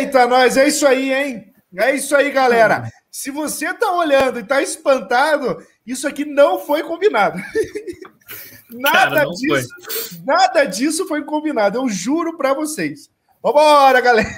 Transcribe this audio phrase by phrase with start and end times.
[0.00, 1.52] Eita, nós, é isso aí, hein?
[1.76, 2.90] É isso aí, galera.
[3.10, 7.38] Se você tá olhando e tá espantado, isso aqui não foi combinado.
[8.72, 10.18] nada Cara, disso, foi.
[10.24, 13.10] nada disso foi combinado, eu juro para vocês.
[13.42, 14.28] Vambora, galera!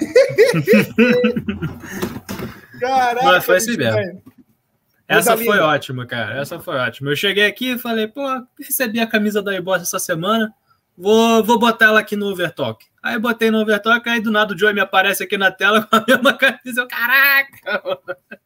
[2.79, 4.21] Caraca, Mas foi assim mesmo.
[5.07, 6.41] Essa foi ótima, cara.
[6.41, 7.11] Essa foi ótima.
[7.11, 8.21] Eu cheguei aqui e falei, pô,
[8.59, 10.53] recebi a camisa da iBoss essa semana.
[10.97, 12.85] Vou, vou botar ela aqui no Overtalk.
[13.01, 15.95] Aí botei no Overtalk, aí do nada o Joey me aparece aqui na tela com
[15.95, 16.81] a mesma camisa.
[16.81, 17.81] Eu, caraca!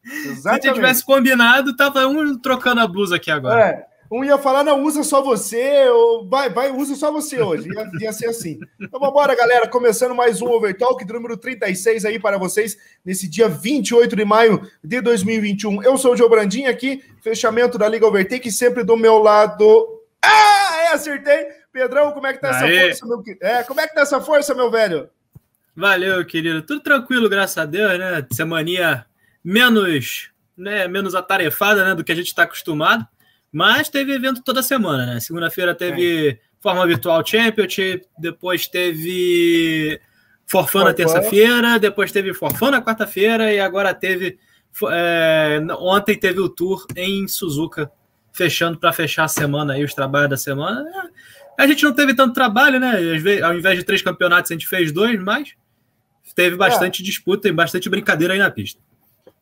[0.04, 0.66] Exatamente.
[0.66, 3.60] Se tivesse combinado, tava um trocando a blusa aqui agora.
[3.60, 3.88] É.
[4.10, 7.68] Um ia falar, não, usa só você, ou vai, vai, usa só você hoje.
[7.68, 8.58] Ia, ia ser assim.
[8.80, 9.68] Então vambora, galera.
[9.68, 15.02] Começando mais um Overtalk, número 36 aí para vocês, nesse dia 28 de maio de
[15.02, 15.82] 2021.
[15.82, 20.00] Eu sou o Joe Brandinho aqui, fechamento da Liga Overtake, sempre do meu lado.
[20.24, 21.57] Ah, é, acertei!
[21.72, 22.88] Pedrão, como é que tá Aê.
[22.88, 25.10] essa força, meu É, como é que tá essa força, meu velho?
[25.76, 26.62] Valeu, querido.
[26.62, 28.26] Tudo tranquilo, graças a Deus, né?
[28.32, 29.06] Semaninha
[29.44, 33.06] menos, né, menos atarefada, né, do que a gente está acostumado.
[33.52, 35.20] Mas teve evento toda semana, né?
[35.20, 36.38] Segunda-feira teve é.
[36.60, 40.00] Forma Virtual Championship, depois teve
[40.46, 44.38] Forfã na terça-feira, depois teve Forfã na quarta-feira e agora teve.
[44.90, 47.90] É, ontem teve o tour em Suzuka,
[48.32, 51.10] fechando para fechar a semana aí, os trabalhos da semana.
[51.58, 52.94] A gente não teve tanto trabalho, né?
[53.42, 55.54] Ao invés de três campeonatos, a gente fez dois, mas
[56.36, 57.04] teve bastante é.
[57.04, 58.80] disputa e bastante brincadeira aí na pista.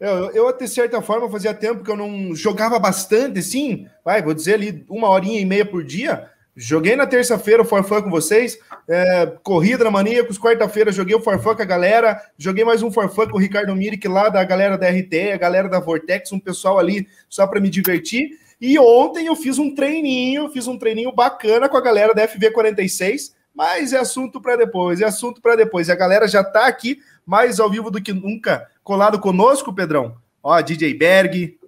[0.00, 4.32] Eu, eu, de certa forma, fazia tempo que eu não jogava bastante, assim, vai, vou
[4.32, 6.30] dizer ali, uma horinha e meia por dia.
[6.54, 11.54] Joguei na terça-feira o Forfã com vocês, é, corrida na Maníacos, quarta-feira joguei o Forfã
[11.54, 14.88] com a galera, joguei mais um Forfã com o Ricardo Mirick lá da galera da
[14.88, 18.30] RT, a galera da Vortex, um pessoal ali só para me divertir.
[18.60, 23.32] E ontem eu fiz um treininho, fiz um treininho bacana com a galera da FV46,
[23.54, 25.88] mas é assunto para depois, é assunto para depois.
[25.88, 30.16] E a galera já está aqui mais ao vivo do que nunca colado conosco, Pedrão.
[30.42, 31.58] Ó, DJ Berg.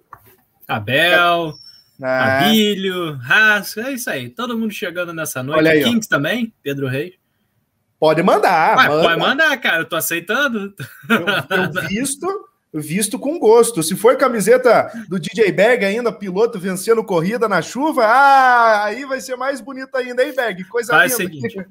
[0.67, 1.53] Abel,
[2.01, 2.05] é.
[2.07, 4.29] Abílio, Rasco, é isso aí.
[4.29, 5.57] Todo mundo chegando nessa noite.
[5.57, 6.15] Olha aí, Kings ó.
[6.15, 7.13] também, Pedro Reis.
[7.99, 8.77] Pode mandar.
[8.77, 9.03] manda.
[9.03, 9.81] Pode mandar, cara.
[9.81, 10.73] Eu tô aceitando.
[11.09, 11.25] Eu,
[11.57, 13.81] eu visto, visto com gosto.
[13.81, 19.19] Se for camiseta do DJ Berg ainda, piloto vencendo corrida na chuva, ah, aí vai
[19.19, 20.63] ser mais bonito ainda, hein, Berg?
[20.65, 21.49] Coisa Faz linda.
[21.49, 21.69] Seguinte.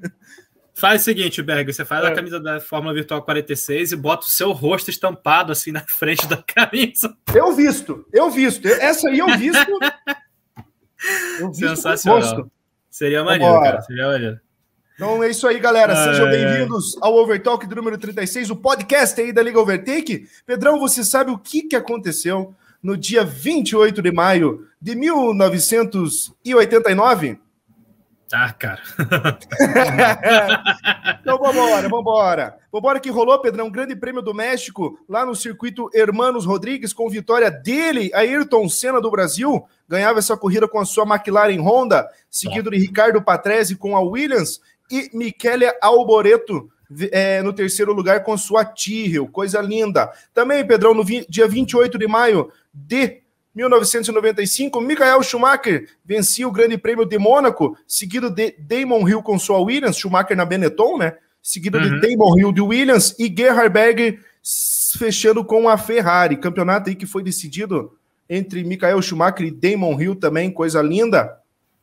[0.73, 2.07] Faz o seguinte, Berg, você faz é.
[2.07, 6.25] a camisa da Fórmula Virtual 46 e bota o seu rosto estampado assim na frente
[6.25, 7.13] da camisa.
[7.35, 8.65] Eu visto, eu visto.
[8.65, 9.71] Essa aí eu visto.
[11.39, 12.49] Eu visto Sensacional.
[12.89, 13.71] Seria maneiro, Vambora.
[13.71, 13.81] cara.
[13.81, 14.39] Seria maneiro.
[14.99, 15.95] Então é isso aí, galera.
[15.95, 20.27] Sejam bem-vindos ao Overtalk número 36, o podcast aí da Liga Overtake.
[20.45, 27.39] Pedrão, você sabe o que, que aconteceu no dia 28 de maio de 1989?
[28.29, 28.81] Ah, cara.
[31.21, 32.57] então vambora, vambora.
[32.69, 37.09] Vambora que rolou, Pedrão, um grande prêmio do México, lá no circuito Hermanos Rodrigues, com
[37.09, 42.69] vitória dele, Ayrton Senna do Brasil, ganhava essa corrida com a sua McLaren Honda, seguido
[42.69, 44.59] de Ricardo Patrese com a Williams,
[44.91, 46.69] e Michele Alboreto
[47.11, 50.11] é, no terceiro lugar com sua Tyrrell, coisa linda.
[50.33, 53.21] Também, Pedrão, no dia 28 de maio de
[53.53, 59.59] 1995, Michael Schumacher vencia o Grande Prêmio de Mônaco, seguido de Damon Hill com sua
[59.59, 61.17] Williams, Schumacher na Benetton, né?
[61.41, 61.99] Seguido uhum.
[61.99, 64.19] de Damon Hill de Williams e Gerhard Berger
[64.97, 66.37] fechando com a Ferrari.
[66.37, 67.97] Campeonato aí que foi decidido
[68.29, 71.38] entre Michael Schumacher e Damon Hill também, coisa linda.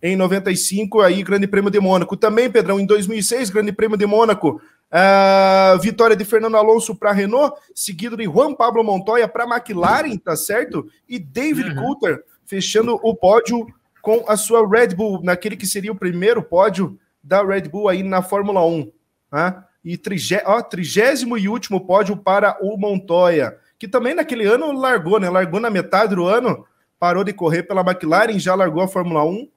[0.07, 2.17] Em 95, aí, Grande Prêmio de Mônaco.
[2.17, 7.57] Também, Pedrão, em 2006, Grande Prêmio de Mônaco, Uh, vitória de Fernando Alonso para Renault,
[7.75, 10.87] seguido de Juan Pablo Montoya para McLaren, tá certo?
[11.09, 11.83] E David uhum.
[11.83, 13.67] Coulter fechando o pódio
[14.01, 18.05] com a sua Red Bull, naquele que seria o primeiro pódio da Red Bull aí
[18.05, 18.93] na Fórmula 1.
[19.33, 19.65] Né?
[19.85, 25.19] E trigé, ó, trigésimo e último pódio para o Montoya, que também naquele ano largou,
[25.19, 25.29] né?
[25.29, 26.65] Largou na metade do ano,
[26.97, 29.49] parou de correr pela McLaren, já largou a Fórmula 1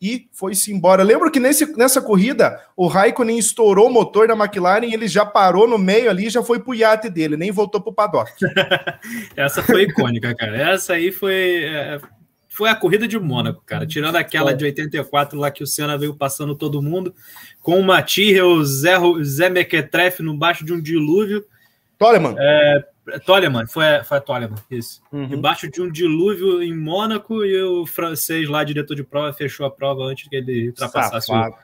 [0.00, 1.02] e foi-se embora.
[1.02, 5.26] Lembro que nesse, nessa corrida o Raikkonen estourou o motor da McLaren e ele já
[5.26, 8.30] parou no meio ali já foi pro iate dele, nem voltou pro paddock.
[9.36, 10.56] Essa foi icônica, cara.
[10.56, 12.00] Essa aí foi, é,
[12.48, 13.86] foi a corrida de Mônaco, cara.
[13.86, 17.14] Tirando aquela de 84 lá que o Senna veio passando todo mundo,
[17.60, 21.44] com o Matia, o Zé, Zé Mequetrefe no baixo de um dilúvio.
[21.98, 22.36] Toleman.
[22.38, 22.84] É,
[23.24, 25.00] Toleman, foi, foi a Toleman, isso.
[25.12, 25.34] Uhum.
[25.34, 29.70] Embaixo de um dilúvio em Mônaco e o francês lá, diretor de prova, fechou a
[29.70, 31.54] prova antes que ele ultrapassasse safado.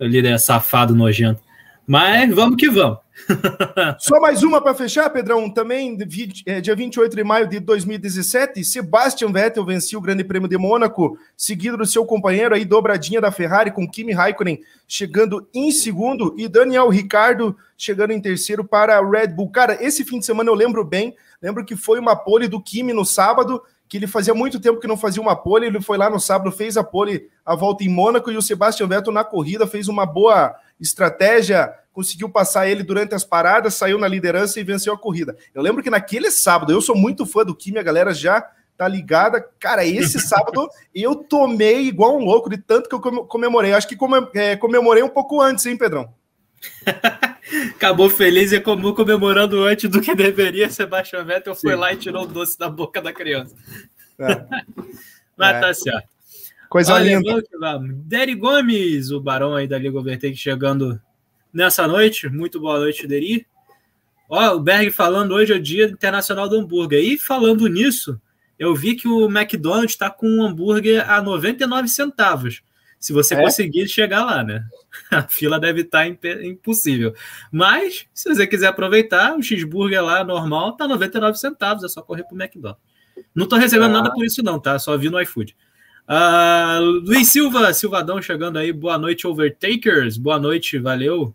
[0.00, 1.40] o líder safado, nojento.
[1.86, 2.98] Mas vamos que vamos.
[3.98, 5.50] Só mais uma para fechar, Pedrão.
[5.50, 5.96] Também,
[6.46, 11.18] é, dia 28 de maio de 2017, Sebastian Vettel venceu o Grande Prêmio de Mônaco,
[11.36, 16.48] seguido do seu companheiro aí, dobradinha da Ferrari, com Kimi Raikkonen chegando em segundo e
[16.48, 19.50] Daniel Ricardo chegando em terceiro para a Red Bull.
[19.50, 22.92] Cara, esse fim de semana eu lembro bem, lembro que foi uma pole do Kimi
[22.92, 26.08] no sábado, que ele fazia muito tempo que não fazia uma pole, ele foi lá
[26.08, 29.66] no sábado, fez a pole, a volta em Mônaco, e o Sebastian Vettel na corrida
[29.66, 34.92] fez uma boa estratégia, conseguiu passar ele durante as paradas, saiu na liderança e venceu
[34.92, 35.36] a corrida.
[35.54, 38.88] Eu lembro que naquele sábado, eu sou muito fã do Kimi, a galera já tá
[38.88, 39.40] ligada.
[39.60, 43.72] Cara, esse sábado eu tomei igual um louco de tanto que eu comemorei.
[43.72, 43.96] Acho que
[44.34, 46.12] é, comemorei um pouco antes, hein, Pedrão?
[47.74, 50.70] Acabou feliz e acabou comemorando antes do que deveria.
[50.70, 51.78] Sebastião Vettel foi Sim.
[51.78, 53.54] lá e tirou o doce da boca da criança.
[54.18, 54.44] É.
[55.36, 55.60] Mas é.
[55.60, 56.08] tá certo.
[56.68, 57.42] Coisa Olha, linda.
[58.06, 60.98] Deri Gomes, o barão aí da Liga Overtake chegando
[61.52, 62.28] nessa noite.
[62.28, 63.46] Muito boa noite, Deri.
[64.28, 67.04] Ó, o Berg falando hoje é o Dia Internacional do Hambúrguer.
[67.04, 68.20] E falando nisso,
[68.58, 72.62] eu vi que o McDonald's está com um hambúrguer a 99 centavos.
[72.98, 73.42] Se você é?
[73.42, 74.64] conseguir chegar lá, né?
[75.10, 77.12] A fila deve estar tá impossível.
[77.50, 82.22] Mas, se você quiser aproveitar, o cheeseburger lá normal tá 99 centavos, é só correr
[82.22, 82.80] pro McDonald's.
[83.34, 84.00] Não tô recebendo ah.
[84.00, 84.78] nada por isso, não, tá?
[84.78, 85.56] Só vi no iFood.
[86.12, 91.34] Uh, Luiz Silva, Silvadão chegando aí, boa noite, Overtakers, boa noite, valeu.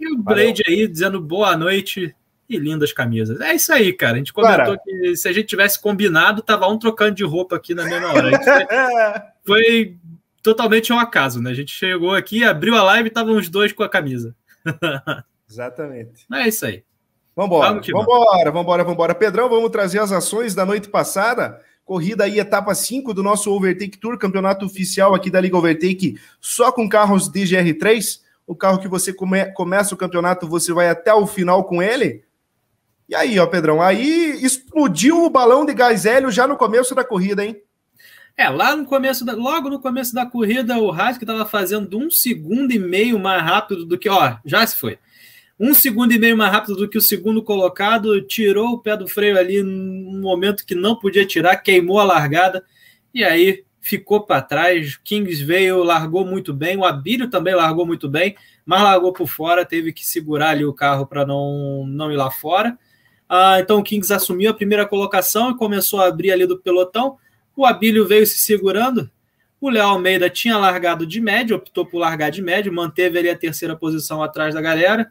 [0.00, 2.12] E o Blade aí dizendo boa noite
[2.48, 3.40] e lindas camisas.
[3.40, 4.14] É isso aí, cara.
[4.14, 7.72] A gente comentou que se a gente tivesse combinado, tava um trocando de roupa aqui
[7.72, 8.30] na mesma hora.
[8.42, 8.66] Foi,
[9.46, 9.96] foi,
[10.42, 11.50] totalmente um acaso, né?
[11.50, 14.34] A gente chegou aqui, abriu a live e estavam os dois com a camisa.
[15.48, 16.26] Exatamente.
[16.32, 16.82] É isso aí.
[17.36, 19.14] Vambora, vamos vambora, vambora, vambora.
[19.14, 21.60] Pedrão, vamos trazer as ações da noite passada.
[21.86, 26.72] Corrida aí, etapa 5 do nosso Overtake Tour, campeonato oficial aqui da Liga Overtake, só
[26.72, 28.22] com carros DGR3.
[28.44, 32.24] O carro que você come, começa o campeonato, você vai até o final com ele.
[33.08, 37.04] E aí, ó, Pedrão, aí explodiu o balão de gás hélio já no começo da
[37.04, 37.56] corrida, hein?
[38.36, 42.10] É, lá no começo, da, logo no começo da corrida, o Haas estava fazendo um
[42.10, 44.98] segundo e meio mais rápido do que, ó, já se foi
[45.58, 49.08] um segundo e meio mais rápido do que o segundo colocado, tirou o pé do
[49.08, 52.62] freio ali num momento que não podia tirar, queimou a largada
[53.12, 54.96] e aí ficou para trás.
[55.02, 58.36] Kings veio, largou muito bem, o Abílio também largou muito bem,
[58.66, 62.30] mas largou por fora, teve que segurar ali o carro para não, não ir lá
[62.30, 62.78] fora.
[63.28, 67.16] Ah, então o Kings assumiu a primeira colocação e começou a abrir ali do pelotão.
[67.56, 69.10] O Abílio veio se segurando.
[69.58, 73.38] O Léo Almeida tinha largado de médio, optou por largar de médio, manteve ali a
[73.38, 75.10] terceira posição atrás da galera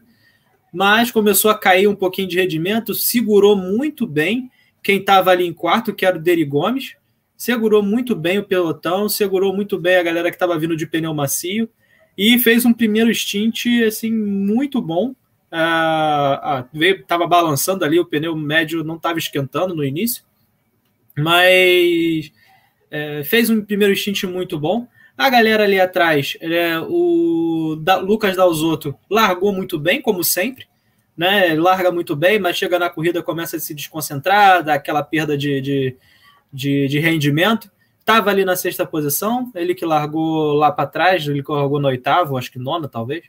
[0.76, 4.52] mas começou a cair um pouquinho de rendimento, segurou muito bem
[4.84, 6.98] quem estava ali em quarto, que era o Deri Gomes,
[7.38, 11.14] segurou muito bem o pelotão, segurou muito bem a galera que estava vindo de pneu
[11.14, 11.70] macio
[12.18, 15.16] e fez um primeiro stint assim muito bom.
[15.50, 20.26] Ah, veio, estava balançando ali, o pneu médio não estava esquentando no início,
[21.18, 22.34] mas
[22.92, 24.86] é, fez um primeiro stint muito bom.
[25.18, 30.68] A galera ali atrás, é, o da, Lucas Dalzotto largou muito bem, como sempre,
[31.16, 31.54] né?
[31.54, 35.62] Larga muito bem, mas chega na corrida começa a se desconcentrar, dá aquela perda de,
[35.62, 35.98] de,
[36.52, 37.72] de, de rendimento.
[37.98, 41.88] Estava ali na sexta posição, ele que largou lá para trás, ele que largou no
[41.88, 43.24] oitavo, acho que nona, talvez.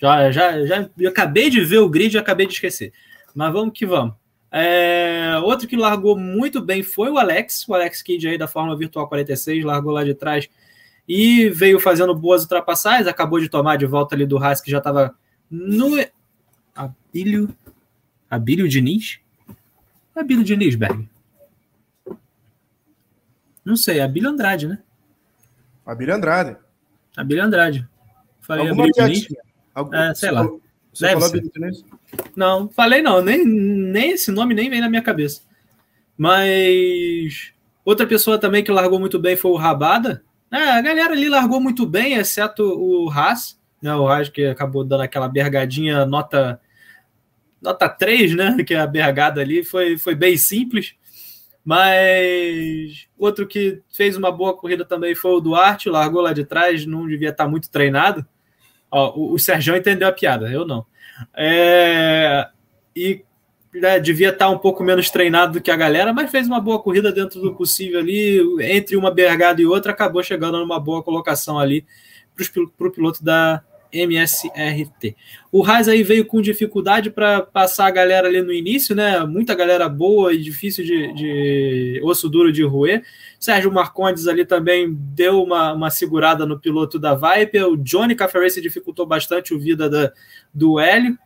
[0.00, 2.92] Já, já, já acabei de ver o grid e acabei de esquecer.
[3.34, 4.14] Mas vamos que vamos.
[4.50, 8.76] É, outro que largou muito bem foi o Alex, o Alex Kidd aí da Fórmula
[8.76, 10.46] Virtual 46, largou lá de trás
[11.08, 14.78] e veio fazendo boas ultrapassagens, acabou de tomar de volta ali do Haas, que já
[14.78, 15.14] estava
[15.50, 15.96] no...
[16.74, 17.54] Abílio...
[18.30, 19.20] Abílio Diniz?
[20.14, 21.08] Abílio Diniz, Berg?
[23.64, 24.78] Não sei, Abílio Andrade, né?
[25.84, 26.56] Abílio Andrade.
[27.16, 27.88] Abílio Andrade.
[28.40, 29.28] Falei Alguma Abílio Diniz?
[29.74, 29.94] Algum...
[29.94, 30.44] É, sei lá.
[30.92, 31.84] Você Deve falou Abílio Diniz?
[32.36, 35.42] Não, falei não, nem, nem esse nome nem vem na minha cabeça.
[36.16, 37.52] Mas
[37.84, 41.60] outra pessoa também que largou muito bem foi o Rabada, é, a galera ali largou
[41.60, 43.94] muito bem, exceto o Haas, né?
[43.94, 46.60] O Haas que acabou dando aquela bergadinha nota
[47.60, 48.56] nota 3, né?
[48.66, 50.94] Que é a bergada ali foi, foi bem simples.
[51.64, 56.84] Mas outro que fez uma boa corrida também foi o Duarte, largou lá de trás,
[56.84, 58.26] não devia estar muito treinado.
[58.90, 60.84] Ó, o, o entendeu a piada, eu não.
[61.34, 62.48] É,
[62.94, 63.24] e
[63.74, 66.82] né, devia estar um pouco menos treinado do que a galera, mas fez uma boa
[66.82, 71.58] corrida dentro do possível ali, entre uma bergada e outra, acabou chegando numa boa colocação
[71.58, 71.84] ali
[72.78, 73.62] para o piloto da
[73.92, 75.14] MSRT.
[75.50, 79.20] O Haas aí veio com dificuldade para passar a galera ali no início, né?
[79.26, 83.04] Muita galera boa e difícil de, de osso duro de roer.
[83.38, 87.68] Sérgio Marcondes ali também deu uma, uma segurada no piloto da Viper.
[87.68, 90.10] O Johnny Cafferay se dificultou bastante o vida da,
[90.54, 91.18] do Hélio,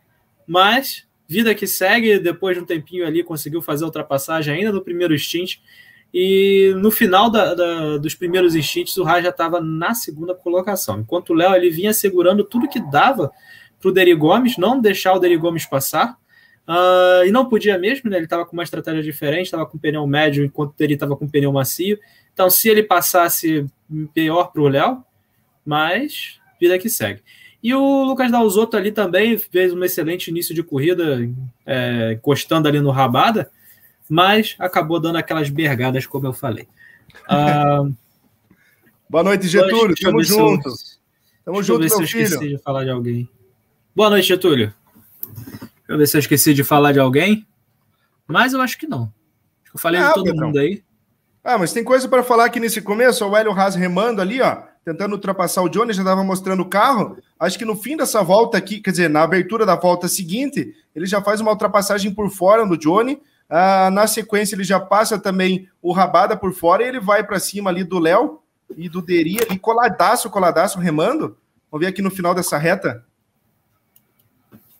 [0.45, 4.81] mas vida que segue, depois de um tempinho ali, conseguiu fazer a ultrapassagem ainda no
[4.81, 5.57] primeiro stint.
[6.13, 11.01] E no final da, da, dos primeiros stints, o Rai já estava na segunda colocação.
[11.01, 13.31] Enquanto o Léo ele vinha segurando tudo que dava
[13.79, 16.17] para o Deri Gomes, não deixar o Deri Gomes passar.
[16.67, 18.17] Uh, e não podia mesmo, né?
[18.17, 21.51] Ele estava com uma estratégia diferente, estava com pneu médio, enquanto Deri estava com pneu
[21.51, 21.99] macio.
[22.33, 23.65] Então, se ele passasse,
[24.13, 25.03] pior para o Léo,
[25.65, 27.21] mas vida que segue.
[27.61, 31.27] E o Lucas Dalzotto ali também fez um excelente início de corrida,
[31.65, 33.49] é, encostando ali no Rabada,
[34.09, 36.67] mas acabou dando aquelas bergadas, como eu falei.
[37.29, 37.83] Ah,
[39.09, 39.95] Boa noite, Getúlio.
[39.99, 40.69] Tamo junto.
[41.43, 42.01] Tamo junto, meu filho.
[42.01, 43.29] eu esqueci de falar de alguém.
[43.93, 44.73] Boa noite, Getúlio.
[45.35, 47.45] Deixa eu ver se eu esqueci de falar de alguém.
[48.27, 49.03] Mas eu acho que não.
[49.63, 50.47] Acho que eu falei de todo Pedrão.
[50.47, 50.83] mundo aí.
[51.43, 53.25] Ah, mas tem coisa para falar aqui nesse começo.
[53.25, 57.17] O Hélio Haas remando ali, ó tentando ultrapassar o Johnny, já estava mostrando o carro.
[57.37, 61.05] Acho que no fim dessa volta aqui, quer dizer, na abertura da volta seguinte, ele
[61.05, 63.21] já faz uma ultrapassagem por fora do Johnny.
[63.49, 67.37] Ah, na sequência, ele já passa também o Rabada por fora e ele vai para
[67.37, 68.39] cima ali do Léo
[68.77, 71.35] e do Deri ali, coladaço, coladaço, remando.
[71.69, 73.03] Vamos ver aqui no final dessa reta.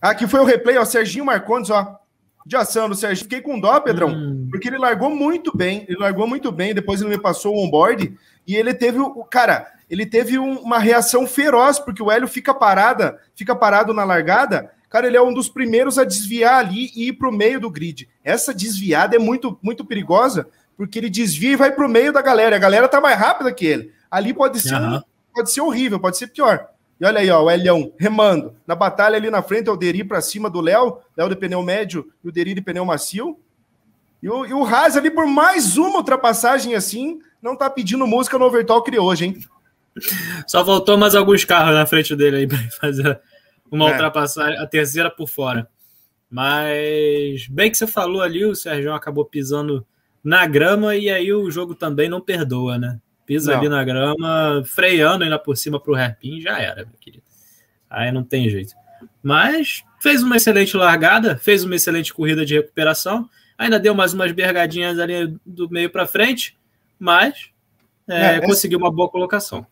[0.02, 2.00] Aqui foi o replay, ó, Serginho Marcondes, ó,
[2.46, 3.26] de ação do Serginho.
[3.26, 4.48] Fiquei com dó, Pedrão, hum.
[4.50, 8.18] porque ele largou muito bem, ele largou muito bem, depois ele me passou o onboard
[8.48, 9.26] e ele teve o.
[9.26, 14.04] Cara, ele teve um, uma reação feroz, porque o Hélio fica parada, fica parado na
[14.04, 14.72] largada.
[14.90, 17.70] Cara, ele é um dos primeiros a desviar ali e ir para o meio do
[17.70, 18.08] grid.
[18.24, 22.22] Essa desviada é muito, muito perigosa, porque ele desvia e vai para o meio da
[22.22, 22.56] galera.
[22.56, 23.92] A galera tá mais rápida que ele.
[24.10, 25.02] Ali pode ser, uhum.
[25.34, 26.70] pode ser horrível, pode ser pior.
[27.00, 28.56] E olha aí, ó, o Elião remando.
[28.66, 31.62] Na batalha ali na frente é o Deri para cima do Léo, Léo de pneu
[31.62, 33.38] médio e o Deri de pneu macio.
[34.22, 38.38] E o, e o Haas ali por mais uma ultrapassagem assim, não tá pedindo música
[38.38, 39.38] no Overtalk hoje, hein?
[40.48, 43.20] Só voltou mais alguns carros na frente dele aí para fazer
[43.72, 43.92] uma é.
[43.92, 45.68] ultrapassagem, a terceira por fora.
[46.30, 49.86] Mas bem que você falou ali, o Sérgio acabou pisando
[50.24, 53.00] na grama e aí o jogo também não perdoa, né?
[53.26, 53.60] Pisa não.
[53.60, 57.24] ali na grama, freando ainda por cima para o hairpin, já era, meu querido.
[57.90, 58.74] Aí não tem jeito.
[59.22, 64.32] Mas fez uma excelente largada, fez uma excelente corrida de recuperação, ainda deu mais umas
[64.32, 66.58] bergadinhas ali do meio para frente,
[67.00, 67.50] mas
[68.08, 69.66] é, é, conseguiu uma boa colocação.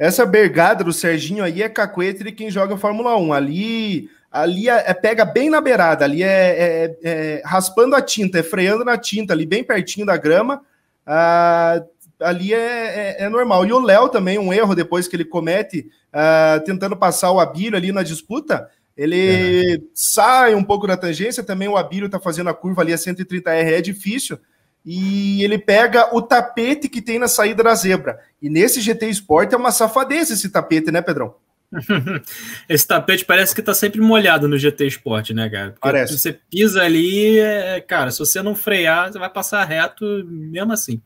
[0.00, 3.34] Essa bergada do Serginho aí é cacuete de quem joga Fórmula 1.
[3.34, 8.38] Ali, ali é, é pega bem na beirada, ali é, é, é, raspando a tinta,
[8.38, 10.62] é freando na tinta, ali bem pertinho da grama.
[11.04, 11.84] Ah,
[12.18, 13.66] ali é, é, é normal.
[13.66, 17.76] E o Léo também, um erro depois que ele comete, ah, tentando passar o Abílio
[17.76, 19.78] ali na disputa, ele é.
[19.92, 21.44] sai um pouco da tangência.
[21.44, 24.38] Também o Abílio está fazendo a curva ali a 130R, é difícil
[24.84, 28.18] e ele pega o tapete que tem na saída da zebra.
[28.40, 31.34] E nesse GT Sport é uma safadeza esse tapete, né, Pedrão?
[32.68, 35.70] esse tapete parece que tá sempre molhado no GT Sport, né, cara?
[35.70, 36.18] Porque parece.
[36.18, 41.00] você pisa ali, é, cara, se você não frear, você vai passar reto mesmo assim.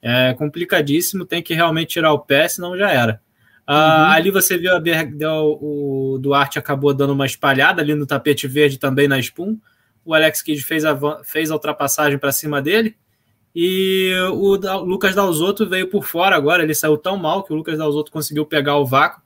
[0.00, 3.20] É complicadíssimo, tem que realmente tirar o pé, senão já era.
[3.66, 4.12] Ah, uhum.
[4.12, 4.80] ali você viu a,
[5.42, 9.58] o Duarte acabou dando uma espalhada ali no tapete verde também na Spoon.
[10.04, 12.96] O Alex Kidd fez a, fez a ultrapassagem para cima dele.
[13.58, 17.78] E o Lucas Dalzotto veio por fora agora, ele saiu tão mal que o Lucas
[17.78, 19.22] Dalzotto conseguiu pegar o vácuo.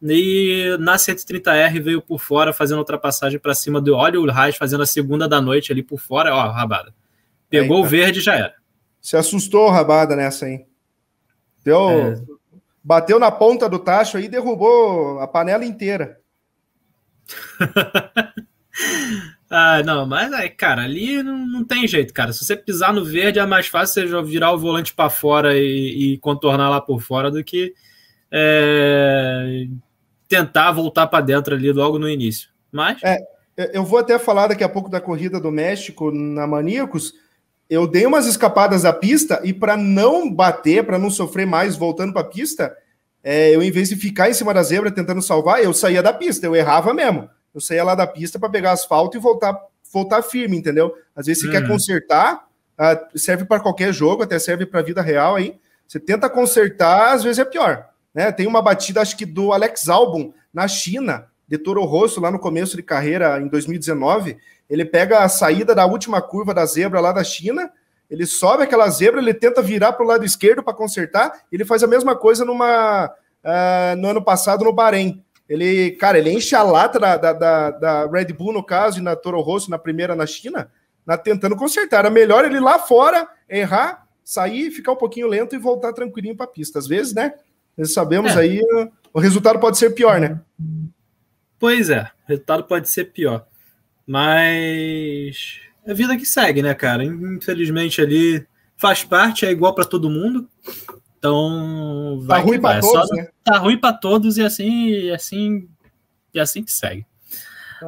[0.00, 4.84] E na 130R veio por fora, fazendo ultrapassagem para cima do óleo, o Reis fazendo
[4.84, 6.32] a segunda da noite ali por fora.
[6.32, 6.94] Ó, rabada.
[7.50, 8.54] Pegou o verde já era.
[9.00, 10.64] Se assustou, rabada, nessa aí.
[11.64, 12.22] Deu, é.
[12.82, 16.20] Bateu na ponta do tacho aí e derrubou a panela inteira.
[19.50, 22.32] Ah, não, mas aí, cara, ali não, não, tem jeito, cara.
[22.32, 26.14] Se você pisar no verde, é mais fácil você virar o volante para fora e,
[26.14, 27.74] e, contornar lá por fora do que
[28.32, 29.66] é,
[30.28, 32.48] tentar voltar para dentro ali logo no início.
[32.72, 33.02] Mas.
[33.04, 33.18] É,
[33.72, 37.12] eu vou até falar daqui a pouco da corrida do México na Maníacos.
[37.70, 42.12] Eu dei umas escapadas da pista e para não bater, para não sofrer mais voltando
[42.12, 42.76] para a pista,
[43.22, 46.12] é, eu em vez de ficar em cima da zebra tentando salvar, eu saía da
[46.12, 49.56] pista, eu errava mesmo eu saía lá da pista para pegar asfalto e voltar,
[49.92, 50.94] voltar firme, entendeu?
[51.14, 51.68] Às vezes você quer uhum.
[51.68, 52.46] consertar,
[52.78, 55.58] uh, serve para qualquer jogo, até serve para a vida real aí.
[55.86, 57.88] Você tenta consertar, às vezes é pior.
[58.12, 58.32] Né?
[58.32, 62.38] Tem uma batida, acho que do Alex Albon na China, de Toro Rosso, lá no
[62.38, 64.36] começo de carreira, em 2019.
[64.68, 67.70] Ele pega a saída da última curva da zebra lá da China,
[68.10, 71.82] ele sobe aquela zebra, ele tenta virar para o lado esquerdo para consertar, ele faz
[71.82, 75.23] a mesma coisa numa, uh, no ano passado no Bahrein.
[75.48, 79.14] Ele, cara, ele enche a lata da, da, da, Red Bull, no caso, e na
[79.14, 80.70] Toro Rosso, na primeira na China,
[81.04, 82.00] na, tentando consertar.
[82.00, 86.46] Era melhor ele lá fora errar, sair, ficar um pouquinho lento e voltar tranquilinho para
[86.46, 86.78] a pista.
[86.78, 87.34] Às vezes, né?
[87.76, 88.40] Nós sabemos é.
[88.40, 88.62] aí,
[89.12, 90.40] o resultado pode ser pior, né?
[91.58, 93.46] Pois é, o resultado pode ser pior.
[94.06, 97.04] Mas é a vida que segue, né, cara?
[97.04, 98.46] Infelizmente ali
[98.76, 100.48] faz parte, é igual para todo mundo.
[101.24, 103.28] Então, vai tá ruim para todos, é né?
[103.42, 105.66] Tá ruim para todos e assim, e assim,
[106.34, 107.06] e assim que segue.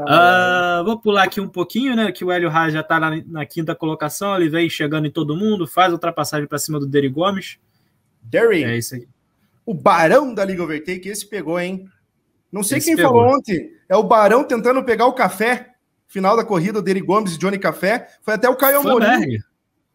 [0.08, 2.10] Ah, uh, vou pular aqui um pouquinho, né?
[2.10, 5.36] Que o Hélio Haas já tá na, na, quinta colocação, ele vem chegando em todo
[5.36, 7.58] mundo, faz ultrapassagem para cima do Derry Gomes.
[8.22, 8.64] Derry.
[8.64, 9.06] É isso aí.
[9.66, 11.86] O Barão da Liga Overtake, esse pegou, hein?
[12.50, 13.12] Não sei esse quem pegou.
[13.12, 13.70] falou ontem.
[13.86, 15.74] É o Barão tentando pegar o café.
[16.06, 18.08] Final da corrida, o Derry Gomes e Johnny Café.
[18.22, 19.38] Foi até o Caio Amorim.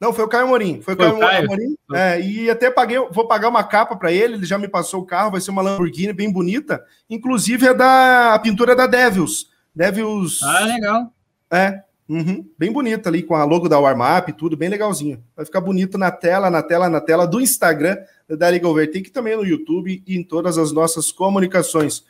[0.01, 0.81] Não, foi o Caio Amorim.
[0.81, 1.45] Foi o Caio, Caio.
[1.45, 1.75] Amorim.
[1.93, 4.33] É, e até paguei, vou pagar uma capa para ele.
[4.33, 6.83] Ele já me passou o carro, vai ser uma Lamborghini bem bonita.
[7.07, 9.51] Inclusive é da a pintura da Devils.
[9.75, 10.41] Devils.
[10.41, 11.13] Ah, legal.
[11.51, 15.23] É, uhum, bem bonita ali, com a logo da Warmap e tudo, bem legalzinho.
[15.35, 17.95] Vai ficar bonito na tela, na tela, na tela do Instagram
[18.27, 22.03] da Liga Overtake, também no YouTube e em todas as nossas comunicações.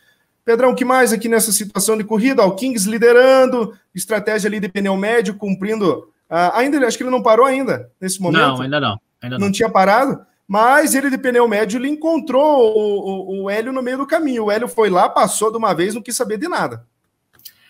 [0.46, 2.44] Pedrão, o que mais aqui nessa situação de corrida?
[2.46, 6.11] O Kings liderando, estratégia ali de pneu médio, cumprindo.
[6.32, 8.42] Uh, ainda, acho que ele não parou ainda, nesse momento.
[8.42, 9.00] Não, ainda não.
[9.22, 9.48] Ainda não.
[9.48, 13.82] não tinha parado, mas ele de pneu médio, ele encontrou o, o, o Hélio no
[13.82, 14.46] meio do caminho.
[14.46, 16.86] O Hélio foi lá, passou de uma vez, não quis saber de nada.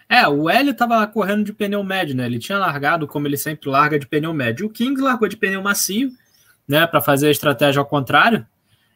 [0.08, 2.26] É, o Hélio estava correndo de pneu médio, né?
[2.26, 4.68] Ele tinha largado como ele sempre larga de pneu médio.
[4.68, 6.12] O Kings largou de pneu macio,
[6.68, 8.46] né, para fazer a estratégia ao contrário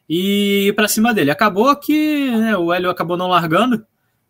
[0.09, 1.31] e para cima dele.
[1.31, 3.85] Acabou que né, o Hélio acabou não largando,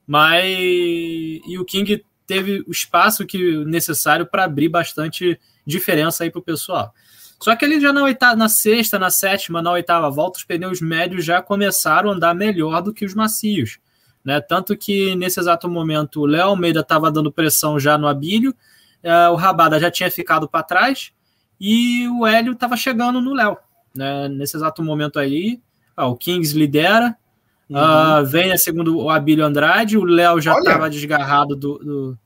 [0.07, 6.39] mas e o King teve o espaço que necessário para abrir bastante diferença aí para
[6.39, 6.93] o pessoal.
[7.41, 10.81] Só que ele já na, oitava, na sexta, na sétima, na oitava volta, os pneus
[10.81, 13.77] médios já começaram a andar melhor do que os macios.
[14.23, 14.41] Né?
[14.41, 18.55] Tanto que nesse exato momento o Léo Almeida estava dando pressão já no Abílio,
[19.03, 21.11] uh, o Rabada já tinha ficado para trás
[21.59, 23.57] e o Hélio estava chegando no Léo.
[23.93, 24.27] Né?
[24.29, 25.61] Nesse exato momento aí,
[25.97, 27.15] o Kings lidera,
[27.69, 28.23] uhum.
[28.23, 32.17] uh, segundo o Abílio Andrade, o Léo já estava desgarrado do, do,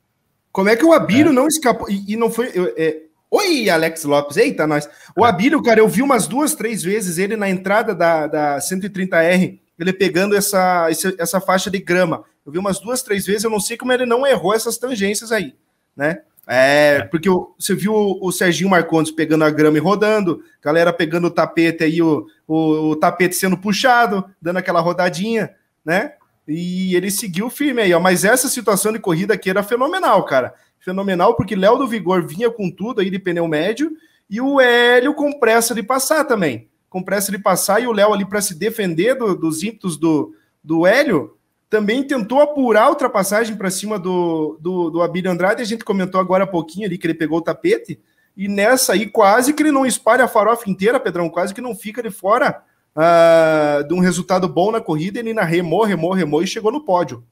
[0.52, 1.34] Como é que o Abílio é.
[1.34, 1.90] não escapou?
[1.90, 2.52] E, e não foi.
[2.78, 3.04] É...
[3.32, 4.38] Oi, Alex Lopes.
[4.38, 4.90] Eita, nós.
[5.16, 5.30] O é.
[5.30, 9.94] Abílio, cara, eu vi umas duas, três vezes ele na entrada da, da 130R ele
[9.94, 12.26] pegando essa, essa faixa de grama.
[12.46, 15.32] Eu vi umas duas, três vezes, eu não sei como ele não errou essas tangências
[15.32, 15.56] aí,
[15.96, 16.22] né?
[16.50, 17.02] É, é.
[17.04, 21.32] porque você viu o, o Serginho Marcondes pegando a grama e rodando, galera pegando o
[21.32, 25.54] tapete aí, o, o, o, tapete sendo puxado, dando aquela rodadinha,
[25.86, 26.14] né?
[26.48, 28.00] E ele seguiu firme aí, ó.
[28.00, 30.54] Mas essa situação de corrida aqui era fenomenal, cara.
[30.80, 33.92] Fenomenal, porque Léo do Vigor vinha com tudo aí de pneu médio
[34.30, 38.14] e o Hélio com pressa de passar também com pressa de passar, e o Léo
[38.14, 40.34] ali para se defender do, dos ímpetos do,
[40.64, 41.38] do Hélio,
[41.70, 46.20] também tentou apurar a ultrapassagem para cima do, do, do Abílio Andrade, a gente comentou
[46.20, 48.00] agora há pouquinho ali que ele pegou o tapete,
[48.36, 51.76] e nessa aí quase que ele não espalha a farofa inteira, Pedrão, quase que não
[51.76, 52.64] fica de fora
[52.96, 56.84] uh, de um resultado bom na corrida, ele na remou, remou, remou e chegou no
[56.84, 57.24] pódio.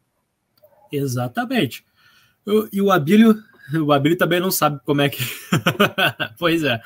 [0.91, 1.84] Exatamente.
[2.71, 3.36] E o Abílio,
[3.73, 5.23] o Abílio também não sabe como é que...
[6.38, 6.80] pois é,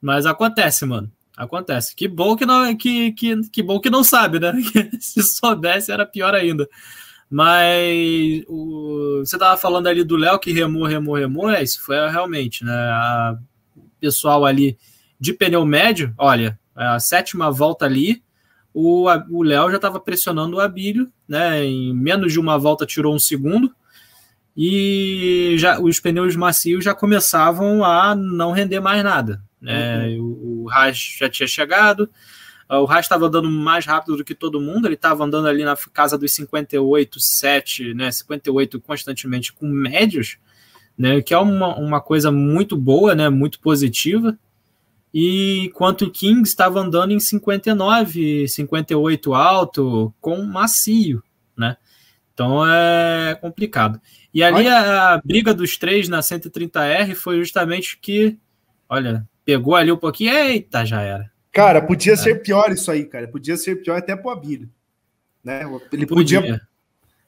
[0.00, 1.10] mas acontece, mano.
[1.42, 1.94] Acontece.
[1.94, 4.52] Que bom que não, que, que, que bom que não sabe, né?
[5.00, 6.68] Se soubesse era pior ainda.
[7.28, 11.50] Mas o, você estava falando ali do Léo que remou, remou, remou.
[11.50, 12.72] É, isso foi realmente, né?
[12.72, 13.36] A,
[13.98, 14.76] pessoal ali
[15.18, 18.22] de pneu médio, olha, a sétima volta ali,
[18.74, 21.64] o Léo já estava pressionando o Abílio, né?
[21.64, 23.72] Em menos de uma volta tirou um segundo
[24.56, 29.42] e já os pneus macios já começavam a não render mais nada.
[29.60, 30.16] Né?
[30.16, 30.22] Uhum.
[30.22, 32.10] O, o Haas já tinha chegado,
[32.68, 35.64] ah, o Haas estava andando mais rápido do que todo mundo, ele estava andando ali
[35.64, 38.10] na casa dos 58, 7, né?
[38.10, 40.38] 58 constantemente com médios,
[40.96, 41.20] né?
[41.20, 43.28] que é uma, uma coisa muito boa, né?
[43.28, 44.38] muito positiva.
[45.12, 51.22] E enquanto o King estava andando em 59, 58 alto, com macio,
[51.54, 51.76] né?
[52.32, 54.00] Então é complicado.
[54.32, 58.38] E ali a, a, briga dos três na 130R foi justamente que,
[58.88, 61.30] olha, pegou ali um pouquinho, eita, já era.
[61.52, 62.16] Cara, podia é.
[62.16, 63.28] ser pior isso aí, cara.
[63.28, 64.70] Podia ser pior até pro Abílio.
[65.44, 65.62] Né?
[65.92, 66.40] Ele podia.
[66.40, 66.60] podia...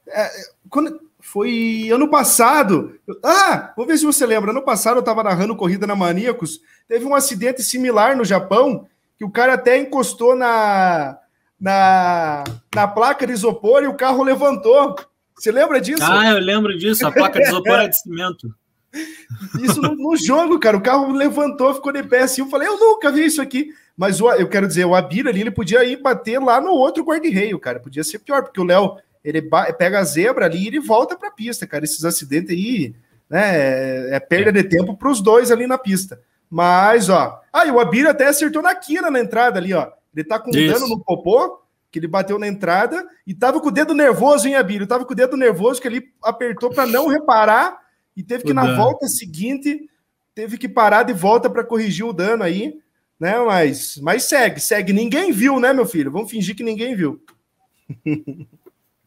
[0.07, 0.29] É,
[0.69, 2.99] quando foi ano passado.
[3.23, 4.51] Ah, vamos ver se você lembra.
[4.51, 6.61] Ano passado eu estava narrando corrida na Maníacos.
[6.87, 8.87] Teve um acidente similar no Japão
[9.17, 11.17] que o cara até encostou na,
[11.59, 14.95] na, na placa de isopor e o carro levantou.
[15.37, 16.03] Você lembra disso?
[16.03, 17.05] Ah, eu lembro disso.
[17.05, 18.53] A placa de isopor é de cimento.
[19.61, 20.77] Isso no, no, jogo, cara.
[20.77, 22.41] O carro levantou, ficou de pé assim.
[22.41, 23.73] Eu falei, eu nunca vi isso aqui.
[23.97, 27.03] Mas o, eu quero dizer, o Abir ali, ele podia ir bater lá no outro
[27.03, 27.79] guarda-reio, cara.
[27.79, 29.41] Podia ser pior, porque o Léo, ele
[29.77, 31.83] pega a zebra ali e ele volta pra pista, cara.
[31.83, 32.95] Esses acidentes aí,
[33.29, 36.19] né, é, é perda de tempo pros dois ali na pista.
[36.49, 37.41] Mas, ó.
[37.51, 39.89] Ah, e o Abir até acertou na quina na entrada ali, ó.
[40.15, 41.59] Ele tá com um dano no popô,
[41.95, 44.85] que ele bateu na entrada, e tava com o dedo nervoso, hein, Abir?
[44.85, 47.79] Tava com o dedo nervoso que ele apertou para não reparar
[48.17, 48.75] e teve que, o na dano.
[48.75, 49.89] volta seguinte,
[50.33, 52.77] teve que parar de volta para corrigir o dano aí,
[53.17, 53.39] né?
[53.39, 54.91] Mas, mas segue, segue.
[54.91, 56.11] Ninguém viu, né, meu filho?
[56.11, 57.23] Vamos fingir que ninguém viu.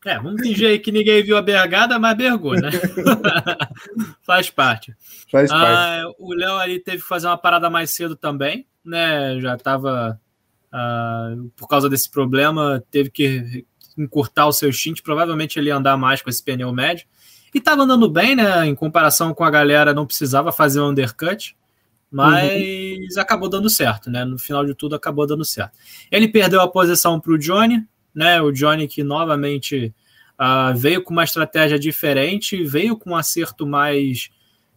[0.06, 2.70] É, vamos fingir aí que ninguém viu a bergada, mas bergou, né?
[4.24, 4.94] Faz parte.
[5.30, 5.66] Faz parte.
[5.66, 9.38] Ah, o Léo ali teve que fazer uma parada mais cedo também, né?
[9.40, 10.18] Já estava
[10.72, 13.64] ah, por causa desse problema, teve que
[13.96, 17.06] encurtar o seu stint, provavelmente ele ia andar mais com esse pneu médio.
[17.54, 18.66] E estava andando bem, né?
[18.66, 21.56] Em comparação com a galera, não precisava fazer um undercut,
[22.10, 23.20] mas uhum.
[23.22, 24.24] acabou dando certo, né?
[24.24, 25.76] No final de tudo, acabou dando certo.
[26.10, 28.40] Ele perdeu a posição para o Johnny, né?
[28.40, 29.94] O Johnny que novamente
[30.38, 34.30] uh, veio com uma estratégia diferente, veio com um acerto mais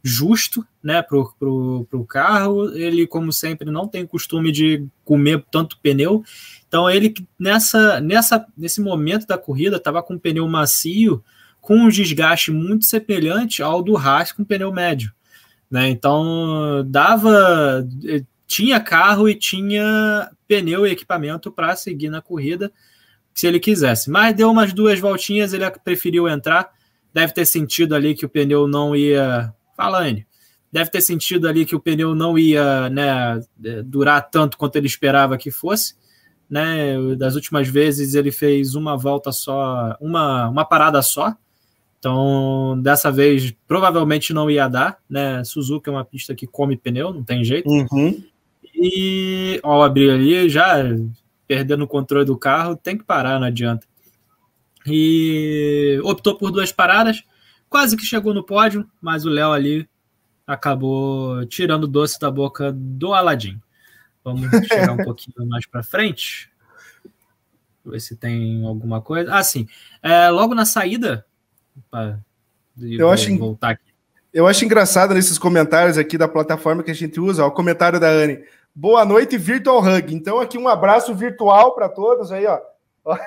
[0.04, 2.72] justo, né, pro, pro carro.
[2.76, 6.24] Ele, como sempre, não tem costume de comer tanto pneu.
[6.68, 11.24] Então ele nessa, nessa nesse momento da corrida estava com um pneu macio,
[11.60, 15.12] com um desgaste muito semelhante ao do Haas com pneu médio,
[15.70, 15.90] né?
[15.90, 17.86] Então dava
[18.48, 22.72] tinha carro e tinha pneu e equipamento para seguir na corrida
[23.34, 24.10] se ele quisesse.
[24.10, 26.70] Mas deu umas duas voltinhas, ele preferiu entrar.
[27.14, 29.54] Deve ter sentido ali que o pneu não ia.
[29.82, 30.26] Fala, Anne.
[30.72, 33.42] Deve ter sentido ali que o pneu não ia né,
[33.84, 35.96] durar tanto quanto ele esperava que fosse.
[36.50, 36.96] Né?
[37.18, 41.36] Das últimas vezes ele fez uma volta só, uma, uma parada só.
[42.00, 45.44] Então, dessa vez, provavelmente não ia dar, né?
[45.44, 47.70] Suzuka é uma pista que come pneu, não tem jeito.
[47.70, 48.24] Uhum.
[48.74, 50.78] E ao abrir ali, já
[51.48, 53.86] perdendo o controle do carro, tem que parar, não adianta.
[54.88, 57.24] E optou por duas paradas,
[57.72, 59.90] quase que chegou no pódio, mas o Léo ali
[60.46, 63.60] acabou tirando o doce da boca do Aladim.
[64.22, 66.52] Vamos chegar um pouquinho mais para frente.
[67.86, 69.34] Ver se tem alguma coisa.
[69.34, 69.68] Ah, sim.
[70.04, 71.26] É, logo na saída.
[71.76, 72.20] Opa,
[72.78, 73.92] eu acho voltar aqui.
[74.34, 78.00] Eu acho engraçado nesses comentários aqui da plataforma que a gente usa, ó, o comentário
[78.00, 78.44] da Anne.
[78.76, 80.14] Boa noite, Virtual Hug.
[80.14, 82.60] Então, aqui um abraço virtual para todos aí, ó.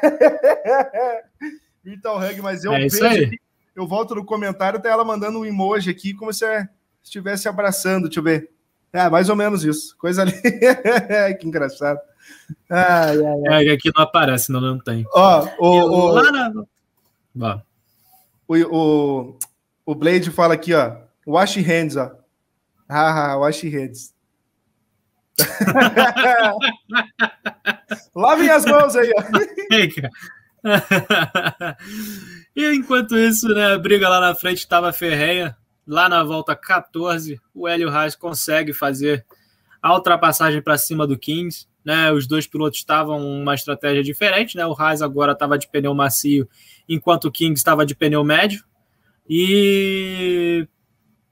[1.82, 3.38] virtual Hug, mas eu é aqui,
[3.74, 6.46] eu volto no comentário, tá ela mandando um emoji aqui, como se
[7.02, 8.50] estivesse abraçando, deixa eu ver.
[8.92, 9.96] É, mais ou menos isso.
[9.98, 10.32] Coisa ali.
[11.40, 11.98] que engraçado.
[12.70, 13.66] Ai, ai, ai.
[13.68, 15.04] É, aqui não aparece, não, não tem.
[15.12, 16.22] Ó, o, o, lá
[17.34, 17.60] na...
[18.46, 19.36] o, o,
[19.84, 20.96] o Blade fala aqui, ó.
[21.26, 22.12] Wash hands, ó.
[22.88, 24.14] Ah, wash hands.
[28.14, 29.24] Lavem as mãos aí, ó.
[32.54, 35.56] e enquanto isso, né, a briga lá na frente estava ferrenha.
[35.86, 39.24] Lá na volta 14, o Hélio Reis consegue fazer
[39.82, 41.66] a ultrapassagem para cima do Kings.
[41.84, 44.64] Né, os dois pilotos estavam uma estratégia diferente, né?
[44.64, 46.48] O Reis agora estava de pneu macio,
[46.88, 48.64] enquanto o Kings estava de pneu médio.
[49.28, 50.66] E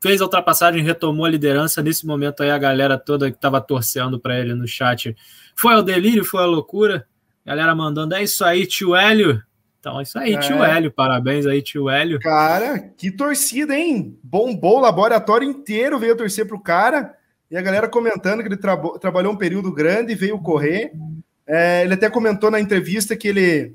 [0.03, 1.81] fez a ultrapassagem, retomou a liderança.
[1.81, 5.17] Nesse momento aí, a galera toda que estava torcendo para ele no chat
[5.55, 7.07] foi ao delírio, foi a loucura.
[7.47, 9.43] Galera mandando, é isso aí, tio Hélio.
[9.83, 10.39] Então é isso aí, é.
[10.39, 10.93] tio Hélio.
[10.93, 12.21] Parabéns aí, tio Hélio.
[12.21, 14.17] Cara, que torcida, hein?
[14.23, 17.13] Bombou o laboratório inteiro, veio torcer pro cara.
[17.51, 20.93] E a galera comentando que ele tra trabalhou um período grande, veio correr.
[21.45, 23.75] É, ele até comentou na entrevista que ele,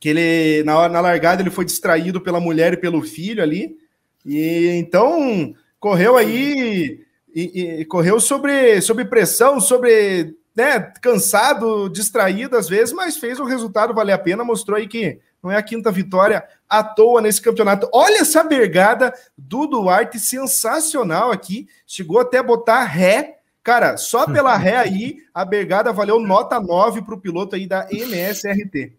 [0.00, 3.76] que ele na, na largada, ele foi distraído pela mulher e pelo filho ali.
[4.24, 12.68] E então correu aí e, e, correu sobre, sobre pressão, sobre né, cansado, distraído às
[12.68, 15.92] vezes, mas fez o resultado valer a pena, mostrou aí que não é a quinta
[15.92, 17.88] vitória à toa nesse campeonato.
[17.94, 23.36] Olha essa bergada do Duarte, sensacional aqui, chegou até botar ré.
[23.62, 27.86] Cara, só pela ré aí, a bergada valeu nota 9 para o piloto aí da
[27.88, 28.94] MSRT.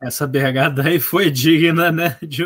[0.00, 2.44] Essa bergada aí foi digna, né, de,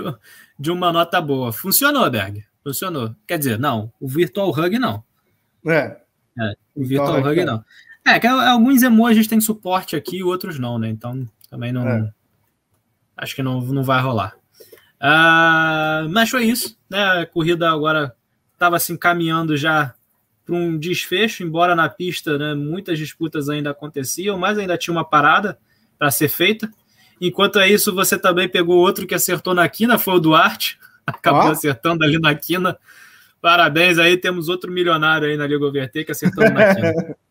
[0.59, 1.53] de uma nota boa.
[1.53, 2.43] Funcionou, Berg.
[2.63, 3.15] Funcionou.
[3.27, 5.05] Quer dizer, não, o Virtual Hug não.
[5.67, 5.99] É.
[6.41, 7.63] é o Virtual, Hug, Hug não.
[8.07, 10.89] É, que alguns emojis têm suporte aqui, outros não, né?
[10.89, 11.89] Então também não.
[11.89, 12.13] É.
[13.17, 14.35] Acho que não, não vai rolar.
[15.01, 17.03] Uh, mas foi isso, né?
[17.23, 18.15] A corrida agora
[18.53, 19.95] estava se assim, encaminhando já
[20.45, 25.05] para um desfecho, embora na pista né, muitas disputas ainda aconteciam, mas ainda tinha uma
[25.05, 25.59] parada
[25.99, 26.71] para ser feita.
[27.21, 30.79] Enquanto é isso, você também pegou outro que acertou na quina, foi o Duarte.
[31.07, 31.53] Acabou oh.
[31.53, 32.79] acertando ali na quina.
[33.41, 36.93] Parabéns aí, temos outro milionário aí na Liga Overtake acertando na quina.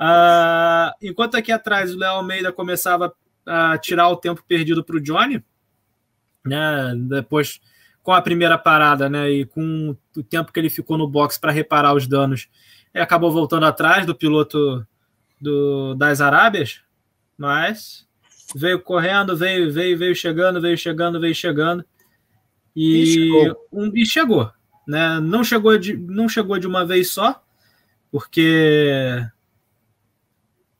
[0.00, 3.12] uh, enquanto aqui atrás o Léo Almeida começava
[3.46, 5.42] a tirar o tempo perdido para o Johnny,
[6.44, 6.94] né?
[7.08, 7.60] Depois,
[8.02, 9.30] com a primeira parada, né?
[9.30, 12.48] E com o tempo que ele ficou no box para reparar os danos,
[12.94, 14.86] ele acabou voltando atrás do piloto
[15.40, 16.82] do, das Arábias,
[17.36, 18.06] mas
[18.54, 21.84] veio correndo, veio, veio, veio chegando, veio chegando, veio chegando.
[22.74, 23.68] E, e chegou.
[23.72, 24.52] Um, e chegou.
[24.86, 25.20] né?
[25.20, 27.42] Não chegou de, não chegou de uma vez só,
[28.10, 29.22] porque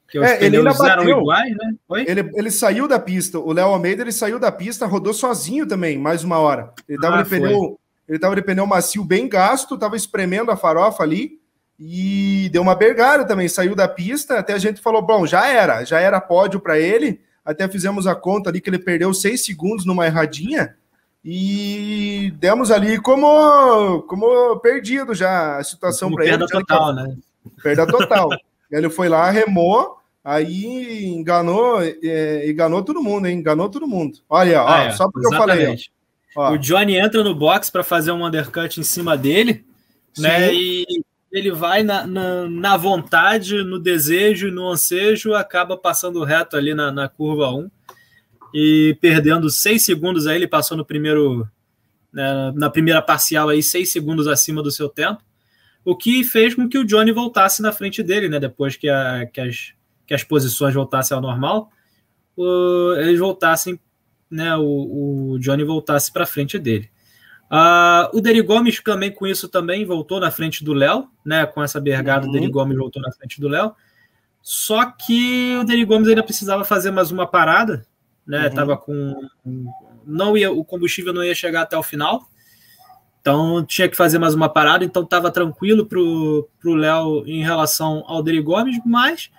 [0.09, 1.21] que os é, ele ainda bateu.
[1.21, 1.75] iguais, né?
[2.07, 3.39] Ele, ele saiu da pista.
[3.39, 6.73] O Léo Almeida ele saiu da pista, rodou sozinho também, mais uma hora.
[6.89, 10.57] Ele tava ah, de pneu, ele tava de pneu macio bem gasto, tava espremendo a
[10.57, 11.39] farofa ali
[11.79, 15.85] e deu uma bergada também, saiu da pista, até a gente falou, bom, já era,
[15.85, 17.21] já era pódio para ele.
[17.45, 20.75] Até fizemos a conta ali que ele perdeu seis segundos numa erradinha
[21.25, 26.39] e demos ali como como perdido já a situação para ele.
[26.39, 27.17] Perda total, né?
[27.63, 28.29] Perda total.
[28.71, 33.39] ele foi lá, remou, Aí enganou, é, enganou todo mundo, hein?
[33.39, 34.19] Enganou todo mundo.
[34.29, 35.91] Olha, ó, ah, é, só porque exatamente.
[36.37, 36.53] eu falei.
[36.53, 36.55] Ó.
[36.55, 39.65] O Johnny entra no box para fazer um undercut em cima dele,
[40.13, 40.23] Sim.
[40.23, 40.53] né?
[40.53, 40.85] E
[41.33, 46.91] ele vai na, na, na, vontade, no desejo, no ansejo, acaba passando reto ali na,
[46.91, 47.71] na curva 1
[48.55, 50.37] e perdendo seis segundos aí.
[50.37, 51.47] Ele passou no primeiro,
[52.13, 55.23] né, na primeira parcial aí, seis segundos acima do seu tempo,
[55.85, 58.41] o que fez com que o Johnny voltasse na frente dele, né?
[58.41, 59.73] Depois que, a, que as
[60.09, 61.71] que as posições voltassem ao normal,
[62.35, 63.79] o, eles voltassem,
[64.31, 66.91] né, o, o Johnny voltasse para frente dele.
[67.51, 71.47] Uh, o Deri Gomes também com isso também voltou na frente do Léo, né?
[71.47, 72.31] Com essa bergada, uhum.
[72.31, 73.75] o Deri Gomes voltou na frente do Léo.
[74.43, 77.87] Só que o Deri Gomes ainda precisava fazer mais uma parada,
[78.27, 78.49] né?
[78.49, 78.55] Uhum.
[78.55, 79.15] Tava com
[80.07, 82.29] não ia o combustível não ia chegar até o final.
[83.21, 88.05] Então tinha que fazer mais uma parada, então estava tranquilo pro pro Léo em relação
[88.07, 89.31] ao Deri Gomes, mas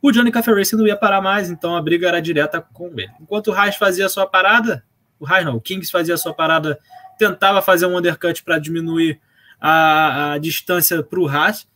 [0.00, 3.10] o Johnny Cafe Racing não ia parar mais, então a briga era direta com ele.
[3.20, 4.84] Enquanto o Reis fazia a sua parada,
[5.18, 6.78] o Reis não, o Kings fazia a sua parada,
[7.18, 9.20] tentava fazer um undercut para diminuir
[9.60, 11.66] a, a distância para o Haas,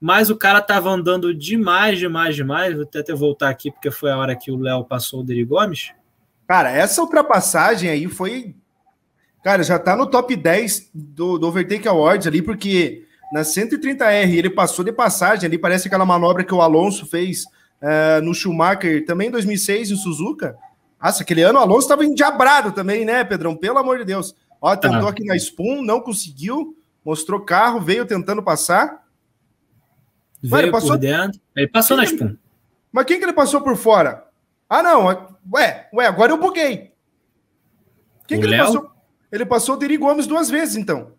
[0.00, 2.74] mas o cara estava andando demais, demais, demais.
[2.74, 5.92] Vou até voltar aqui, porque foi a hora que o Léo passou o Deri Gomes.
[6.46, 8.54] Cara, essa ultrapassagem aí foi.
[9.42, 14.50] Cara, já tá no top 10 do, do Overtake Awards ali, porque na 130R ele
[14.50, 17.44] passou de passagem ali, parece aquela manobra que o Alonso fez
[17.82, 20.56] uh, no Schumacher, também em 2006, em Suzuka.
[21.02, 23.54] Nossa, aquele ano o Alonso estava endiabrado também, né, Pedrão?
[23.54, 24.34] Pelo amor de Deus.
[24.60, 25.10] Ó, tentou ah.
[25.10, 29.04] aqui na Spoon, não conseguiu, mostrou carro, veio tentando passar.
[30.42, 30.90] Veio ele passou...
[30.90, 31.40] por dentro.
[31.54, 32.36] Ele passou quem na Spoon.
[32.90, 34.24] Mas quem que ele passou por fora?
[34.68, 35.06] Ah, não.
[35.52, 36.92] Ué, ué, agora eu buguei.
[38.26, 38.64] Quem o que ele Léo?
[38.64, 38.90] passou?
[39.30, 41.12] Ele passou o Deri Gomes duas vezes, então.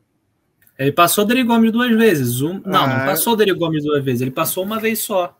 [0.80, 2.42] Ele passou o Deri Gomes duas vezes.
[2.42, 2.62] Um...
[2.66, 2.88] Não, ah.
[2.88, 4.22] não passou o Deri Gomes duas vezes.
[4.22, 5.38] Ele passou uma vez só.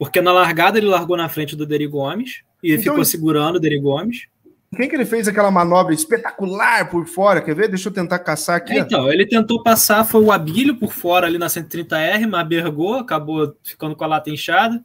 [0.00, 3.60] Porque na largada ele largou na frente do Deri Gomes e então, ficou segurando o
[3.60, 4.28] Deri Gomes.
[4.74, 7.42] Quem que ele fez aquela manobra espetacular por fora?
[7.42, 7.68] Quer ver?
[7.68, 8.78] Deixa eu tentar caçar aqui.
[8.78, 13.54] Então, ele tentou passar, foi o Abílio por fora ali na 130R, mas bergou, acabou
[13.62, 14.82] ficando com a lata inchada.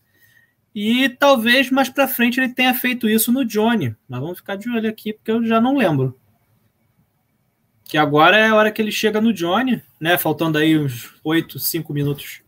[0.75, 3.95] E talvez mais para frente ele tenha feito isso no Johnny.
[4.10, 6.19] Mas vamos ficar de olho aqui, porque eu já não lembro.
[7.86, 10.17] Que agora é a hora que ele chega no Johnny, né?
[10.17, 12.41] Faltando aí uns 8, 5 minutos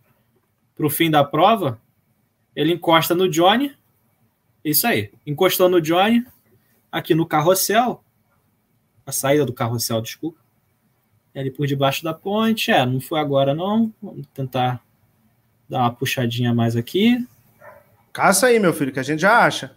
[0.76, 1.80] para o fim da prova.
[2.58, 3.72] Ele encosta no Johnny.
[4.66, 5.12] Isso aí.
[5.28, 6.26] Encostou no Johnny.
[6.92, 8.04] Aqui no carrossel.
[9.06, 10.40] A saída do carrossel, desculpa.
[11.36, 12.72] Ali por debaixo da ponte.
[12.72, 13.94] É, não foi agora não.
[14.02, 14.82] Vamos tentar
[15.70, 17.24] dar uma puxadinha mais aqui.
[18.12, 19.76] Caça aí, meu filho, que a gente já acha.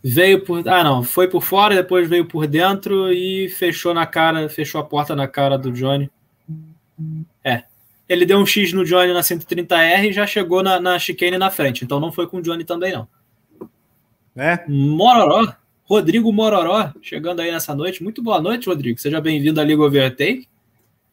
[0.00, 0.66] Veio por.
[0.68, 1.02] Ah, não.
[1.02, 5.26] Foi por fora, depois veio por dentro e fechou na cara, fechou a porta na
[5.26, 6.08] cara do Johnny.
[7.42, 7.64] É,
[8.10, 11.48] ele deu um X no Johnny na 130R e já chegou na, na chicane na
[11.48, 11.84] frente.
[11.84, 13.06] Então não foi com o Johnny também, não.
[14.36, 14.64] É.
[14.66, 15.54] Mororó.
[15.84, 18.02] Rodrigo Mororó, chegando aí nessa noite.
[18.02, 18.98] Muito boa noite, Rodrigo.
[18.98, 20.48] Seja bem-vindo à Liga Overtake.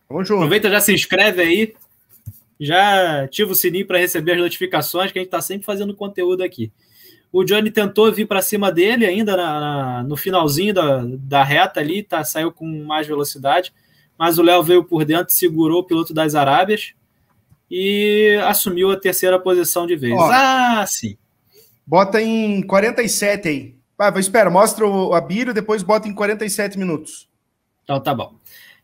[0.10, 0.40] Vamos junto.
[0.40, 1.76] Aproveita, já se inscreve aí.
[2.60, 6.44] Já ativa o sininho para receber as notificações, que a gente está sempre fazendo conteúdo
[6.44, 6.72] aqui.
[7.32, 11.80] O Johnny tentou vir para cima dele ainda na, na, no finalzinho da, da reta
[11.80, 13.72] ali, tá, saiu com mais velocidade
[14.18, 16.94] mas o Léo veio por dentro, segurou o piloto das Arábias
[17.70, 20.14] e assumiu a terceira posição de vez.
[20.14, 21.18] Ó, ah, sim.
[21.86, 23.76] Bota em 47 aí.
[23.98, 27.28] Vai espera, mostra o Abílio, depois bota em 47 minutos.
[27.84, 28.36] Então tá bom.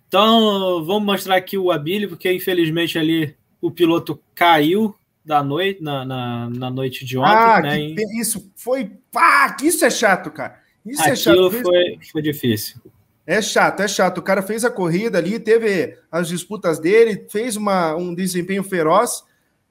[0.08, 6.04] Então vamos mostrar aqui o Abílio, porque infelizmente ali o piloto caiu da noite, na,
[6.04, 7.30] na, na noite de ontem.
[7.30, 7.96] Ah, né?
[8.20, 8.92] isso foi.
[9.16, 10.60] Ah, isso é chato, cara.
[10.86, 11.52] Isso Aquilo é chato.
[11.64, 12.82] Foi, foi difícil.
[13.26, 14.18] É chato, é chato.
[14.18, 19.24] O cara fez a corrida ali, teve as disputas dele, fez uma, um desempenho feroz.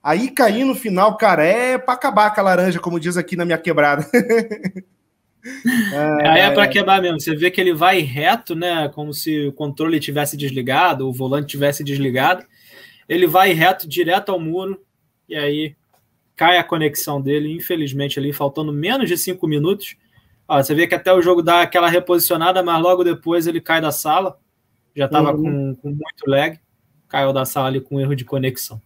[0.02, 3.44] Aí cair no final, cara, é para acabar com a laranja, como diz aqui na
[3.44, 4.04] minha quebrada.
[5.92, 7.20] é, aí é para quebrar mesmo.
[7.20, 8.88] Você vê que ele vai reto, né?
[8.88, 12.44] Como se o controle tivesse desligado, o volante tivesse desligado.
[13.08, 14.80] Ele vai reto, direto ao muro,
[15.28, 15.76] e aí
[16.34, 19.94] cai a conexão dele, infelizmente, ali, faltando menos de cinco minutos.
[20.48, 23.80] Ó, você vê que até o jogo dá aquela reposicionada, mas logo depois ele cai
[23.80, 24.38] da sala.
[24.94, 25.74] já estava uhum.
[25.74, 26.58] com, com, muito lag,
[27.08, 28.80] caiu da sala ali com erro de conexão.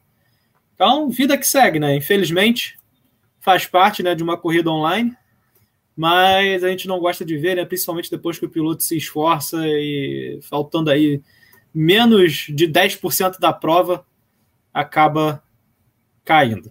[0.74, 1.96] Então, vida que segue, né?
[1.96, 2.76] Infelizmente,
[3.40, 5.16] faz parte né, de uma corrida online,
[5.96, 7.64] mas a gente não gosta de ver, né?
[7.64, 11.22] Principalmente depois que o piloto se esforça e faltando aí
[11.72, 14.04] menos de 10% da prova,
[14.74, 15.42] acaba
[16.24, 16.70] caindo.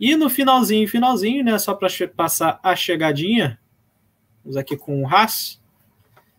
[0.00, 1.56] E no finalzinho, finalzinho, né?
[1.58, 3.59] Só para passar a chegadinha,
[4.44, 5.60] vamos aqui com o Haas.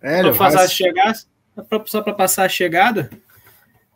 [0.02, 1.20] É, para passar a chegada,
[1.86, 3.10] só para passar a chegada.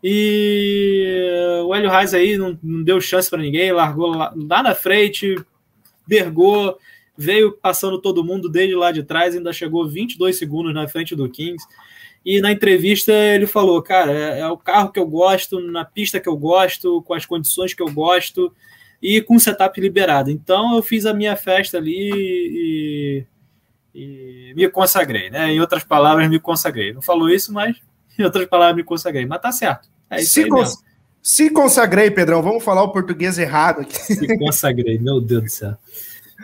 [0.04, 4.76] E o Hélio Reis aí não, não deu chance para ninguém, largou lá, lá, na
[4.76, 5.36] frente,
[6.08, 6.78] vergou,
[7.18, 11.28] veio passando todo mundo desde lá de trás, ainda chegou 22 segundos na frente do
[11.28, 11.66] Kings.
[12.24, 16.20] E na entrevista ele falou: Cara, é, é o carro que eu gosto, na pista
[16.20, 18.54] que eu gosto, com as condições que eu gosto
[19.02, 20.30] e com setup liberado.
[20.30, 23.26] Então eu fiz a minha festa ali e,
[23.96, 25.54] e, me consagrei, né?
[25.54, 26.92] Em outras palavras, me consagrei.
[26.92, 27.78] Não falou isso, mas
[28.20, 29.26] em outras palavras, me consagrei.
[29.26, 29.90] Mas tá certo.
[30.10, 30.84] É isso se, cons
[31.22, 32.42] se consagrei, Pedrão.
[32.42, 33.98] Vamos falar o português errado aqui.
[34.14, 35.76] Se consagrei, meu Deus do céu.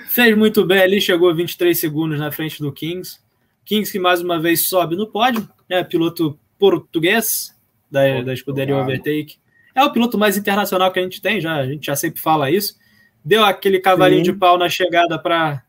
[0.07, 3.19] Fez muito bem ali, chegou 23 segundos na frente do Kings.
[3.63, 5.83] Kings que mais uma vez sobe no pódio, né?
[5.83, 7.55] Piloto português
[7.91, 9.37] da, da escuderia Overtake.
[9.75, 12.49] É o piloto mais internacional que a gente tem, já, a gente já sempre fala
[12.49, 12.75] isso.
[13.23, 14.31] Deu aquele cavalinho Sim.
[14.31, 15.63] de pau na chegada para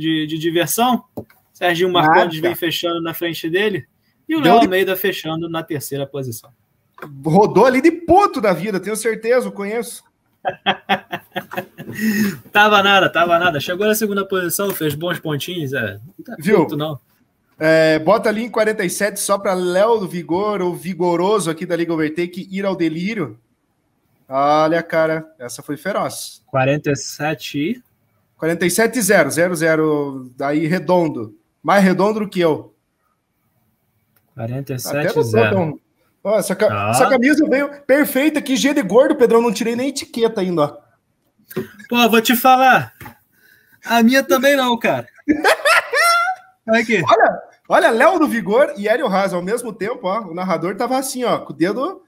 [0.00, 1.04] de, de, diversão.
[1.52, 3.86] Serginho Marcondes vem fechando na frente dele.
[4.28, 4.64] E o Léo de...
[4.64, 6.50] Almeida fechando na terceira posição.
[7.24, 10.04] Rodou ali de puto da vida, tenho certeza, eu conheço.
[12.52, 13.60] tava nada, tava nada.
[13.60, 15.72] Chegou na segunda posição, fez bons pontinhos.
[15.72, 16.66] É, não tá Viu?
[16.76, 16.98] não.
[17.58, 21.92] É, bota ali em 47 só para Léo do Vigor, o vigoroso aqui da Liga
[21.92, 23.38] Overtake, ir ao delírio.
[24.26, 26.42] Olha, cara, essa foi feroz.
[26.46, 27.82] 47
[28.40, 31.38] 47 0, 0 0 daí redondo.
[31.62, 32.74] Mais redondo do que eu.
[34.34, 35.80] 47 0.
[36.24, 36.90] Ó, essa, ah.
[36.90, 40.78] essa camisa veio perfeita, que G de gordo, Pedrão, não tirei nem etiqueta ainda, ó.
[41.88, 42.94] Pô, vou te falar.
[43.84, 45.06] A minha também não, cara.
[46.68, 47.02] Aqui.
[47.06, 47.40] Olha,
[47.72, 50.22] Olha, Léo do Vigor e Hélio Haas ao mesmo tempo, ó.
[50.22, 52.02] O narrador tava assim, ó, com o dedo.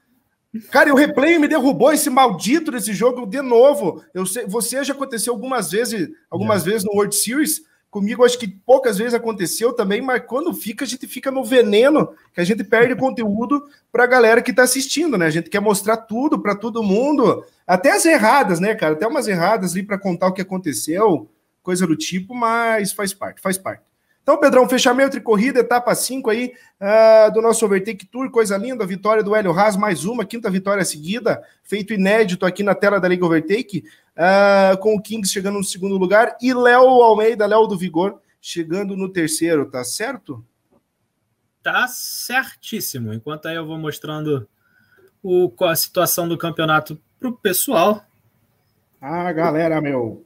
[0.69, 4.03] Cara, o replay me derrubou esse maldito desse jogo de novo.
[4.13, 6.69] Eu sei, você já aconteceu algumas vezes, algumas é.
[6.69, 7.61] vezes no World Series.
[7.89, 12.09] Comigo acho que poucas vezes aconteceu também, mas quando fica, a gente fica no veneno,
[12.33, 15.27] que a gente perde conteúdo para a galera que está assistindo, né?
[15.27, 18.93] A gente quer mostrar tudo para todo mundo, até as erradas, né, cara?
[18.93, 21.29] Até umas erradas ali para contar o que aconteceu,
[21.61, 23.92] coisa do tipo, mas faz parte, faz parte.
[24.23, 28.85] Então, Pedrão, fechamento de corrida, etapa 5 aí uh, do nosso Overtake Tour, coisa linda,
[28.85, 33.07] vitória do Hélio Haas, mais uma, quinta vitória seguida, feito inédito aqui na tela da
[33.09, 33.83] Liga Overtake,
[34.15, 38.95] uh, com o Kings chegando no segundo lugar e Léo Almeida, Léo do Vigor, chegando
[38.95, 40.41] no terceiro, tá certo?
[41.61, 43.13] Tá certíssimo.
[43.13, 44.47] Enquanto aí eu vou mostrando
[45.21, 48.05] o, a situação do campeonato pro pessoal.
[49.01, 50.25] Ah, galera, meu.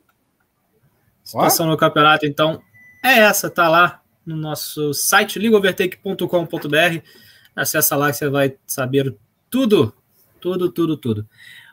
[1.23, 1.73] Situação What?
[1.73, 2.61] no campeonato, então,
[3.03, 6.99] é essa, tá lá no nosso site ligaovertake.com.br.
[7.55, 9.15] Acessa lá que você vai saber
[9.49, 9.93] tudo,
[10.39, 11.27] tudo, tudo, tudo.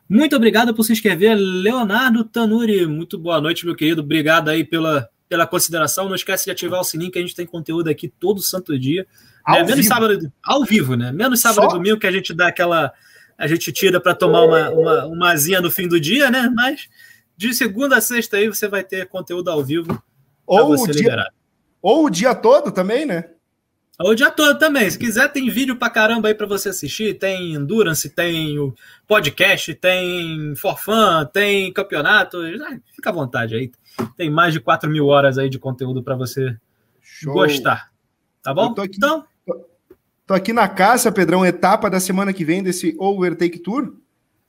[0.09, 2.87] Muito obrigado por se inscrever, Leonardo Tanuri.
[2.87, 4.03] Muito boa noite, meu querido.
[4.03, 6.09] Obrigado aí pela, pela consideração.
[6.09, 9.07] Não esquece de ativar o sininho que a gente tem conteúdo aqui todo santo dia.
[9.45, 11.11] Ao é, menos sábado, ao vivo, né?
[11.11, 11.71] Menos sábado Só?
[11.71, 12.93] e domingo que a gente dá aquela.
[13.37, 16.51] A gente tira para tomar uma, uma, uma asinha no fim do dia, né?
[16.55, 16.89] Mas
[17.37, 20.01] de segunda a sexta aí você vai ter conteúdo ao vivo
[20.47, 21.31] ou o, dia,
[21.81, 23.25] ou o dia todo também, né?
[23.99, 24.91] Ou o dia todo também.
[24.91, 27.19] Se quiser, tem vídeo pra caramba aí pra você assistir.
[27.19, 28.75] Tem Endurance, tem o
[29.07, 32.39] podcast, tem Forfan, tem campeonato.
[32.95, 33.71] Fica à vontade aí.
[34.17, 36.57] Tem mais de 4 mil horas aí de conteúdo para você
[37.01, 37.33] Show.
[37.33, 37.91] gostar.
[38.43, 38.75] Tá bom?
[38.75, 39.25] Tô aqui, então.
[39.47, 39.65] Tô,
[40.27, 43.95] tô, aqui na caça, Pedrão, etapa da semana que vem desse Overtake Tour.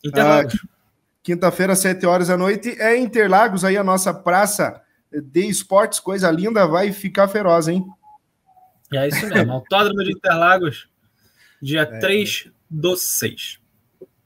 [0.03, 0.55] Interlagos.
[0.55, 0.75] Ah,
[1.21, 2.75] Quinta-feira, 7 horas da noite.
[2.79, 4.81] É Interlagos aí a nossa praça
[5.21, 7.85] de esportes, coisa linda, vai ficar feroz, hein?
[8.93, 9.53] É isso mesmo.
[9.53, 10.87] Autódromo de Interlagos,
[11.61, 11.99] dia é.
[11.99, 13.59] 3 do 6.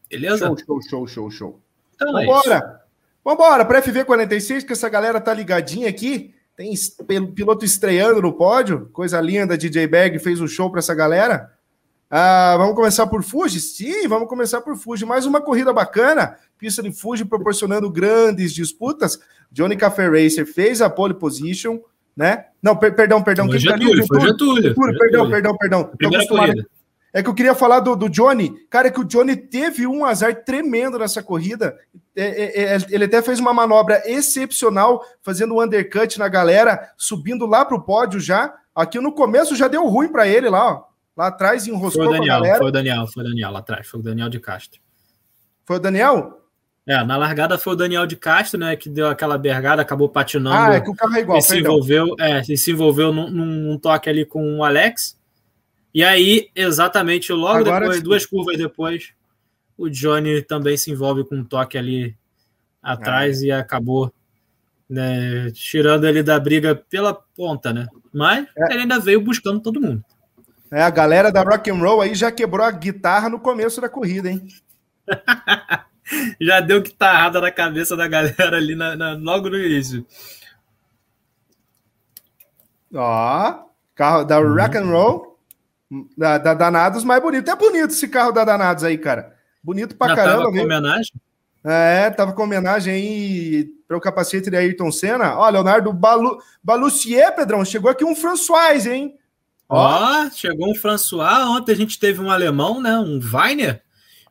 [0.10, 0.48] Beleza?
[0.48, 1.60] Show, show, show, show, show.
[1.96, 2.56] Então é Vambora!
[2.56, 2.90] É
[3.24, 6.34] Vambora, para FV46, que essa galera tá ligadinha aqui.
[6.56, 6.76] Tem
[7.34, 9.58] piloto estreando no pódio, coisa linda.
[9.58, 11.54] DJ Bag fez um show para essa galera.
[12.10, 13.62] Ah, vamos começar por Fuji?
[13.62, 15.06] Sim, vamos começar por Fuji.
[15.06, 16.38] Mais uma corrida bacana.
[16.60, 19.18] Pista de Fuji proporcionando grandes disputas.
[19.50, 21.80] Johnny Café Racer fez a pole position,
[22.16, 22.48] né?
[22.62, 23.48] Não, per perdão, perdão.
[23.48, 24.76] Foi Getúlio, foi Getúlio.
[24.76, 25.92] Perdão, perdão, perdão.
[27.12, 28.54] É que eu queria falar do, do, Johnny.
[28.70, 31.76] Cara, é que o Johnny teve um azar tremendo nessa corrida.
[32.16, 37.48] É, é, é, ele até fez uma manobra excepcional, fazendo um undercut na galera, subindo
[37.48, 38.54] lá para o pódio já.
[38.76, 40.84] Aqui no começo já deu ruim para ele lá, ó.
[41.18, 44.00] lá atrás enroscou foi o Daniel, Foi o Daniel, foi o Daniel lá atrás, foi
[44.00, 44.80] o Daniel de Castro.
[45.66, 46.40] Foi o Daniel?
[46.90, 50.58] É, na largada foi o Daniel de Castro, né, que deu aquela bergada, acabou patinando.
[50.58, 51.38] Ah, é que o carro é igual.
[51.38, 55.16] E se envolveu, é, se envolveu num, num, toque ali com o Alex.
[55.94, 58.04] E aí, exatamente logo Agora depois, sim.
[58.04, 59.14] duas curvas depois,
[59.78, 62.18] o Johnny também se envolve com um toque ali
[62.82, 63.46] atrás é.
[63.46, 64.12] e acabou
[64.90, 67.86] né, tirando ele da briga pela ponta, né?
[68.12, 68.74] Mas é.
[68.74, 70.04] ele ainda veio buscando todo mundo.
[70.72, 73.88] É, a galera da Rock and Roll aí já quebrou a guitarra no começo da
[73.88, 74.48] corrida, hein?
[76.40, 80.06] já deu guitarrada na cabeça da galera ali na, na, logo no início.
[82.94, 84.56] Ó, carro da uhum.
[84.56, 85.40] Rock and Roll,
[86.18, 87.50] da, da, Danados mais bonito.
[87.50, 89.36] É bonito esse carro da Danados aí, cara.
[89.64, 90.44] Bonito pra já caramba.
[90.44, 91.14] Tava com homenagem?
[91.64, 95.38] É, tava com homenagem aí para o capacete de Ayrton Senna.
[95.38, 99.16] Ó, Leonardo Balu, Balussier, Pedrão, chegou aqui um François, hein?
[99.68, 101.48] Ó, oh, chegou um François.
[101.50, 102.98] Ontem a gente teve um alemão, né?
[102.98, 103.84] Um Weiner.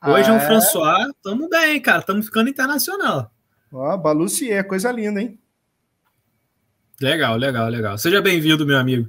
[0.07, 0.46] Hoje ah, um é?
[0.46, 1.07] François.
[1.22, 2.03] Tamo bem, cara.
[2.03, 3.30] Tamo ficando internacional.
[3.72, 5.38] Ó, Balussier, coisa linda, hein?
[7.01, 7.99] Legal, legal, legal.
[7.99, 9.09] Seja bem-vindo, meu amigo.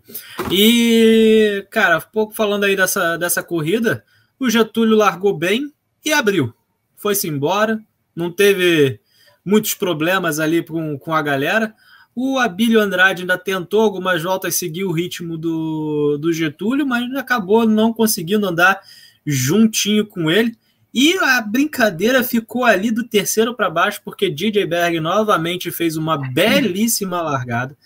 [0.52, 4.04] E, cara, um pouco falando aí dessa, dessa corrida,
[4.40, 5.74] o Getúlio largou bem
[6.06, 6.54] e abriu.
[6.96, 7.80] Foi-se embora,
[8.16, 9.00] não teve
[9.44, 11.74] muitos problemas ali com, com a galera.
[12.16, 17.66] O Abílio Andrade ainda tentou algumas voltas seguir o ritmo do, do Getúlio, mas acabou
[17.66, 18.82] não conseguindo andar
[19.26, 20.56] juntinho com ele.
[20.94, 26.18] E a brincadeira ficou ali do terceiro para baixo, porque DJ Berg novamente fez uma
[26.18, 27.78] belíssima largada.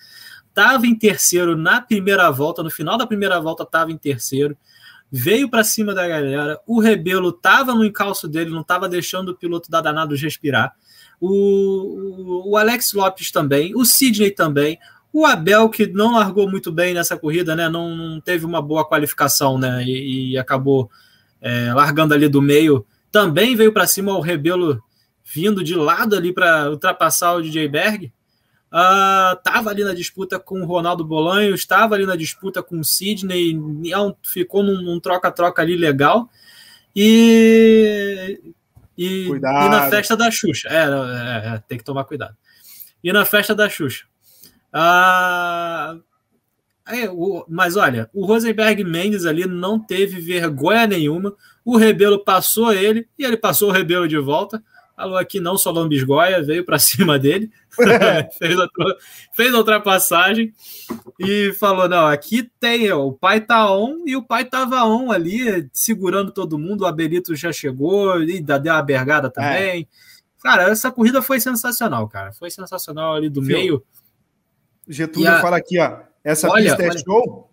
[0.47, 4.55] Estava em terceiro na primeira volta, no final da primeira volta estava em terceiro.
[5.11, 6.59] Veio para cima da galera.
[6.65, 10.73] O Rebelo estava no encalço dele, não estava deixando o piloto da Danados respirar
[11.25, 14.77] o, o Alex Lopes também, o Sidney também,
[15.11, 17.69] o Abel, que não largou muito bem nessa corrida, né?
[17.69, 19.83] Não, não teve uma boa qualificação, né?
[19.85, 20.91] E, e acabou
[21.39, 22.85] é, largando ali do meio.
[23.13, 24.83] Também veio para cima o Rebelo
[25.23, 28.11] vindo de lado ali para ultrapassar o DJ Berg.
[28.65, 32.83] Estava uh, ali na disputa com o Ronaldo Bolanho, estava ali na disputa com o
[32.83, 33.55] Sidney,
[34.23, 36.27] ficou num troca-troca ali legal.
[36.95, 38.41] E
[38.97, 40.69] e, e, na festa da Xuxa.
[40.69, 42.35] É, é, é, tem que tomar cuidado.
[43.03, 44.05] E na festa da Xuxa.
[44.71, 45.97] Ah,
[46.87, 51.35] é, o, mas olha, o Rosenberg Mendes ali não teve vergonha nenhuma.
[51.65, 54.63] O Rebelo passou ele e ele passou o Rebelo de volta.
[54.95, 57.51] Falou aqui não só lambisgoia, veio para cima dele,
[58.37, 58.67] fez, a,
[59.33, 60.53] fez a ultrapassagem
[61.19, 65.11] e falou: não, aqui tem, ó, o pai tá on e o pai tava on
[65.11, 66.81] ali, segurando todo mundo.
[66.81, 69.81] O Abelito já chegou e deu uma bergada também.
[69.81, 70.13] É.
[70.41, 72.33] Cara, essa corrida foi sensacional, cara.
[72.33, 73.57] Foi sensacional ali do Viu?
[73.57, 73.83] meio.
[74.87, 75.39] Getúlio a...
[75.39, 75.99] fala aqui, ó.
[76.23, 77.52] Essa olha, pista é olha, show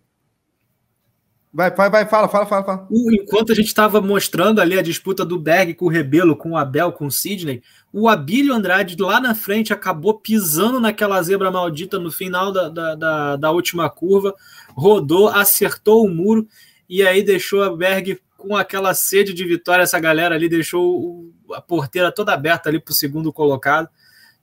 [1.52, 2.88] Vai, vai, vai, fala, fala, fala, fala.
[2.90, 6.56] Enquanto a gente estava mostrando ali a disputa do Berg com o Rebelo, com o
[6.56, 7.60] Abel, com o Sidney,
[7.92, 12.94] o Abílio Andrade lá na frente acabou pisando naquela zebra maldita no final da, da,
[12.94, 14.32] da, da última curva,
[14.76, 16.46] rodou, acertou o muro
[16.88, 19.82] e aí deixou a Berg com aquela sede de vitória.
[19.82, 23.88] Essa galera ali deixou a porteira toda aberta ali para o segundo colocado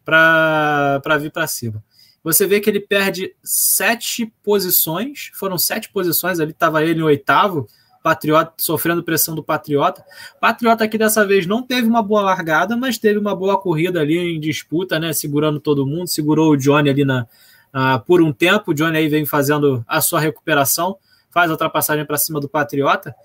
[0.04, 1.82] para vir para cima.
[2.28, 7.70] Você vê que ele perde sete posições, foram sete posições, ali estava ele em oitavo,
[8.04, 10.04] Patriota sofrendo pressão do Patriota.
[10.38, 14.18] Patriota que dessa vez não teve uma boa largada, mas teve uma boa corrida ali
[14.18, 15.14] em disputa, né?
[15.14, 17.26] Segurando todo mundo, segurou o Johnny ali na,
[17.74, 18.72] uh, por um tempo.
[18.72, 20.98] O Johnny aí vem fazendo a sua recuperação,
[21.32, 23.16] faz a ultrapassagem para cima do Patriota.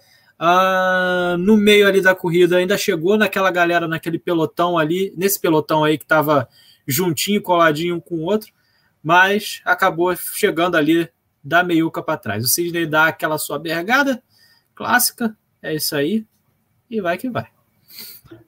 [0.41, 5.83] Uh, no meio ali da corrida ainda chegou naquela galera, naquele pelotão ali, nesse pelotão
[5.83, 6.49] aí que estava
[6.87, 8.53] juntinho, coladinho um com o outro
[9.03, 11.09] mas acabou chegando ali
[11.43, 12.45] da meiuca para trás.
[12.45, 14.23] O Sidney dá aquela sua bergada
[14.75, 16.25] clássica, é isso aí,
[16.89, 17.47] e vai que vai.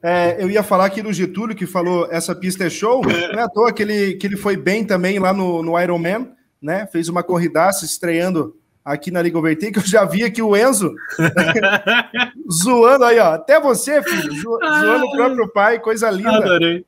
[0.03, 3.43] É, eu ia falar aqui do Getúlio, que falou essa pista é show, não é
[3.43, 6.87] à toa que ele, que ele foi bem também lá no, no Ironman, né?
[6.87, 10.95] Fez uma corridaça estreando aqui na Liga Overtake, que eu já vi aqui o Enzo
[12.53, 13.35] zoando aí, ó.
[13.35, 16.37] Até você, filho, zo, zoando o próprio pai, coisa linda.
[16.37, 16.85] Adorei.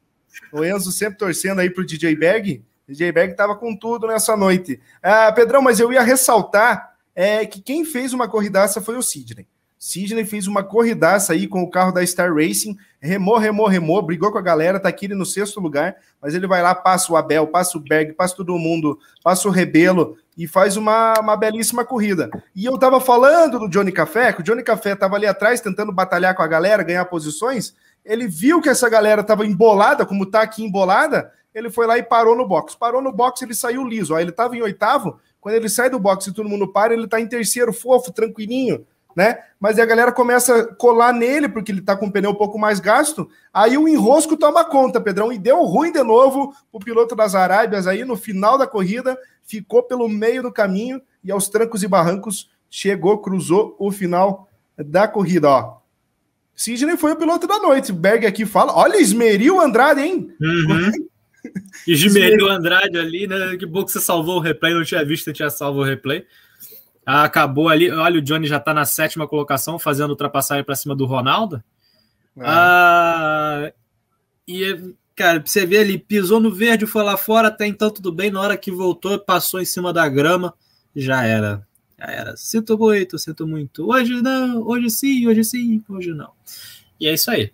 [0.53, 2.63] O Enzo sempre torcendo aí pro DJ Bag.
[2.89, 4.81] DJ Berg estava com tudo nessa noite.
[5.03, 9.47] Ah, Pedrão, mas eu ia ressaltar é, que quem fez uma corridaça foi o Sidney.
[9.79, 14.33] Sidney fez uma corridaça aí com o carro da Star Racing, remou, remou, remou, brigou
[14.33, 17.47] com a galera, tá aqui no sexto lugar, mas ele vai lá, passa o Abel,
[17.47, 22.31] passa o Berg, passa todo mundo, passa o Rebelo e faz uma, uma belíssima corrida.
[22.55, 25.93] E eu tava falando do Johnny Café, que o Johnny Café tava ali atrás tentando
[25.93, 27.75] batalhar com a galera, ganhar posições,
[28.05, 32.03] ele viu que essa galera tava embolada, como tá aqui embolada, ele foi lá e
[32.03, 32.77] parou no box.
[32.77, 34.13] Parou no box, ele saiu liso.
[34.13, 37.05] Ó, ele estava em oitavo, quando ele sai do box e todo mundo para, ele
[37.05, 38.87] está em terceiro, fofo, tranquilinho.
[39.17, 39.39] né?
[39.59, 42.59] Mas a galera começa a colar nele, porque ele tá com o pneu um pouco
[42.59, 43.27] mais gasto.
[43.55, 47.87] Aí o enrosco toma conta, Pedrão, e deu ruim de novo o piloto das Arábias
[47.87, 52.51] aí no final da corrida, ficou pelo meio do caminho e aos trancos e barrancos
[52.69, 54.47] chegou, cruzou o final
[54.77, 55.77] da corrida, ó.
[56.55, 57.93] Sidney foi o piloto da noite.
[57.93, 60.35] Berg aqui fala: olha, esmeriu Andrade, hein?
[60.41, 61.07] Uhum.
[61.87, 63.57] Esmeril Andrade ali, né?
[63.57, 66.25] Que bom que você salvou o replay, não tinha visto, tinha salvo o replay.
[67.05, 67.91] Acabou ali.
[67.91, 71.63] Olha, o Johnny já está na sétima colocação, fazendo ultrapassagem para cima do Ronaldo.
[72.37, 72.43] É.
[72.45, 73.73] Ah,
[74.47, 78.31] e, cara, você vê ele pisou no verde, foi lá fora, até então tudo bem.
[78.31, 80.53] Na hora que voltou, passou em cima da grama,
[80.95, 81.67] já era.
[81.99, 82.37] Já era.
[82.37, 83.89] Sinto muito, sinto muito.
[83.89, 86.33] Hoje não, hoje sim, hoje sim, hoje não.
[87.01, 87.53] E é isso aí.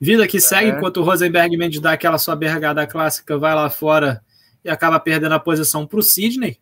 [0.00, 0.76] Vida que segue, é.
[0.76, 4.22] enquanto o Rosenberg Mendes dá aquela sua bergada clássica, vai lá fora
[4.64, 6.58] e acaba perdendo a posição para o Sidney.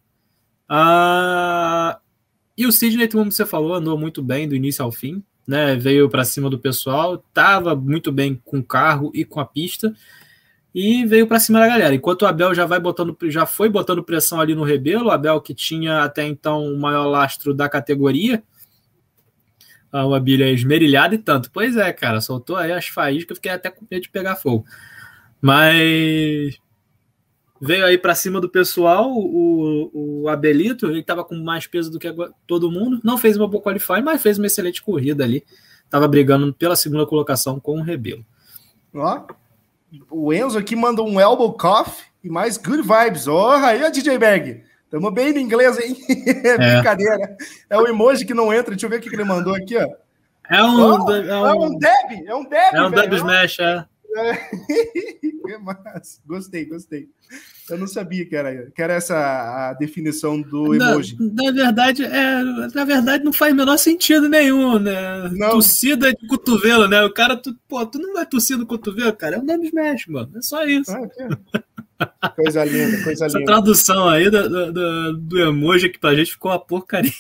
[0.69, 1.99] Ah,
[2.57, 5.75] e o Sidney, como você falou, andou muito bem do início ao fim, né?
[5.77, 9.93] Veio para cima do pessoal, estava muito bem com o carro e com a pista
[10.75, 11.95] e veio para cima da galera.
[11.95, 15.41] Enquanto o Abel já vai botando, já foi botando pressão ali no Rebelo, o Abel
[15.41, 18.43] que tinha até então o maior lastro da categoria,
[20.03, 21.51] uma bilha esmerilhada e tanto.
[21.53, 24.65] Pois é, cara, soltou aí as faíscas, eu fiquei até com medo de pegar fogo.
[25.41, 26.59] Mas
[27.61, 31.99] veio aí para cima do pessoal, o, o Abelito, ele estava com mais peso do
[31.99, 32.09] que
[32.47, 35.45] todo mundo, não fez uma boa qualify, mas fez uma excelente corrida ali.
[35.85, 38.25] Estava brigando pela segunda colocação com o Rebelo.
[38.95, 39.27] Ó,
[40.11, 43.29] o Enzo aqui mandou um elbow cough e mais good vibes.
[43.29, 44.63] Ó, oh, aí, ó, DJ Bag.
[44.95, 45.97] Tamo bem no inglês, hein?
[46.45, 47.37] É, brincadeira.
[47.69, 48.71] É o emoji que não entra.
[48.71, 49.89] Deixa eu ver o que ele mandou aqui, ó.
[50.49, 52.75] É um, oh, é um, é um deb, é um deb.
[52.75, 53.87] É um deb smash, é.
[55.51, 55.59] é.
[55.59, 57.09] Mas, gostei, gostei.
[57.69, 59.17] Eu não sabia que era, que era essa
[59.71, 61.17] a definição do emoji.
[61.19, 62.43] Na, na verdade, é,
[62.73, 65.29] na verdade, não faz o menor sentido nenhum, né?
[65.33, 65.51] Não.
[65.51, 67.03] Tossida de cotovelo, né?
[67.03, 69.37] O cara, tu, pô, tu não vai tossir no cotovelo, cara.
[69.37, 70.31] É um deb smash, mano.
[70.37, 70.93] É só isso.
[70.93, 71.61] Ah,
[72.35, 73.53] Coisa linda, coisa Essa linda.
[73.53, 77.13] Essa tradução aí do, do, do, emoji que pra gente ficou uma porcaria.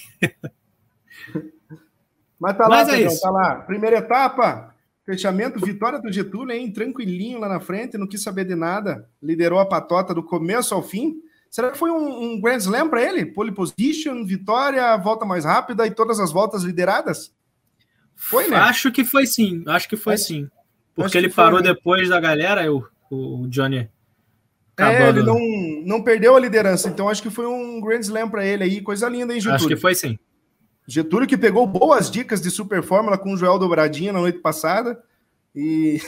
[2.38, 3.54] Mas tá Mas lá, é Pedrão, tá lá.
[3.56, 4.74] Primeira etapa,
[5.06, 6.72] fechamento, vitória do Getúlio, hein?
[6.72, 9.08] Tranquilinho lá na frente, não quis saber de nada.
[9.22, 11.16] Liderou a patota do começo ao fim.
[11.50, 13.26] Será que foi um, um Grand Slam para ele?
[13.26, 17.32] Pole position, vitória, volta mais rápida e todas as voltas lideradas?
[18.16, 18.56] Foi, né?
[18.56, 20.50] Acho que foi sim, acho que foi acho, sim.
[20.94, 21.74] Porque ele parou foi, né?
[21.74, 23.88] depois da galera, o, o Johnny
[24.76, 25.38] é, ele não,
[25.84, 29.08] não perdeu a liderança, então acho que foi um Grand Slam para ele aí, coisa
[29.08, 29.56] linda, hein, Getúlio?
[29.56, 30.18] Acho que foi sim.
[30.86, 35.00] Getúlio que pegou boas dicas de Super Fórmula com o Joel Dobradinha na noite passada.
[35.54, 36.00] E,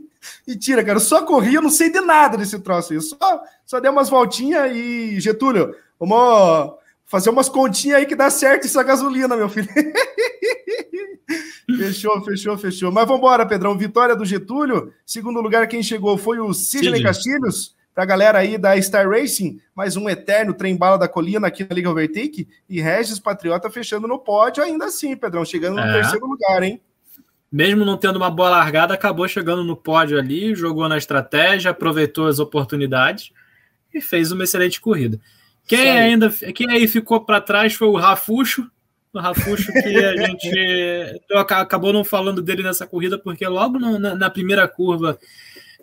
[0.48, 3.00] e tira, cara, só corri, eu não sei de nada desse troço aí.
[3.00, 6.72] Só, só dei umas voltinhas e, Getúlio, vamos
[7.04, 9.68] fazer umas continhas aí que dá certo essa gasolina, meu filho.
[11.78, 12.90] fechou, fechou, fechou.
[12.90, 13.78] Mas vamos embora, Pedrão.
[13.78, 14.92] Vitória do Getúlio.
[15.06, 19.60] Segundo lugar, quem chegou foi o Sidney Castilhos para a galera aí da Star Racing,
[19.74, 24.08] mais um eterno trem bala da colina aqui na Liga Overtake, e Regis Patriota fechando
[24.08, 25.92] no pódio ainda assim, Pedrão, chegando no é.
[25.92, 26.80] terceiro lugar, hein?
[27.52, 32.26] Mesmo não tendo uma boa largada, acabou chegando no pódio ali, jogou na estratégia, aproveitou
[32.26, 33.30] as oportunidades
[33.94, 35.20] e fez uma excelente corrida.
[35.64, 38.68] Quem ainda quem aí ficou para trás foi o Rafuxo,
[39.12, 44.28] o Rafuxo que a gente acabou não falando dele nessa corrida porque logo na, na
[44.28, 45.16] primeira curva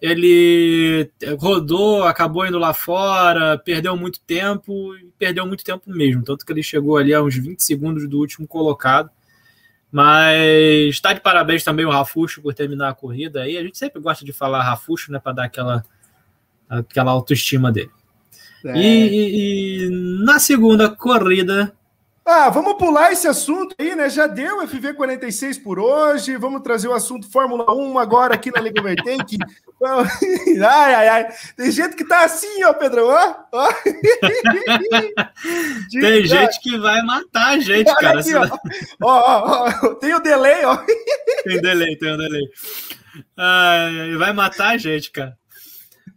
[0.02, 6.52] ele rodou, acabou indo lá fora, perdeu muito tempo, perdeu muito tempo mesmo, tanto que
[6.52, 9.12] ele chegou ali a uns 20 segundos do último colocado.
[9.92, 13.58] Mas está de parabéns também o Rafuxo por terminar a corrida aí.
[13.58, 15.86] A gente sempre gosta de falar Rafuxo, né, para dar aquela,
[16.68, 17.92] aquela autoestima dele.
[18.66, 18.78] É.
[18.78, 19.90] E, e, e
[20.24, 21.76] na segunda corrida,
[22.32, 24.10] ah, vamos pular esse assunto aí, né?
[24.10, 26.38] Já deu FV46 por hoje.
[26.38, 29.38] Vamos trazer o assunto Fórmula 1 agora aqui na Liga Vertank.
[29.84, 31.28] ai, ai, ai.
[31.58, 33.10] Tem gente que tá assim, ó, Pedrão.
[33.10, 33.68] Ó, ó.
[35.92, 38.22] Tem gente que vai matar a gente, Olha cara.
[38.22, 38.48] Aqui, ó.
[39.02, 39.72] Ó, ó, ó.
[39.96, 40.78] Tem o delay, ó.
[41.44, 42.50] Tem delay, tem o delay.
[43.36, 45.38] Ai, vai matar a gente, cara.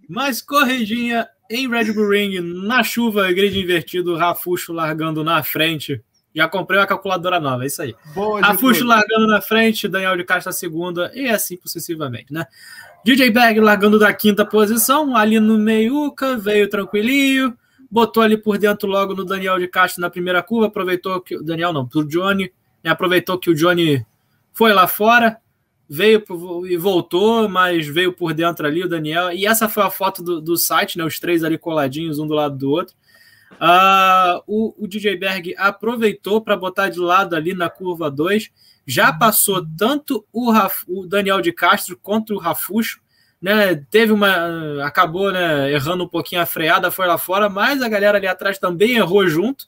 [0.09, 6.03] Mas corridinha em Red Bull Ring, na chuva, grid invertido, Rafuxo largando na frente.
[6.35, 7.95] Já comprei uma calculadora nova, é isso aí.
[8.15, 12.47] Boa, Rafuxo largando na frente, Daniel de Castro na segunda, e assim sucessivamente, né?
[13.05, 17.57] DJ Bag largando da quinta posição, ali no meiuca, veio tranquilinho,
[17.91, 21.43] botou ali por dentro logo no Daniel de Castro na primeira curva, aproveitou que o
[21.43, 22.51] Daniel não, pro Johnny,
[22.83, 24.05] né, aproveitou que o Johnny
[24.53, 25.39] foi lá fora,
[25.89, 26.25] veio
[26.67, 29.33] e voltou, mas veio por dentro ali o Daniel.
[29.33, 31.05] E essa foi a foto do, do site, né?
[31.05, 32.95] Os três ali coladinhos, um do lado do outro.
[33.55, 38.51] Uh, o, o, DJ Berg aproveitou para botar de lado ali na curva 2.
[38.87, 43.01] Já passou tanto o, Raf, o, Daniel de Castro quanto o Rafuxo.
[43.41, 44.85] Né, teve uma.
[44.85, 48.59] Acabou né, errando um pouquinho a freada, foi lá fora, mas a galera ali atrás
[48.59, 49.67] também errou junto.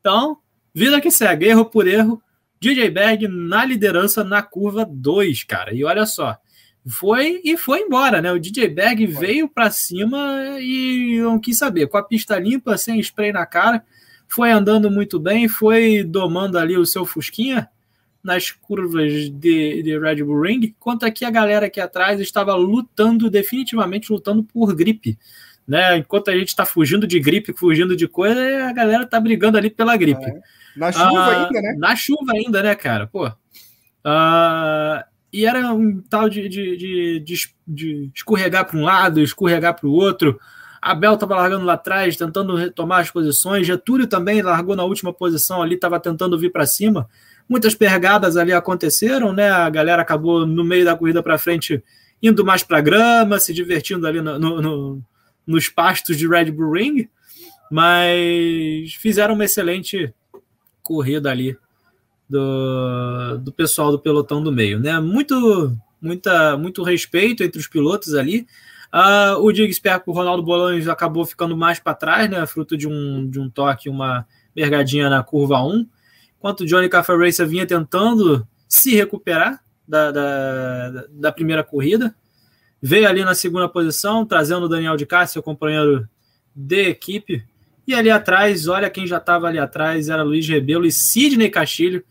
[0.00, 0.38] Então,
[0.74, 2.20] vida que segue, erro por erro.
[2.62, 5.74] DJ Berg na liderança na curva 2, cara.
[5.74, 6.38] E olha só,
[6.86, 8.30] foi e foi embora, né?
[8.30, 9.26] O DJ Berg foi.
[9.26, 11.88] veio para cima e não quis saber.
[11.88, 13.82] Com a pista limpa, sem spray na cara,
[14.28, 17.68] foi andando muito bem, foi domando ali o seu Fusquinha
[18.22, 23.28] nas curvas de, de Red Bull Ring, enquanto aqui a galera aqui atrás estava lutando,
[23.28, 25.18] definitivamente lutando por gripe.
[25.66, 25.96] Né?
[25.96, 29.68] Enquanto a gente está fugindo de gripe, fugindo de coisa, a galera tá brigando ali
[29.68, 30.24] pela gripe.
[30.24, 30.61] É.
[30.76, 31.74] Na chuva ah, ainda, né?
[31.78, 33.06] Na chuva ainda, né, cara?
[33.06, 33.30] Pô.
[34.04, 39.88] Ah, e era um tal de, de, de, de escorregar para um lado, escorregar para
[39.88, 40.38] o outro.
[40.80, 43.66] Abel estava largando lá atrás, tentando retomar as posições.
[43.66, 47.08] Getúlio também largou na última posição ali, estava tentando vir para cima.
[47.48, 49.50] Muitas pergadas ali aconteceram, né?
[49.50, 51.82] A galera acabou no meio da corrida para frente
[52.22, 55.02] indo mais para grama, se divertindo ali no, no, no,
[55.46, 57.08] nos pastos de Red Bull Ring,
[57.70, 60.12] mas fizeram uma excelente
[60.82, 61.56] corrida ali
[62.28, 64.98] do, do pessoal do pelotão do meio, né?
[65.00, 68.46] Muito, muita, muito respeito entre os pilotos ali.
[68.92, 72.44] Uh, o Diego Sperco, o Ronaldo Bolanes acabou ficando mais para trás, né?
[72.46, 75.86] Fruto de um, de um toque, uma mergadinha na curva 1.
[76.38, 82.14] Enquanto o Johnny Café Racer vinha tentando se recuperar da, da, da, primeira corrida.
[82.80, 86.08] Veio ali na segunda posição, trazendo o Daniel de Castro, seu companheiro
[86.54, 87.44] de equipe.
[87.86, 92.04] E ali atrás, olha quem já estava ali atrás, era Luiz Rebelo e Sidney Castilho,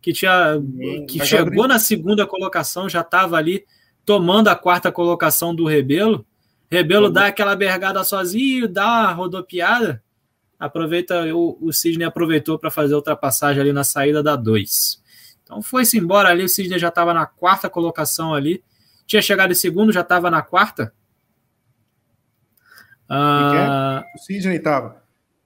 [0.00, 0.60] que, tinha,
[1.06, 3.64] que chegou na segunda colocação, já estava ali
[4.04, 6.24] tomando a quarta colocação do Rebelo.
[6.70, 10.02] Rebelo dá aquela bergada sozinho, dá uma rodopiada.
[10.58, 15.02] Aproveita, o, o Sidney aproveitou para fazer a ultrapassagem ali na saída da 2.
[15.44, 18.62] Então foi-se embora ali, o Sidney já estava na quarta colocação ali.
[19.06, 20.92] Tinha chegado em segundo, já estava na quarta.
[23.08, 25.02] Ah, o Sidney estava.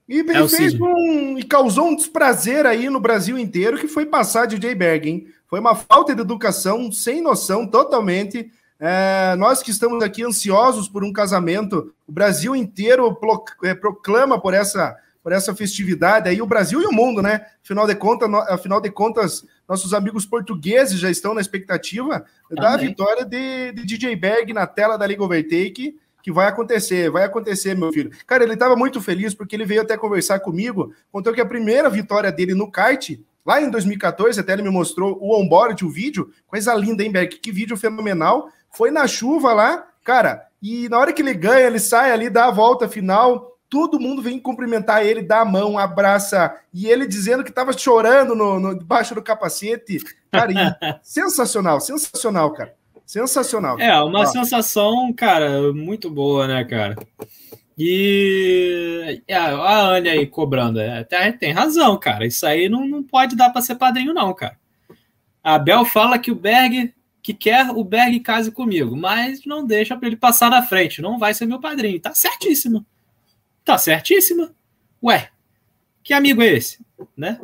[0.07, 4.05] E ele é fez um, e causou um desprazer aí no Brasil inteiro, que foi
[4.05, 5.27] passar de Jay Berg, hein?
[5.47, 8.51] Foi uma falta de educação, sem noção, totalmente.
[8.79, 14.41] É, nós que estamos aqui ansiosos por um casamento, o Brasil inteiro pro, é, proclama
[14.41, 17.45] por essa, por essa festividade aí, o Brasil e o mundo, né?
[17.63, 22.75] Afinal de contas, no, afinal de contas nossos amigos portugueses já estão na expectativa da
[22.75, 27.75] vitória de, de DJ Berg na tela da Liga Overtake que vai acontecer, vai acontecer,
[27.75, 28.09] meu filho.
[28.25, 31.89] Cara, ele estava muito feliz porque ele veio até conversar comigo, contou que a primeira
[31.89, 33.11] vitória dele no kart,
[33.45, 37.39] lá em 2014, até ele me mostrou o onboard, o vídeo, coisa linda, hein, Beck?
[37.39, 38.47] Que vídeo fenomenal.
[38.71, 42.45] Foi na chuva lá, cara, e na hora que ele ganha, ele sai ali, dá
[42.45, 47.43] a volta final, todo mundo vem cumprimentar ele, dá a mão, abraça, e ele dizendo
[47.43, 49.99] que estava chorando no, no, debaixo do capacete.
[50.31, 50.53] Cara,
[51.03, 52.73] sensacional, sensacional, cara.
[53.05, 53.79] Sensacional.
[53.79, 54.25] É, uma Ó.
[54.25, 56.95] sensação, cara, muito boa, né, cara?
[57.77, 60.79] E é, a Ania aí cobrando.
[60.79, 62.25] É, até tem razão, cara.
[62.25, 64.57] Isso aí não, não pode dar para ser padrinho, não, cara.
[65.43, 66.93] A Bel fala que o Berg
[67.23, 71.01] que quer o Berg case comigo, mas não deixa para ele passar na frente.
[71.01, 71.99] Não vai ser meu padrinho.
[71.99, 72.85] Tá certíssimo.
[73.63, 74.49] Tá certíssimo.
[75.01, 75.29] Ué,
[76.03, 76.85] que amigo é esse?
[77.15, 77.39] Né?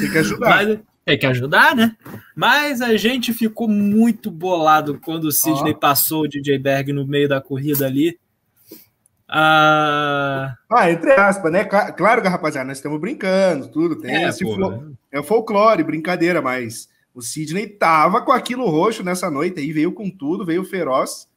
[0.00, 0.48] Tem que ajudar.
[0.64, 1.96] Mas, tem que ajudar, né?
[2.34, 5.78] Mas a gente ficou muito bolado quando o Sidney oh.
[5.78, 8.18] passou o DJ Berg no meio da corrida ali.
[9.28, 11.64] Ah, ah entre aspas, né?
[11.64, 13.94] Claro que, rapaziada, nós estamos brincando, tudo.
[13.94, 14.96] Tem é, esse flo...
[15.12, 20.10] é folclore, brincadeira, mas o Sidney tava com aquilo roxo nessa noite aí, veio com
[20.10, 21.28] tudo, veio feroz,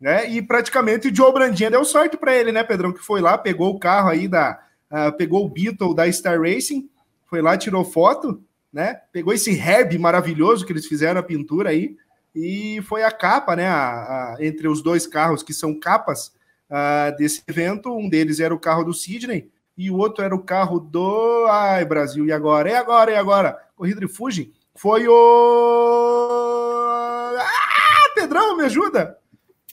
[0.00, 0.30] né?
[0.30, 2.90] E praticamente o Joe Brandinha deu sorte para ele, né, Pedrão?
[2.90, 4.58] Que foi lá, pegou o carro aí da.
[4.90, 6.88] Uh, pegou o Beetle da Star Racing,
[7.28, 8.42] foi lá, tirou foto
[8.72, 9.00] né?
[9.12, 11.96] Pegou esse herb maravilhoso que eles fizeram a pintura aí
[12.34, 13.66] e foi a capa, né?
[13.66, 16.32] A, a, entre os dois carros que são capas
[16.70, 20.42] uh, desse evento, um deles era o carro do Sidney e o outro era o
[20.42, 25.16] carro do ai Brasil e agora, e agora, e agora, corrida de Fuji foi o
[27.38, 29.18] ah, Pedrão, me ajuda?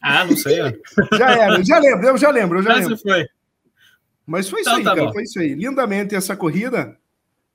[0.01, 0.57] Ah, não sei.
[1.17, 2.97] já era, já lembro, eu já lembro, eu já lembro.
[2.97, 3.27] Foi.
[4.25, 5.53] Mas foi então, isso aí, tá cara, foi isso aí.
[5.55, 6.97] Lindamente essa corrida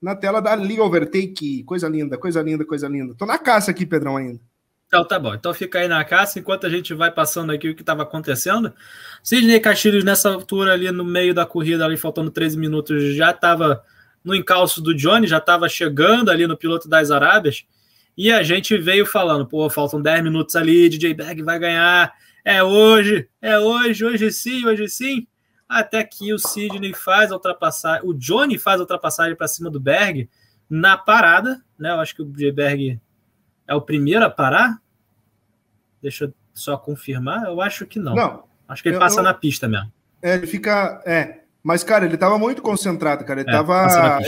[0.03, 1.63] na tela da Liga Overtake.
[1.63, 3.15] Coisa linda, coisa linda, coisa linda.
[3.15, 4.41] Tô na caça aqui, Pedrão, ainda.
[4.89, 5.33] Então tá bom.
[5.33, 8.75] Então fica aí na caça enquanto a gente vai passando aqui o que estava acontecendo.
[9.23, 13.83] Sidney Castilhos, nessa altura ali no meio da corrida, ali faltando 13 minutos, já estava
[14.23, 17.65] no encalço do Johnny, já estava chegando ali no piloto das Arábias.
[18.19, 22.13] E a gente veio falando, pô, faltam 10 minutos ali, DJ Bag vai ganhar.
[22.45, 25.27] É hoje, é hoje, hoje sim, hoje sim.
[25.73, 29.81] Até que o Sidney faz a ultrapassagem, o Johnny faz a ultrapassagem para cima do
[29.81, 30.29] Berg
[30.69, 31.91] na parada, né?
[31.91, 33.01] Eu acho que o Berg
[33.67, 34.81] é o primeiro a parar.
[36.01, 37.45] Deixa eu só confirmar.
[37.45, 38.15] Eu acho que não.
[38.15, 38.45] Não.
[38.69, 39.93] Acho que ele eu, passa eu, na pista mesmo.
[40.21, 41.03] É, ele fica.
[41.05, 41.43] É.
[41.63, 43.41] Mas, cara, ele tava muito concentrado, cara.
[43.41, 44.19] Ele é, tava.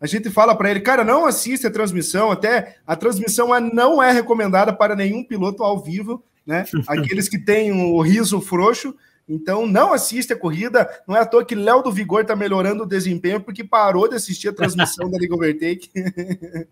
[0.00, 4.10] A gente fala para ele, cara, não assista a transmissão, até a transmissão não é
[4.10, 6.64] recomendada para nenhum piloto ao vivo, né?
[6.88, 8.96] Aqueles que têm o riso frouxo,
[9.28, 10.88] então não assiste a corrida.
[11.06, 14.16] Não é à toa que Léo do Vigor está melhorando o desempenho porque parou de
[14.16, 15.90] assistir a transmissão da League Overtake.
[15.94, 16.66] né,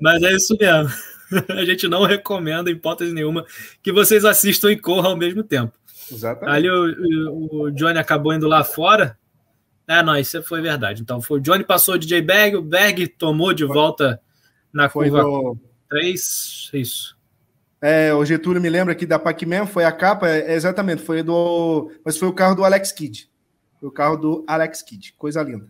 [0.00, 0.92] Mas é isso mesmo.
[1.50, 3.44] A gente não recomenda, em hipótese nenhuma,
[3.82, 5.72] que vocês assistam e corram ao mesmo tempo.
[6.10, 6.54] Exatamente.
[6.54, 9.18] Ali o, o Johnny acabou indo lá fora.
[9.86, 11.02] Ah, não, isso foi verdade.
[11.02, 14.20] Então foi o Johnny passou o DJ Bag, o Bag tomou de volta
[14.72, 15.58] na foi curva do...
[15.88, 16.70] 3.
[16.72, 17.13] Isso.
[17.86, 21.92] É, o Getúlio me lembra aqui da Pac-Man, foi a capa, é, exatamente, foi do.
[22.02, 23.28] Mas foi o carro do Alex Kidd.
[23.78, 25.12] Foi o carro do Alex Kidd.
[25.18, 25.68] Coisa linda.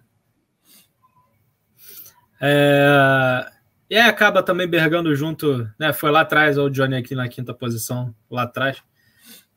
[2.40, 3.44] É,
[3.90, 5.92] e aí acaba também bergando junto, né?
[5.92, 8.78] Foi lá atrás, o Johnny aqui na quinta posição, lá atrás.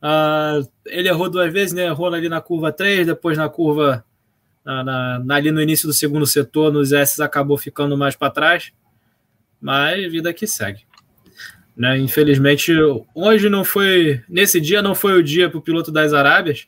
[0.02, 1.86] Uh, ele errou duas vezes, né?
[1.86, 4.04] Errou ali na curva 3, depois na curva.
[4.66, 8.74] Na, na, ali no início do segundo setor, nos S acabou ficando mais para trás.
[9.62, 10.87] Mas vida que segue.
[11.78, 12.00] Né?
[12.00, 12.74] Infelizmente,
[13.14, 14.24] hoje não foi.
[14.28, 16.68] Nesse dia não foi o dia para o piloto das Arábias.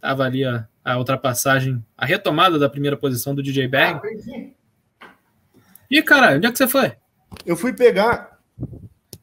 [0.00, 4.00] Tava ali a, a, ultrapassagem, a retomada da primeira posição do DJ Berg.
[4.02, 5.06] Ah,
[5.90, 6.92] Ih, caralho, onde é que você foi?
[7.44, 8.38] Eu fui pegar.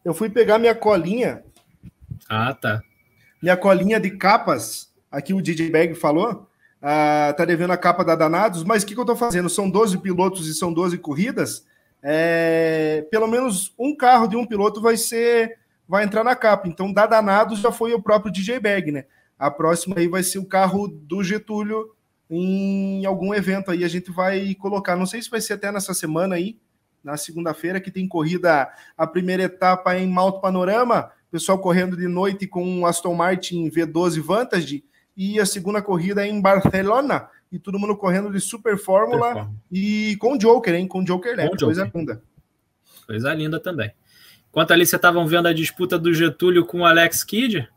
[0.05, 1.43] Eu fui pegar minha colinha.
[2.29, 2.83] Ah, tá.
[3.41, 4.93] Minha colinha de capas.
[5.09, 6.47] Aqui o DJ Berg falou.
[6.79, 9.49] Ah, tá devendo a capa da Danados, mas o que, que eu tô fazendo?
[9.49, 11.65] São 12 pilotos e são 12 corridas
[12.09, 16.65] é, pelo menos um carro de um piloto vai ser vai entrar na capa.
[16.65, 19.05] Então, da Danados já foi o próprio DJ Bag, né?
[19.37, 21.93] A próxima aí vai ser o carro do Getúlio
[22.29, 24.95] em algum evento aí a gente vai colocar.
[24.95, 26.57] Não sei se vai ser até nessa semana aí,
[27.03, 32.47] na segunda-feira, que tem corrida a primeira etapa em Malto Panorama, pessoal correndo de noite
[32.47, 34.83] com um Aston Martin V12 Vantage,
[35.15, 40.37] e a segunda corrida em Barcelona, e todo mundo correndo de Super Fórmula e com
[40.37, 40.87] Joker, hein?
[40.87, 42.21] Com Joker Leve, coisa linda.
[43.05, 43.91] Coisa linda também.
[44.49, 47.67] Enquanto ali vocês estavam vendo a disputa do Getúlio com o Alex Kidd,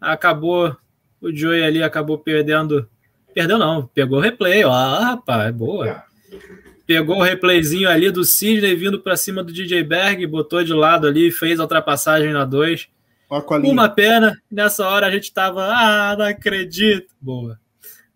[0.00, 0.76] acabou
[1.20, 2.88] o Joey ali acabou perdendo.
[3.34, 6.02] Perdeu não, pegou o replay, ó, ah, rapaz, boa.
[6.86, 11.06] Pegou o replayzinho ali do Sidney vindo para cima do DJ Berg, botou de lado
[11.06, 12.88] ali, fez a ultrapassagem na 2.
[13.64, 17.14] Uma pena, nessa hora a gente tava, ah, não acredito.
[17.20, 17.60] Boa.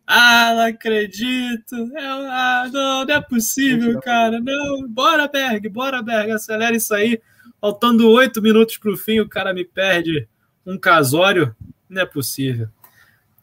[0.07, 1.75] Ah, não acredito.
[1.97, 4.41] É, ah, não, não é possível, cara.
[4.41, 7.21] Não, bora, Berg, bora, Berg, acelera isso aí.
[7.61, 10.29] Faltando oito minutos para o fim, o cara me perde
[10.67, 11.55] um casório.
[11.89, 12.69] Não é possível.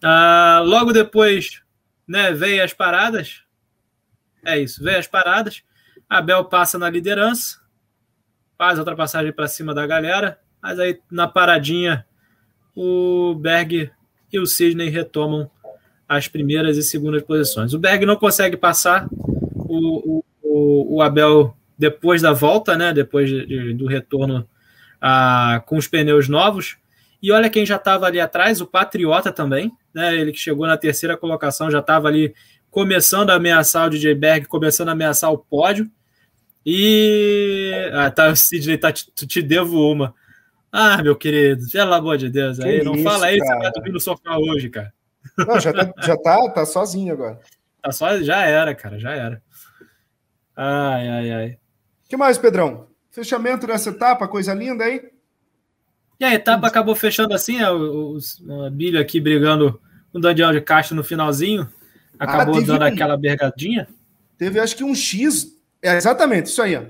[0.04, 1.62] Ah, logo depois,
[2.08, 3.44] né, veio as paradas.
[4.44, 5.64] É isso, veio as paradas.
[6.10, 7.60] Abel passa na liderança,
[8.58, 12.06] faz a ultrapassagem para cima da galera, mas aí na paradinha
[12.76, 13.92] o Berg
[14.32, 15.52] e o Sidney retomam
[16.10, 17.72] as primeiras e segundas posições.
[17.72, 22.92] O Berg não consegue passar o, o, o Abel depois da volta, né?
[22.92, 24.50] Depois de, de, do retorno
[25.00, 26.78] a, com os pneus novos.
[27.22, 30.16] E olha quem já estava ali atrás, o Patriota também, né?
[30.16, 32.34] Ele que chegou na terceira colocação, já estava ali
[32.72, 35.90] começando a ameaçar o DJ Berg, começando a ameaçar o pódio.
[36.66, 37.72] E.
[37.94, 40.16] Ah, tá, Sidney, tá, te, te devo uma.
[40.72, 43.38] Ah, meu querido, pelo amor de Deus, aí, não isso, fala cara.
[43.38, 44.94] você vai dormir no sofá hoje, cara.
[45.38, 47.40] Não, já tá, já tá, tá sozinho agora.
[47.82, 49.42] Tá só, já era, cara, já era.
[50.56, 51.58] Ai, ai, ai.
[52.08, 52.88] que mais, Pedrão?
[53.12, 55.10] Fechamento dessa etapa, coisa linda aí.
[56.20, 57.62] E a etapa acabou fechando assim?
[57.64, 59.80] O, o, o Bilho aqui brigando
[60.12, 61.68] com o Daniel de Castro no finalzinho.
[62.20, 63.88] Acabou ah, dando um, aquela bergadinha.
[64.38, 65.58] Teve, acho que um X.
[65.82, 66.84] É exatamente, isso aí, ó.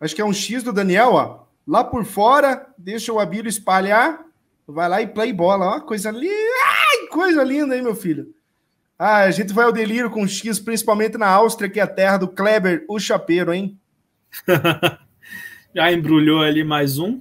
[0.00, 1.46] Acho que é um X do Daniel, ó.
[1.66, 4.24] Lá por fora, deixa o Abílio espalhar.
[4.66, 5.80] Vai lá e play bola, ó.
[5.80, 8.34] Coisa linda coisa linda, hein, meu filho?
[8.98, 12.16] Ah, a gente vai ao delírio com X, principalmente na Áustria, que é a terra
[12.16, 13.78] do Kleber, o chapeiro, hein?
[15.74, 17.20] Já embrulhou ali mais um.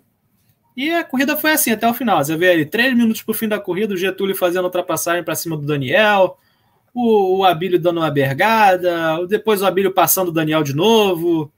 [0.78, 2.24] E a corrida foi assim até o final.
[2.24, 5.36] Você vê ali, três minutos para o fim da corrida, o Getúlio fazendo ultrapassagem para
[5.36, 6.38] cima do Daniel,
[6.94, 11.52] o, o Abílio dando uma bergada, depois o Abílio passando o Daniel de novo.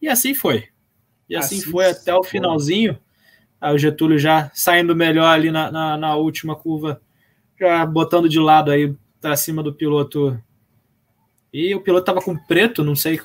[0.00, 0.68] E assim foi.
[1.28, 2.98] E assim, assim foi até o finalzinho.
[3.60, 7.00] Aí o Getúlio já saindo melhor ali na, na, na última curva
[7.58, 10.38] já botando de lado aí para cima do piloto.
[11.52, 13.20] E o piloto tava com preto, não sei,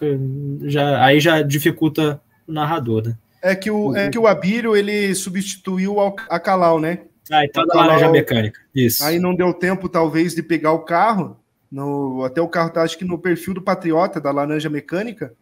[0.64, 3.18] já, aí já dificulta o narrador, né?
[3.42, 5.96] É que o, é que o Abílio ele substituiu
[6.30, 7.00] a Calau, né?
[7.32, 8.60] Ah, então da laranja mecânica.
[8.74, 9.04] Isso.
[9.04, 11.40] Aí não deu tempo, talvez, de pegar o carro.
[11.72, 15.34] No, até o carro tá, acho que no perfil do Patriota, da laranja mecânica.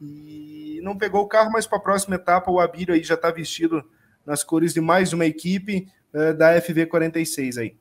[0.00, 3.30] E não pegou o carro, mas para a próxima etapa o Abílio aí já está
[3.30, 3.84] vestido
[4.24, 7.76] nas cores de mais uma equipe uh, da FV46 aí.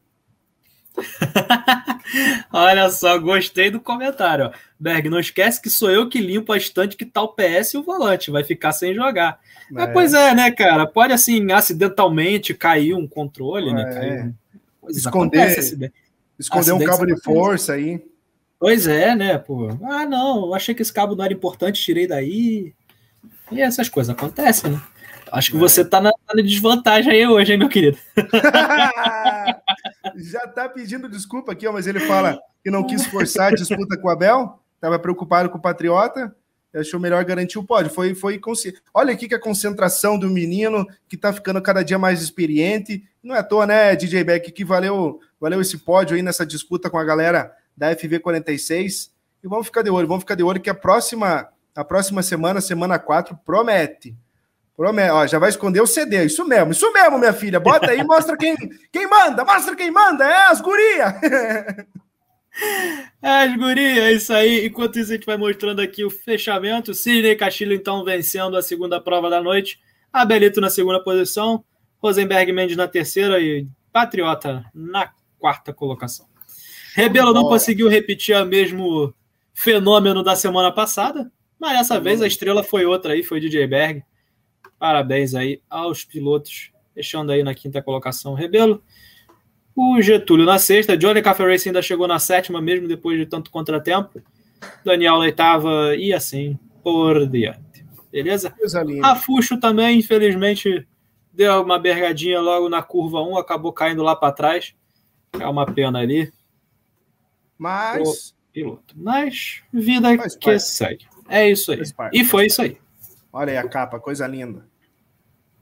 [2.52, 4.46] Olha só, gostei do comentário.
[4.46, 4.52] Ó.
[4.80, 7.78] Berg, não esquece que sou eu que limpo a estante que tá o PS e
[7.78, 9.40] o volante, vai ficar sem jogar.
[9.76, 9.88] É.
[9.88, 10.86] pois é, né, cara?
[10.86, 13.82] Pode assim, acidentalmente cair um controle, né?
[13.82, 13.86] é.
[13.86, 13.94] né?
[13.94, 14.34] Cair...
[14.90, 15.92] esconder
[16.38, 18.04] esconder um cabo de força aí.
[18.60, 19.70] Pois é, né, pô?
[19.84, 22.74] Ah, não, achei que esse cabo não era importante, tirei daí.
[23.52, 24.82] E essas coisas acontecem, né?
[25.32, 25.60] Acho que é.
[25.60, 27.98] você tá na, tá na, desvantagem aí hoje, hein, meu querido?
[30.16, 33.98] Já tá pedindo desculpa aqui, ó, mas ele fala que não quis forçar a disputa
[33.98, 36.36] com o Abel, tava preocupado com o Patriota,
[36.74, 37.92] achou melhor garantir o pódio.
[37.92, 38.74] Foi, foi consci...
[38.94, 43.04] Olha aqui que a concentração do menino que tá ficando cada dia mais experiente.
[43.22, 46.90] Não é à toa, né, DJ Beck, que valeu, valeu esse pódio aí nessa disputa
[46.90, 49.12] com a galera da FV46.
[49.44, 52.62] E vamos ficar de olho, vamos ficar de olho que a próxima, a próxima semana,
[52.62, 54.18] semana 4, promete.
[54.76, 56.26] Promete, ó, já vai esconder o CD.
[56.26, 57.60] Isso mesmo, isso mesmo, minha filha.
[57.60, 58.56] Bota aí, mostra quem,
[58.92, 60.26] quem manda, mostra quem manda.
[60.26, 61.16] É as guria.
[63.20, 64.68] É as guria, é isso aí.
[64.68, 66.94] Enquanto isso, a gente vai mostrando aqui o fechamento.
[66.94, 69.80] Sidney Castilho, então, vencendo a segunda prova da noite.
[70.12, 71.66] Abelito na segunda posição.
[71.98, 75.10] Rosenberg Mendes na terceira e Patriota na
[75.40, 76.28] quarta colocação.
[76.94, 79.14] Rebelo não conseguiu repetir o mesmo
[79.54, 84.04] fenômeno da semana passada, mas dessa vez a estrela foi outra aí, foi DJ Berg.
[84.84, 88.84] Parabéns aí aos pilotos, deixando aí na quinta colocação Rebelo.
[89.74, 93.50] O Getúlio na sexta, Johnny Café Racing ainda chegou na sétima, mesmo depois de tanto
[93.50, 94.22] contratempo.
[94.84, 97.86] Daniel na oitava e assim por diante.
[98.12, 98.54] Beleza?
[99.02, 100.86] Rafuxo também, infelizmente,
[101.32, 104.76] deu uma bergadinha logo na curva 1, acabou caindo lá para trás.
[105.40, 106.30] É uma pena ali.
[107.58, 108.36] Mas.
[108.52, 108.94] piloto.
[108.98, 110.62] Mas vida Faz que parte.
[110.62, 111.06] segue.
[111.30, 111.82] É isso aí.
[112.12, 112.78] E foi isso aí.
[113.32, 114.73] Olha aí a capa, coisa linda.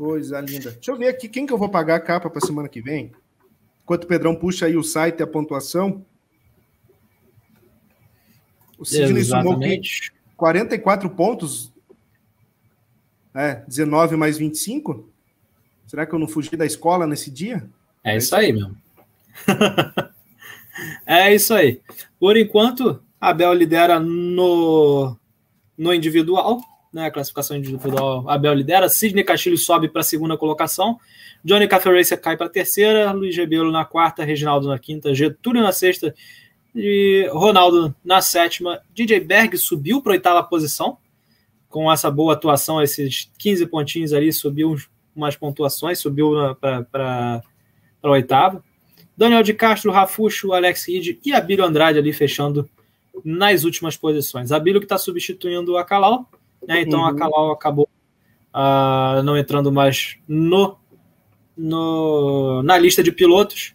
[0.02, 0.72] Coisa linda.
[0.72, 3.12] Deixa eu ver aqui quem que eu vou pagar a capa para semana que vem.
[3.84, 6.04] Enquanto o Pedrão puxa aí o site e a pontuação.
[8.80, 9.60] O Sidney sumou
[10.36, 11.72] 44 pontos.
[13.36, 15.08] É, 19 mais 25.
[15.86, 17.70] Será que eu não fugi da escola nesse dia?
[18.04, 18.72] É, isso aí, meu.
[21.06, 21.80] É isso aí.
[22.20, 25.16] Por enquanto, Abel lidera no,
[25.78, 26.60] no individual,
[26.92, 27.10] né?
[27.10, 28.89] Classificação individual, Abel lidera.
[28.89, 31.00] Sidney Castilho sobe para a segunda colocação.
[31.44, 33.12] Johnny Café Racer cai para a terceira.
[33.12, 34.24] Luiz Rebelo na quarta.
[34.24, 35.14] Reginaldo na quinta.
[35.14, 36.14] Getúlio na sexta.
[36.76, 38.82] E Ronaldo na sétima.
[38.94, 40.98] DJ Berg subiu para a oitava posição.
[41.70, 44.76] Com essa boa atuação, esses 15 pontinhos ali, subiu
[45.16, 47.42] umas pontuações, subiu para
[48.04, 48.62] a oitava.
[49.16, 52.70] Daniel de Castro, Rafuxo, Alex Reed e Abílio Andrade ali fechando
[53.24, 54.52] nas últimas posições.
[54.52, 56.30] Abílio que está substituindo a Calau,
[56.68, 56.82] né?
[56.82, 57.05] então uhum.
[57.05, 57.89] a Calau acabou
[58.53, 60.78] uh, não entrando mais no,
[61.57, 63.74] no, na lista de pilotos,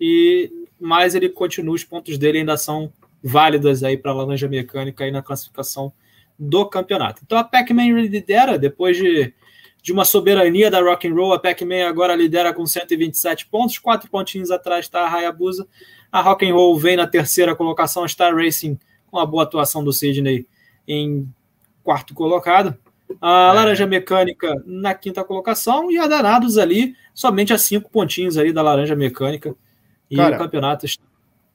[0.00, 0.50] e
[0.80, 5.10] mas ele continua, os pontos dele ainda são válidas aí para a Laranja Mecânica aí
[5.10, 5.92] na classificação
[6.38, 7.22] do campeonato.
[7.24, 9.34] Então a Pac-Man lidera depois de
[9.88, 11.32] de uma soberania da rock and roll.
[11.32, 15.66] A Pac-Man agora lidera com 127 pontos, quatro pontinhos atrás está a Hayabusa.
[16.10, 18.78] A rock and roll vem na terceira colocação, a Star Racing
[19.10, 20.46] com a boa atuação do Sidney
[20.86, 21.26] em
[21.88, 22.76] quarto colocado.
[23.18, 23.52] A é.
[23.54, 28.60] Laranja Mecânica na quinta colocação e a Danados ali somente a cinco pontinhos ali da
[28.60, 29.54] Laranja Mecânica.
[30.10, 31.02] E Cara, o campeonato está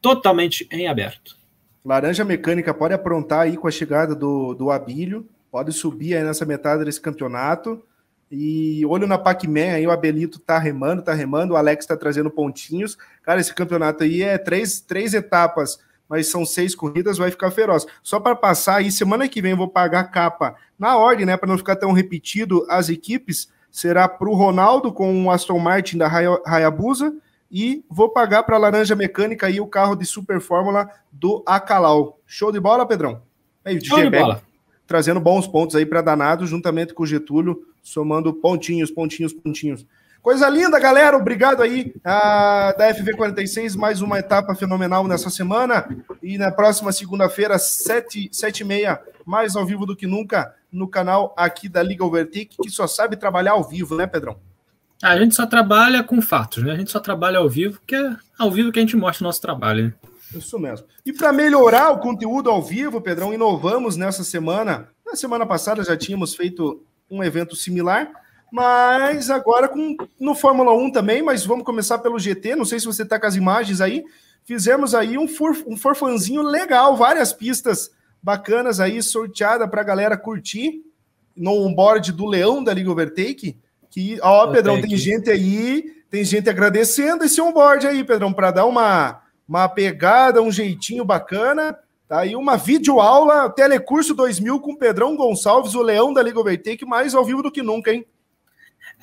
[0.02, 1.38] totalmente em aberto.
[1.86, 6.46] Laranja Mecânica pode aprontar aí com a chegada do, do Abílio, pode subir aí nessa
[6.46, 7.84] metade desse campeonato.
[8.32, 12.32] E olho na Pac-Man aí, o Abelito tá remando, tá remando, o Alex tá trazendo
[12.32, 12.98] pontinhos.
[13.22, 15.78] Cara, esse campeonato aí é três, três etapas,
[16.14, 17.88] mas são seis corridas, vai ficar feroz.
[18.04, 21.36] Só para passar aí, semana que vem eu vou pagar a capa na ordem, né,
[21.36, 23.50] para não ficar tão repetido as equipes.
[23.72, 26.08] Será para o Ronaldo com o Aston Martin da
[26.46, 27.16] Hayabusa
[27.52, 32.20] e vou pagar para a Laranja Mecânica aí o carro de Super Fórmula do Acalau.
[32.28, 33.24] Show de bola, Pedrão?
[33.66, 34.44] Aí, Show de bola.
[34.86, 39.84] Trazendo bons pontos aí para Danado, juntamente com o Getúlio somando pontinhos, pontinhos, pontinhos.
[40.24, 41.18] Coisa linda, galera.
[41.18, 45.86] Obrigado aí uh, da FV46, mais uma etapa fenomenal nessa semana.
[46.24, 50.88] E na próxima segunda-feira, sete, sete e meia, mais ao vivo do que nunca, no
[50.88, 54.38] canal aqui da Liga Overtake, que só sabe trabalhar ao vivo, né, Pedrão?
[55.04, 56.72] A gente só trabalha com fatos, né?
[56.72, 59.28] A gente só trabalha ao vivo, que é ao vivo que a gente mostra o
[59.28, 59.88] nosso trabalho.
[59.88, 59.94] Né?
[60.40, 60.88] Isso mesmo.
[61.06, 64.88] E para melhorar o conteúdo ao vivo, Pedrão, inovamos nessa semana.
[65.06, 68.10] Na semana passada já tínhamos feito um evento similar,
[68.54, 72.56] Mas agora com, no Fórmula 1 também, mas vamos começar pelo GT.
[72.56, 74.06] Não sei se você está com as imagens aí.
[74.46, 77.90] Fizemos aí um, for, um forfanzinho legal, várias pistas
[78.22, 80.84] bacanas aí, sorteada para a galera curtir
[81.36, 83.58] no onboard do Leão da Liga Overtake.
[83.90, 88.68] Que, ó, Pedrão, tem gente aí, tem gente agradecendo esse onboard aí, Pedrão, para dar
[88.68, 91.76] uma, uma pegada, um jeitinho bacana.
[92.08, 97.16] Tá aí uma videoaula, Telecurso 2000 com Pedrão Gonçalves, o Leão da Liga Overtake, mais
[97.16, 98.06] ao vivo do que nunca, hein?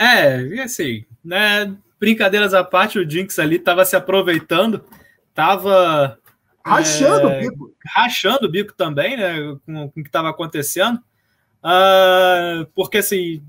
[0.01, 1.77] É, assim, né?
[2.01, 4.83] Brincadeiras à parte, o Jinx ali tava se aproveitando,
[5.35, 6.19] tava
[6.65, 7.75] rachando é, o bico.
[7.85, 9.35] Rachando o bico também, né?
[9.67, 10.99] Com, com o que estava acontecendo.
[11.63, 13.43] Uh, porque assim,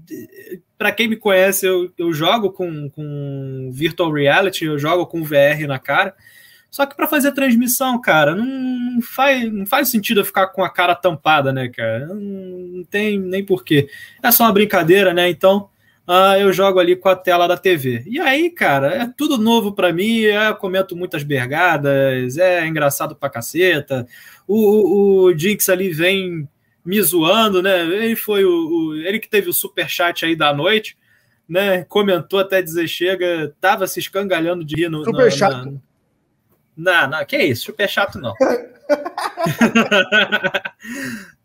[0.78, 5.66] para quem me conhece, eu, eu jogo com, com virtual reality, eu jogo com VR
[5.66, 6.14] na cara.
[6.70, 10.70] Só que para fazer transmissão, cara, não faz, não faz sentido eu ficar com a
[10.70, 12.08] cara tampada, né, cara?
[12.08, 13.90] Não, não tem nem porquê.
[14.22, 15.30] É só uma brincadeira, né?
[15.30, 15.70] Então,
[16.08, 18.04] uh, eu jogo ali com a tela da TV.
[18.06, 20.24] E aí, cara, é tudo novo para mim.
[20.24, 24.08] É, eu comento muitas bergadas, é engraçado pra caceta.
[24.48, 26.48] O, o, o Jinx ali vem
[26.84, 27.82] me zoando, né?
[27.82, 30.98] Ele foi o, o, ele que teve o super chat aí da noite,
[31.48, 31.84] né?
[31.86, 35.82] Comentou até dizer chega, tava se escangalhando de rir no super na, chato.
[36.76, 38.34] Na, não, não, que isso, super chato não.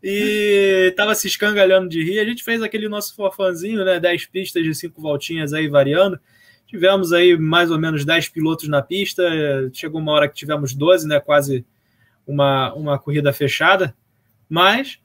[0.01, 2.19] e tava se escangalhando de rir.
[2.19, 3.99] A gente fez aquele nosso forfanzinho, né?
[3.99, 6.19] 10 pistas de 5 voltinhas aí variando.
[6.67, 9.23] Tivemos aí mais ou menos 10 pilotos na pista.
[9.73, 11.19] Chegou uma hora que tivemos 12, né?
[11.19, 11.65] Quase
[12.25, 13.95] uma, uma corrida fechada.
[14.49, 14.99] Mas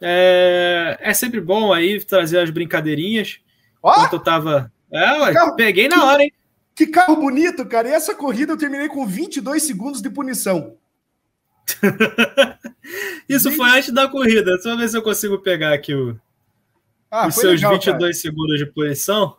[0.00, 3.40] é, é sempre bom aí trazer as brincadeirinhas.
[3.82, 3.90] Oh!
[3.90, 4.72] Enquanto eu tava.
[4.90, 6.32] É, ué, peguei na hora, hein?
[6.74, 7.88] Que carro bonito, cara.
[7.88, 10.76] E essa corrida eu terminei com 22 segundos de punição.
[13.28, 14.58] Isso foi antes da corrida.
[14.58, 16.18] Só ver se eu consigo pegar aqui o,
[17.10, 18.12] ah, os seus legal, 22 cara.
[18.12, 19.36] segundos de punição.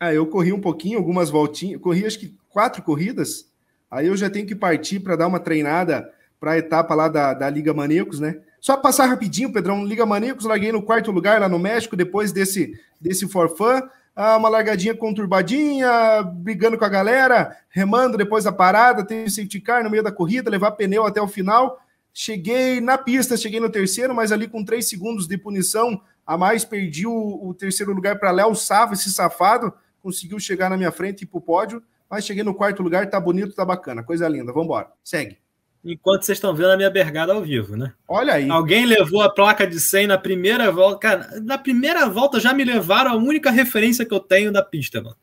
[0.00, 1.80] Ah, eu corri um pouquinho, algumas voltinhas.
[1.80, 3.50] Corri acho que quatro corridas.
[3.90, 7.34] Aí eu já tenho que partir para dar uma treinada para a etapa lá da,
[7.34, 8.40] da Liga Maníacos, né?
[8.60, 9.84] Só passar rapidinho, Pedrão.
[9.84, 13.82] Liga Maníacos, larguei no quarto lugar lá no México, depois desse, desse forfã
[14.14, 19.82] ah, uma largadinha conturbadinha, brigando com a galera, remando depois da parada, teve safety car
[19.82, 21.80] no meio da corrida, levar pneu até o final.
[22.12, 26.64] Cheguei na pista, cheguei no terceiro, mas ali com três segundos de punição a mais,
[26.64, 31.22] perdi o, o terceiro lugar para Léo Sava, esse safado, conseguiu chegar na minha frente
[31.22, 34.52] e ir pro pódio, mas cheguei no quarto lugar, tá bonito, tá bacana, coisa linda,
[34.52, 35.41] vamos embora, segue
[35.84, 37.92] enquanto vocês estão vendo a minha bergada ao vivo, né?
[38.06, 38.48] Olha aí.
[38.48, 40.98] Alguém levou a placa de 100 na primeira volta.
[40.98, 45.00] Cara, na primeira volta já me levaram a única referência que eu tenho da pista,
[45.00, 45.16] mano.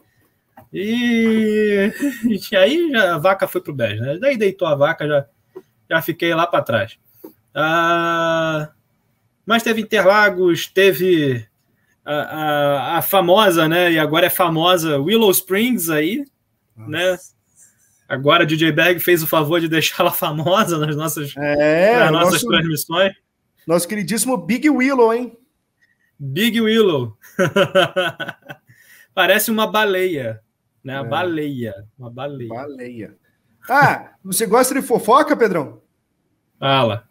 [0.72, 1.92] E,
[2.52, 4.18] e aí já, a vaca foi pro bege, né?
[4.20, 5.26] Daí deitou a vaca, já,
[5.90, 6.98] já fiquei lá para trás.
[7.54, 8.70] Ah,
[9.46, 11.48] mas teve Interlagos, teve
[12.06, 13.92] a, a, a, famosa, né?
[13.92, 16.26] E agora é famosa Willow Springs aí,
[16.76, 16.92] Nossa.
[16.92, 17.18] né?
[18.10, 22.48] Agora DJ Bag fez o favor de deixá-la famosa nas nossas, é, nas nossas nosso,
[22.48, 23.14] transmissões.
[23.68, 25.38] Nosso queridíssimo Big Willow, hein?
[26.18, 27.16] Big Willow.
[29.14, 30.42] Parece uma baleia,
[30.84, 30.96] né?
[30.96, 31.04] É.
[31.04, 32.50] Baleia, uma baleia.
[32.50, 33.16] Baleia.
[33.70, 35.84] Ah, você gosta de fofoca, Pedrão?
[36.60, 37.08] Fala.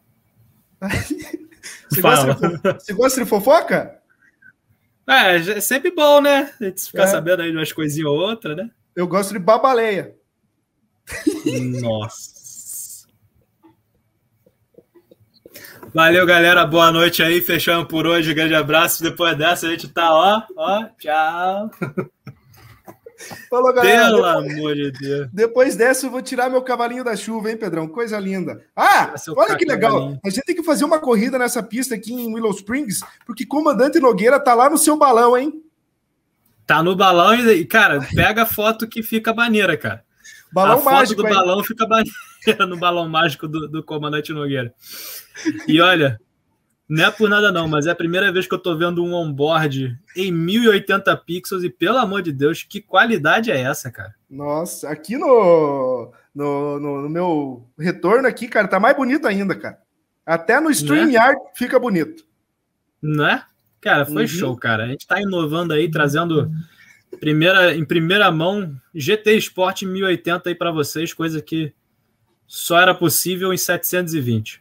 [1.88, 2.34] você, Fala.
[2.34, 3.98] Gosta de, você gosta de fofoca?
[5.08, 6.52] É, é sempre bom, né?
[6.60, 7.06] A gente ficar é.
[7.06, 8.68] sabendo aí de umas coisinhas ou outra, né?
[8.96, 10.17] Eu gosto de babaleia.
[11.80, 12.38] Nossa.
[15.94, 16.66] Valeu, galera.
[16.66, 17.40] Boa noite aí.
[17.40, 18.34] Fechamos por hoje.
[18.34, 19.02] Grande abraço.
[19.02, 21.70] Depois dessa, a gente tá, ó, ó, tchau.
[23.50, 24.06] Falou, galera.
[24.06, 25.28] Pelo depois, amor de Deus.
[25.32, 27.88] Depois dessa, eu vou tirar meu cavalinho da chuva, hein, Pedrão?
[27.88, 28.64] Coisa linda.
[28.76, 30.16] Ah, olha que legal.
[30.24, 33.48] A gente tem que fazer uma corrida nessa pista aqui em Willow Springs, porque o
[33.48, 35.62] comandante Nogueira tá lá no seu balão, hein?
[36.66, 40.04] Tá no balão e, cara, pega a foto que fica maneira, cara.
[40.52, 44.72] Balão a mágico, foto do balão fica no balão mágico do, do comandante Nogueira.
[45.66, 46.18] E olha,
[46.88, 49.12] não é por nada não, mas é a primeira vez que eu tô vendo um
[49.12, 54.14] onboard em 1080 pixels e pelo amor de Deus, que qualidade é essa, cara?
[54.30, 59.78] Nossa, aqui no, no, no, no meu retorno aqui, cara, tá mais bonito ainda, cara.
[60.24, 61.58] Até no StreamYard é?
[61.58, 62.24] fica bonito.
[63.02, 63.44] Não é?
[63.80, 64.28] Cara, foi uhum.
[64.28, 64.84] show, cara.
[64.84, 66.50] A gente tá inovando aí, trazendo
[67.20, 71.72] Primeira, em primeira mão, GT Sport 1080 aí para vocês, coisa que
[72.46, 74.60] só era possível em 720.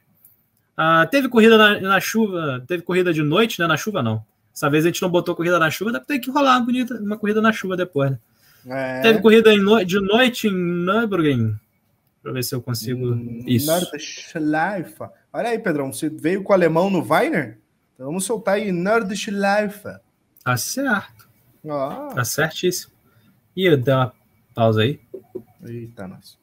[0.75, 3.67] Ah, teve corrida na, na, chuva, teve corrida de noite, né?
[3.67, 4.23] Na chuva não.
[4.53, 6.95] Dessa vez a gente não botou corrida na chuva, deve ter que rolar uma, bonita,
[6.95, 8.19] uma corrida na chuva depois, né?
[8.67, 9.01] É.
[9.01, 11.55] Teve corrida no, de noite em Nürburgring.
[12.23, 13.13] Eu ver se eu consigo.
[13.13, 13.67] Hum, Isso.
[13.67, 15.03] Nordschleife.
[15.31, 17.57] Olha aí, Pedrão, você veio com o alemão no Weiner?
[17.93, 19.87] Então vamos soltar aí Nordschleife.
[20.43, 21.16] Tá certo.
[21.69, 22.09] Ah.
[22.13, 22.93] Tá certíssimo.
[23.55, 24.13] Ih, deu uma
[24.53, 24.99] pausa aí.
[25.65, 26.37] Eita, nossa.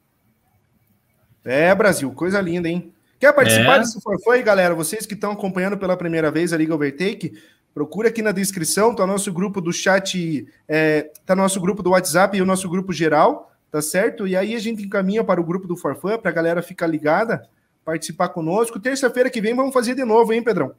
[1.43, 2.93] É, Brasil, coisa linda, hein?
[3.19, 3.79] Quer participar é.
[3.79, 4.75] desse Forfã aí, galera?
[4.75, 7.39] Vocês que estão acompanhando pela primeira vez a Liga Overtake,
[7.73, 12.37] procura aqui na descrição, tá nosso grupo do chat, é, tá nosso grupo do WhatsApp
[12.37, 14.27] e o nosso grupo geral, tá certo?
[14.27, 17.47] E aí a gente encaminha para o grupo do Forfã, para a galera ficar ligada,
[17.85, 18.79] participar conosco.
[18.79, 20.73] Terça-feira que vem vamos fazer de novo, hein, Pedrão?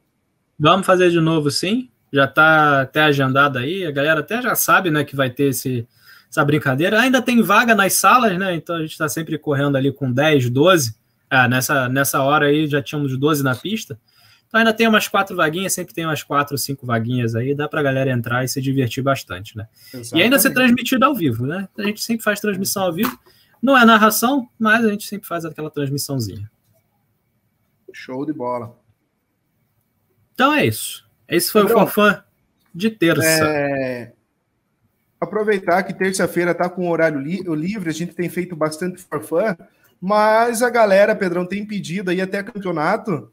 [0.58, 4.90] Vamos fazer de novo, sim já está até agendado aí, a galera até já sabe,
[4.90, 5.86] né, que vai ter esse,
[6.30, 7.00] essa brincadeira.
[7.00, 8.54] Ainda tem vaga nas salas, né?
[8.54, 10.94] Então a gente está sempre correndo ali com 10, 12.
[11.28, 13.98] Ah, nessa, nessa hora aí já tínhamos 12 na pista.
[14.46, 17.80] Então ainda tem umas quatro vaguinhas, sempre tem umas quatro, cinco vaguinhas aí, dá para
[17.80, 19.66] a galera entrar e se divertir bastante, né?
[19.92, 20.14] Exatamente.
[20.14, 21.68] E ainda ser transmitido ao vivo, né?
[21.76, 23.18] A gente sempre faz transmissão ao vivo.
[23.60, 26.48] Não é narração, mas a gente sempre faz aquela transmissãozinha.
[27.92, 28.78] Show de bola.
[30.34, 31.05] Então é isso.
[31.28, 32.22] Esse foi Pedrão, o Fofã
[32.74, 33.22] de terça.
[33.26, 34.12] É...
[35.20, 39.56] Aproveitar que terça-feira está com o horário li livre, a gente tem feito bastante Forfã,
[40.00, 43.32] mas a galera, Pedrão, tem pedido aí até campeonato.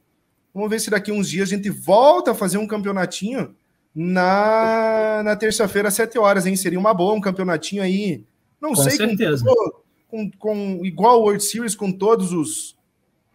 [0.53, 3.53] Vamos ver se daqui uns dias a gente volta a fazer um campeonatinho
[3.93, 6.55] na, na terça-feira, às 7 horas, hein?
[6.55, 8.23] Seria uma boa, um campeonatinho aí.
[8.61, 9.43] Não com sei, certeza.
[9.43, 9.71] Com,
[10.07, 12.75] com, com igual World Series, com todos os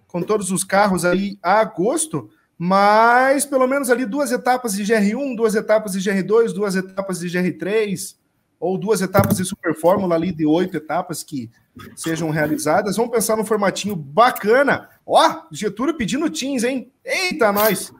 [0.06, 5.36] com todos os carros aí a agosto, mas pelo menos ali duas etapas de GR1,
[5.36, 8.16] duas etapas de GR2, duas etapas de GR3,
[8.58, 11.48] ou duas etapas de Super Fórmula ali de oito etapas que
[11.94, 12.96] sejam realizadas.
[12.96, 14.88] Vamos pensar num formatinho bacana.
[15.06, 16.90] Ó, Getúlio pedindo Teams, hein?
[17.04, 17.92] Eita, nós!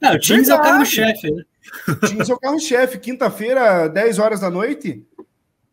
[0.00, 1.42] Não, o Teams é o carro-chefe, né?
[2.08, 2.98] Teams é o carro-chefe.
[2.98, 5.04] Quinta-feira, 10 horas da noite.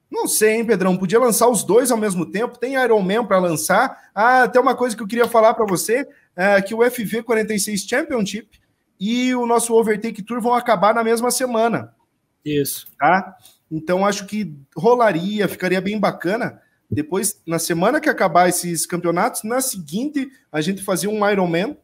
[0.10, 0.98] Não sei, hein, Pedrão?
[0.98, 2.58] Podia lançar os dois ao mesmo tempo.
[2.58, 4.10] Tem Iron Man para lançar.
[4.14, 7.82] Ah, até uma coisa que eu queria falar para você é, que o FV 46
[7.82, 8.62] Championship
[9.00, 11.94] e o nosso Overtake Tour vão acabar na mesma semana.
[12.46, 12.88] Isso.
[13.00, 13.36] Tá?
[13.70, 16.62] Então acho que rolaria, ficaria bem bacana.
[16.90, 21.78] Depois, na semana que acabar esses campeonatos, na seguinte a gente fazia um Ironman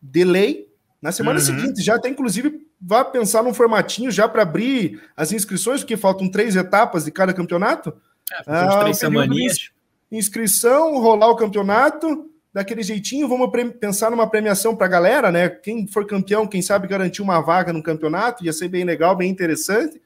[0.00, 0.68] delay.
[1.02, 1.44] Na semana uhum.
[1.44, 6.30] seguinte, já até inclusive vá pensar num formatinho já para abrir as inscrições, porque faltam
[6.30, 7.94] três etapas de cada campeonato.
[8.30, 9.70] É, ah, três semaninhas.
[10.10, 13.50] Inscrição, rolar o campeonato, daquele jeitinho, vamos
[13.80, 15.48] pensar numa premiação para a galera, né?
[15.48, 19.28] Quem for campeão, quem sabe garantir uma vaga no campeonato, ia ser bem legal, bem
[19.28, 20.00] interessante.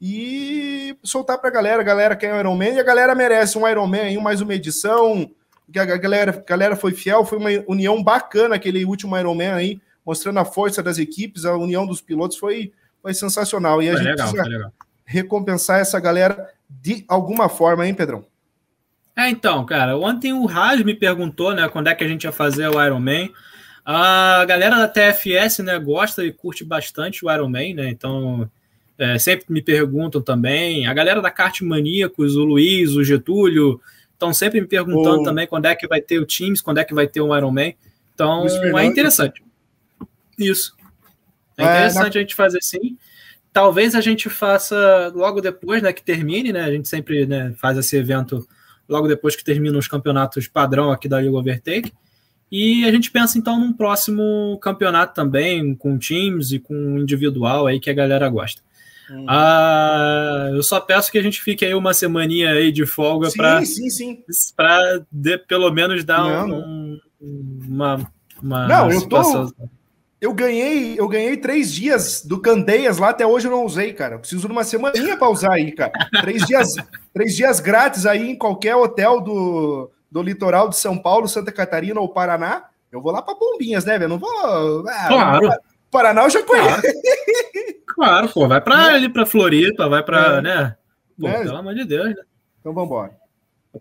[0.00, 3.66] E soltar para a galera, a galera quer um Ironman e a galera merece um
[3.66, 5.30] Ironman, mais uma edição.
[5.74, 10.40] A galera, a galera foi fiel, foi uma união bacana aquele último Ironman aí, mostrando
[10.40, 13.80] a força das equipes, a união dos pilotos foi, foi sensacional.
[13.80, 14.72] E a foi gente legal, precisa
[15.04, 18.26] recompensar essa galera de alguma forma, hein, Pedrão?
[19.16, 22.32] É, então, cara, ontem o Raj me perguntou, né, quando é que a gente ia
[22.32, 23.28] fazer o Iron Man.
[23.84, 28.50] A galera da TFS, né, gosta e curte bastante o Iron Man, né, então
[28.98, 30.86] é, sempre me perguntam também.
[30.86, 33.80] A galera da Kart Maníacos, o Luiz, o Getúlio,
[34.12, 35.24] estão sempre me perguntando o...
[35.24, 37.52] também quando é que vai ter o Teams, quando é que vai ter o Iron
[37.52, 37.72] Man.
[38.14, 38.46] Então,
[38.78, 39.44] é interessante.
[40.36, 40.74] Isso.
[41.56, 42.18] É, é interessante na...
[42.18, 42.96] a gente fazer assim.
[43.52, 47.78] Talvez a gente faça logo depois, né, que termine, né, a gente sempre né, faz
[47.78, 48.44] esse evento
[48.88, 51.92] logo depois que terminam os campeonatos padrão aqui da Liga Overtake.
[52.50, 57.80] E a gente pensa então num próximo campeonato também, com times e com individual aí
[57.80, 58.62] que a galera gosta.
[59.10, 59.26] Uhum.
[59.28, 63.60] Ah, eu só peço que a gente fique aí uma semaninha aí de folga para
[64.56, 65.04] para
[65.46, 68.10] pelo menos dar um, uma,
[68.42, 69.52] uma Não, eu tô
[70.24, 74.14] eu ganhei, eu ganhei três dias do Candeias lá, até hoje eu não usei, cara.
[74.14, 75.92] Eu preciso de uma semaninha para usar aí, cara.
[76.22, 76.76] Três dias,
[77.12, 82.00] três dias grátis aí em qualquer hotel do, do litoral de São Paulo, Santa Catarina
[82.00, 82.64] ou Paraná.
[82.90, 84.08] Eu vou lá para Bombinhas, né, velho?
[84.08, 84.88] Não vou.
[84.88, 85.50] Ah, claro.
[85.90, 86.80] Paraná eu já conheço.
[86.80, 88.48] Claro, claro pô.
[88.48, 88.94] Vai para né?
[88.94, 90.40] ali para Floripa, vai para, é.
[90.40, 90.76] né?
[91.20, 91.42] Pô, é.
[91.42, 92.14] pelo amor de Deus, né?
[92.60, 93.23] Então vamos embora.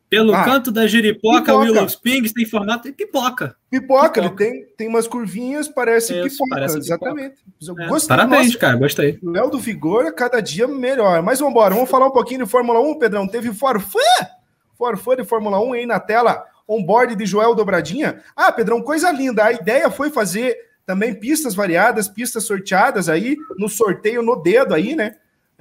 [0.09, 3.55] Pelo ah, canto da Jeripoca, Willows Pings tem formato de pipoca.
[3.69, 6.49] Pipoca, pipoca, ele tem, tem umas curvinhas, parece Isso, pipoca.
[6.49, 7.35] Parece exatamente.
[7.59, 7.83] Pipoca.
[7.83, 9.19] É, gostei, parabéns, nossa, cara, gostei.
[9.21, 11.21] Léo do Vigor, cada dia melhor.
[11.21, 13.27] Mas vamos embora, vamos falar um pouquinho de Fórmula 1, Pedrão.
[13.27, 13.99] Teve forfã,
[14.77, 18.21] forfã de Fórmula 1 aí na tela, on-board de Joel Dobradinha.
[18.35, 19.45] Ah, Pedrão, coisa linda.
[19.45, 24.95] A ideia foi fazer também pistas variadas, pistas sorteadas aí, no sorteio no dedo aí,
[24.95, 25.15] né?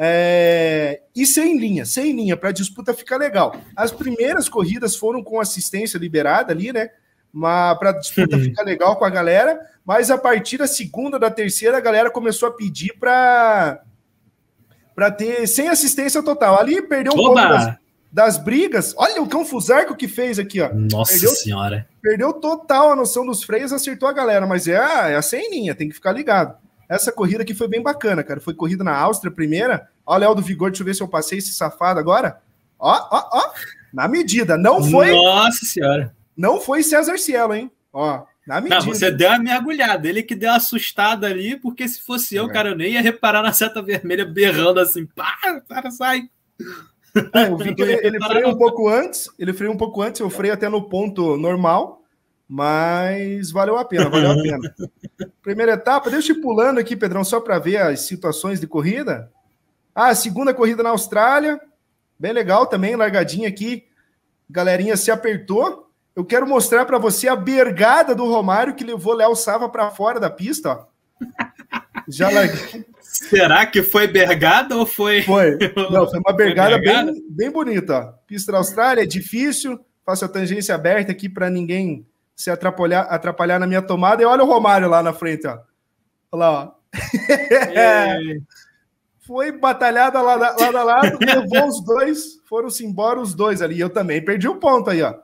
[0.04, 3.54] É, e sem linha, sem linha, para a disputa ficar legal.
[3.76, 6.90] As primeiras corridas foram com assistência liberada ali, né?
[7.32, 8.42] Para a disputa uhum.
[8.42, 12.48] ficar legal com a galera, mas a partir da segunda, da terceira, a galera começou
[12.48, 13.80] a pedir para
[14.92, 16.58] para ter sem assistência total.
[16.58, 17.40] Ali perdeu um Oba!
[17.40, 17.76] pouco das,
[18.12, 18.94] das, brigas.
[18.98, 20.68] Olha o cão Fusarco que fez aqui, ó.
[20.74, 21.86] Nossa perdeu, senhora.
[22.02, 25.76] Perdeu total a noção dos freios, acertou a galera, mas é, é a sem linha,
[25.76, 26.58] tem que ficar ligado.
[26.88, 28.40] essa corrida aqui foi bem bacana, cara.
[28.40, 29.91] Foi corrida na Áustria primeira.
[30.06, 32.40] Ó, Léo do Vigor, deixa eu ver se eu passei esse safado agora.
[32.78, 33.50] Ó, ó, ó.
[33.92, 34.56] Na medida.
[34.56, 35.12] Não foi.
[35.12, 36.14] Nossa senhora.
[36.36, 37.70] Não foi César Cielo, hein?
[37.92, 38.80] Ó, na medida.
[38.80, 40.08] Não, você deu uma mergulhada.
[40.08, 42.52] Ele que deu uma assustada ali, porque se fosse eu, é.
[42.52, 45.06] cara, eu nem ia reparar na seta vermelha berrando assim.
[45.06, 45.36] Pá,
[45.68, 46.28] cara, sai.
[47.34, 49.28] É, eu vi que ele, ele freia um pouco antes.
[49.38, 50.20] Ele freia um pouco antes.
[50.20, 52.02] Eu freio até no ponto normal.
[52.48, 54.74] Mas valeu a pena, valeu a pena.
[55.42, 59.30] Primeira etapa, deixa eu ir pulando aqui, Pedrão, só para ver as situações de corrida.
[59.94, 61.60] Ah, segunda corrida na Austrália,
[62.18, 63.84] bem legal também, largadinha aqui.
[64.48, 65.90] Galerinha se apertou.
[66.14, 70.20] Eu quero mostrar para você a bergada do Romário que levou Léo Sava para fora
[70.20, 70.86] da pista, ó.
[72.08, 72.84] Já larguei.
[73.00, 75.22] Será que foi bergada ou foi?
[75.22, 75.58] Foi.
[75.90, 77.12] Não, foi uma bergada, foi bergada?
[77.12, 77.98] Bem, bem bonita.
[77.98, 78.12] Ó.
[78.26, 79.78] Pista da Austrália é difícil.
[80.04, 84.22] Faço a tangência aberta aqui para ninguém se atrapalhar, atrapalhar na minha tomada.
[84.22, 85.58] E olha o Romário lá na frente, ó.
[86.32, 86.72] Olha lá, ó.
[89.22, 93.78] Foi batalhada lá, lado a lado, levou os dois, foram-se embora os dois ali.
[93.78, 95.14] Eu também perdi o um ponto aí, ó.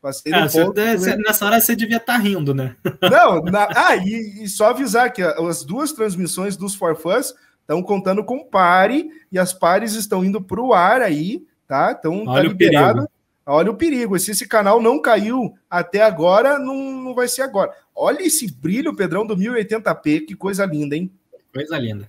[0.00, 2.74] Passei ah, ponto, você, nessa hora você devia estar tá rindo, né?
[3.00, 8.24] Não, na, ah, e, e, só avisar que as duas transmissões dos Forfãs estão contando
[8.24, 11.94] com pare e as pares estão indo para o ar aí, tá?
[11.96, 13.08] Então tá liberado.
[13.46, 14.18] Olha o perigo.
[14.18, 17.72] Se esse canal não caiu até agora, não, não vai ser agora.
[17.94, 20.26] Olha esse brilho, Pedrão, do 1080p.
[20.26, 21.12] Que coisa linda, hein?
[21.52, 22.08] Coisa linda.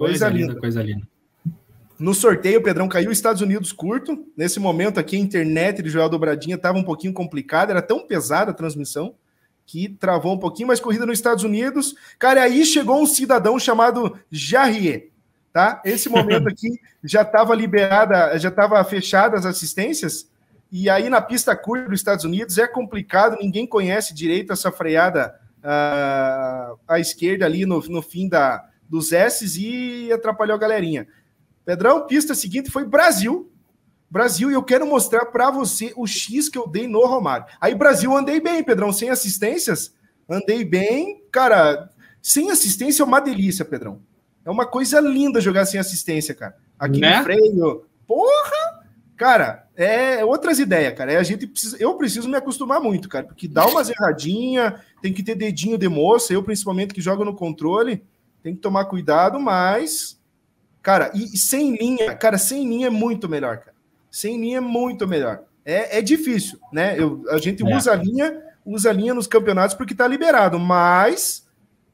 [0.00, 1.06] Coisa, coisa linda, coisa linda.
[1.98, 4.26] No sorteio, o Pedrão caiu Estados Unidos curto.
[4.34, 8.50] Nesse momento aqui, a internet de Joel Dobradinha estava um pouquinho complicada, era tão pesada
[8.50, 9.14] a transmissão
[9.66, 11.94] que travou um pouquinho, mas corrida nos Estados Unidos.
[12.18, 15.10] Cara, aí chegou um cidadão chamado Jarrier,
[15.52, 15.82] tá?
[15.84, 20.30] Esse momento aqui já estava liberada, já estava fechada as assistências,
[20.72, 25.38] e aí na pista curta dos Estados Unidos é complicado, ninguém conhece direito essa freada
[25.58, 31.06] uh, à esquerda ali no, no fim da, dos S's e atrapalhou a galerinha.
[31.64, 33.50] Pedrão, pista seguinte foi Brasil.
[34.10, 37.46] Brasil, e eu quero mostrar para você o X que eu dei no Romário.
[37.60, 39.94] Aí, Brasil, andei bem, Pedrão, sem assistências.
[40.28, 41.88] Andei bem, cara.
[42.20, 44.02] Sem assistência é uma delícia, Pedrão.
[44.44, 46.56] É uma coisa linda jogar sem assistência, cara.
[46.76, 47.18] Aqui né?
[47.18, 47.84] no freio.
[48.04, 48.80] Porra!
[49.16, 51.12] Cara, é outras ideias, cara.
[51.12, 55.12] É, a gente precisa, eu preciso me acostumar muito, cara, porque dá umas erradinha, tem
[55.12, 58.02] que ter dedinho de moça, eu principalmente que jogo no controle,
[58.42, 60.18] tem que tomar cuidado, mas
[60.82, 63.76] cara, e, e sem linha, cara, sem linha é muito melhor, cara.
[64.10, 65.42] Sem linha é muito melhor.
[65.64, 66.98] É, é difícil, né?
[66.98, 67.76] Eu, a gente é.
[67.76, 71.46] usa a linha, usa a linha nos campeonatos porque tá liberado, mas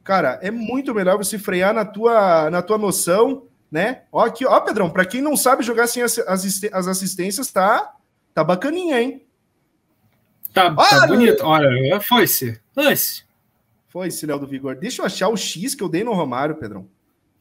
[0.05, 4.02] cara, é muito melhor você frear na tua na tua noção né?
[4.12, 7.94] Ó, aqui, ó, Pedrão, para quem não sabe jogar sem as, as assistências, tá,
[8.32, 9.27] tá bacaninha, hein?
[10.52, 11.44] Tá, tá bonito.
[11.44, 12.59] Olha, foi-se.
[12.73, 13.25] Foi-se.
[13.97, 14.77] Foi-se, Léo do Vigor.
[14.77, 16.86] Deixa eu achar o X que eu dei no Romário, Pedrão.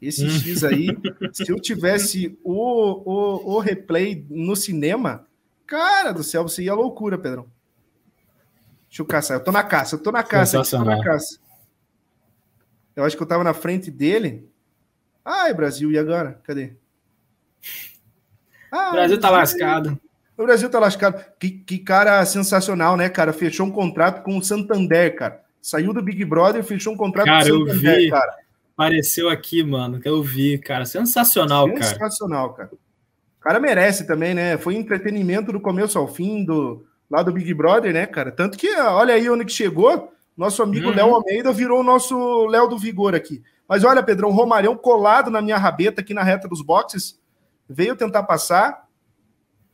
[0.02, 0.30] Esse hum.
[0.30, 0.88] X aí,
[1.34, 5.28] se eu tivesse o, o, o replay no cinema,
[5.68, 7.46] cara do céu, você ia loucura, Pedrão.
[8.88, 9.36] Deixa eu caçar.
[9.36, 11.40] Eu tô na caça, eu tô na caça, aqui, tô na caça.
[12.96, 14.50] Eu acho que eu tava na frente dele.
[15.26, 16.40] Ai, Brasil, e agora?
[16.46, 16.72] Cadê?
[18.72, 20.00] Ah, o Brasil tá lascado.
[20.38, 21.22] O Brasil tá lascado.
[21.38, 23.34] Que, que cara sensacional, né, cara?
[23.34, 25.45] Fechou um contrato com o Santander, cara.
[25.66, 28.10] Saiu do Big Brother fechou um contrato cara, com o Santander, eu vi.
[28.12, 28.38] cara.
[28.76, 30.86] Apareceu aqui, mano, que eu vi, cara.
[30.86, 31.84] Sensacional, cara.
[31.84, 32.70] Sensacional, cara.
[32.72, 34.60] O cara merece também, né?
[34.60, 38.32] Foi entretenimento do começo ao fim do lá do Big Brother, né, cara?
[38.32, 40.14] Tanto que, olha aí onde que chegou.
[40.38, 40.96] Nosso amigo uhum.
[40.96, 43.42] Léo Almeida virou o nosso Léo do Vigor aqui.
[43.68, 47.20] Mas olha, Pedrão, Romarão colado na minha rabeta aqui na reta dos boxes,
[47.68, 48.88] veio tentar passar,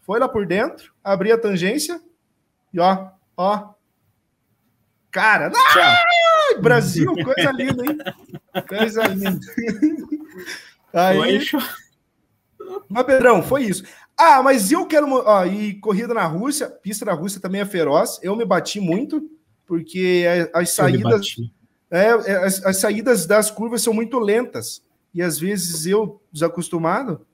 [0.03, 1.99] foi lá por dentro, abri a tangência
[2.73, 3.73] e ó, ó.
[5.11, 5.51] Cara,
[6.61, 7.97] Brasil, coisa linda, hein?
[8.67, 9.45] Coisa linda.
[10.93, 11.41] Aí,
[12.87, 13.83] mas, Pedrão, foi isso.
[14.17, 15.07] Ah, mas eu quero.
[15.11, 18.19] Ó, e corrida na Rússia, pista na Rússia também é feroz.
[18.21, 19.29] Eu me bati muito,
[19.65, 21.35] porque as saídas.
[21.89, 24.81] É, é, as, as, saídas das curvas são muito lentas.
[25.13, 27.25] E às vezes eu, desacostumado,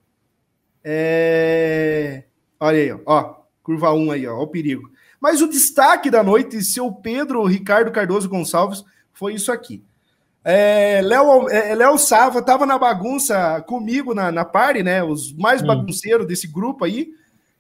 [0.84, 2.24] é...
[2.60, 4.90] olha aí, ó, ó, curva 1 aí, ó, ó, o perigo.
[5.20, 8.84] Mas o destaque da noite, seu Pedro Ricardo Cardoso Gonçalves,
[9.14, 9.84] foi isso aqui.
[10.44, 15.04] É, Léo, é, Léo Sava estava na bagunça comigo na, na party, né?
[15.04, 15.68] Os mais hum.
[15.68, 17.10] bagunceiros desse grupo aí.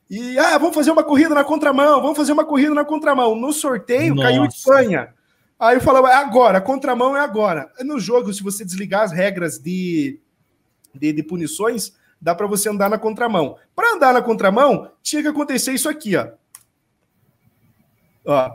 [0.09, 3.35] E, ah, vamos fazer uma corrida na contramão, vamos fazer uma corrida na contramão.
[3.35, 4.29] No sorteio, Nossa.
[4.29, 5.13] caiu Espanha.
[5.59, 7.69] Aí eu falava, é agora, contramão é agora.
[7.81, 10.19] No jogo, se você desligar as regras de,
[10.93, 13.57] de, de punições, dá para você andar na contramão.
[13.75, 16.27] Para andar na contramão, tinha que acontecer isso aqui, ó.
[18.27, 18.51] Ó.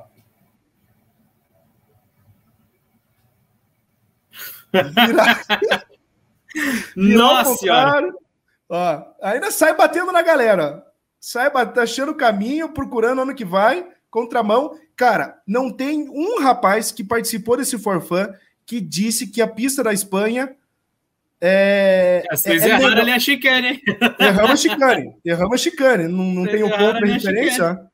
[4.73, 5.43] Virar,
[6.94, 8.12] Nossa senhora!
[8.69, 10.85] Ó, ainda sai batendo na galera.
[11.19, 11.51] Sai
[11.81, 14.78] achando o caminho, procurando ano que vai, contramão.
[14.94, 18.35] Cara, não tem um rapaz que participou desse forfã
[18.66, 20.55] que disse que a pista da Espanha
[21.40, 22.23] é.
[22.31, 23.81] é vocês é, é erraram ali a chicane,
[24.19, 25.16] Erramos a chicane.
[25.24, 26.09] Erramos a chicane.
[26.09, 27.91] Não, não tem o ponto de referência.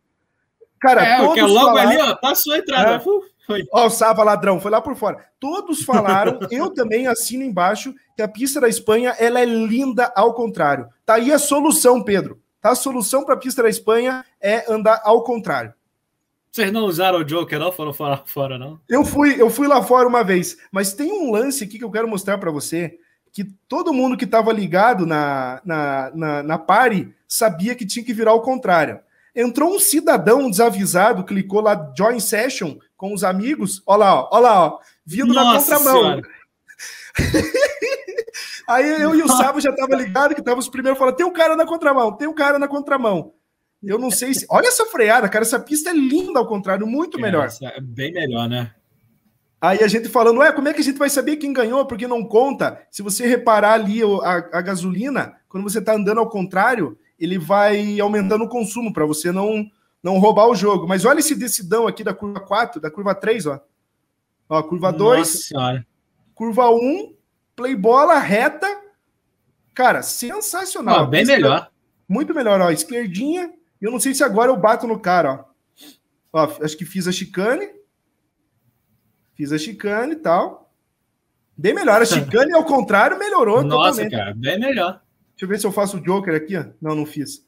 [0.80, 1.90] Cara, é, todos que é logo falaram...
[1.90, 2.94] ali, ó, passou a entrada.
[2.94, 3.00] É.
[3.00, 3.64] Foi.
[3.72, 5.24] Ó, o Sava ladrão, foi lá por fora.
[5.40, 10.34] Todos falaram, eu também assino embaixo, que a pista da Espanha ela é linda ao
[10.34, 10.86] contrário.
[11.06, 12.40] Tá aí a solução, Pedro.
[12.60, 12.70] Tá?
[12.70, 15.72] A solução para a pista da Espanha é andar ao contrário.
[16.52, 17.72] Vocês não usaram o Joker, não?
[17.72, 18.78] Foram fora, fora, não?
[18.88, 21.90] Eu fui, eu fui lá fora uma vez, mas tem um lance aqui que eu
[21.90, 22.98] quero mostrar para você,
[23.32, 28.12] que todo mundo que estava ligado na, na, na, na pare sabia que tinha que
[28.12, 29.00] virar ao contrário.
[29.40, 33.80] Entrou um cidadão desavisado, clicou lá Join Session com os amigos.
[33.86, 36.22] Olha lá, ó, olha lá, ó, vindo Nossa na contramão.
[38.66, 41.32] Aí eu e o Sábio já tava ligado que tava os primeiros falando: tem um
[41.32, 43.32] cara na contramão, tem um cara na contramão.
[43.80, 44.44] Eu não sei se.
[44.50, 45.44] Olha essa freada, cara.
[45.44, 47.48] Essa pista é linda, ao contrário, muito é, melhor.
[47.62, 48.72] É bem melhor, né?
[49.60, 51.86] Aí a gente falando, ué, como é que a gente vai saber quem ganhou?
[51.86, 52.80] Porque não conta.
[52.90, 57.98] Se você reparar ali a, a gasolina, quando você tá andando ao contrário, ele vai
[58.00, 59.68] aumentando o consumo para você não
[60.02, 60.86] não roubar o jogo.
[60.86, 63.60] Mas olha esse decidão aqui da curva 4, da curva 3, ó.
[64.48, 65.50] Ó, curva 2,
[66.34, 67.14] curva 1,
[67.54, 68.66] play bola reta.
[69.74, 71.04] Cara, sensacional.
[71.04, 71.70] Ó, bem melhor.
[72.08, 73.52] Muito melhor, ó, esquerdinha.
[73.80, 75.44] Eu não sei se agora eu bato no cara,
[76.32, 76.44] ó.
[76.44, 77.68] ó acho que fiz a chicane.
[79.34, 80.72] Fiz a chicane e tal.
[81.56, 82.00] Bem melhor.
[82.00, 84.16] A chicane, ao contrário, melhorou Nossa, totalmente.
[84.16, 85.02] cara, bem melhor.
[85.38, 86.56] Deixa eu ver se eu faço o Joker aqui.
[86.56, 86.64] Ó.
[86.82, 87.46] Não, não fiz.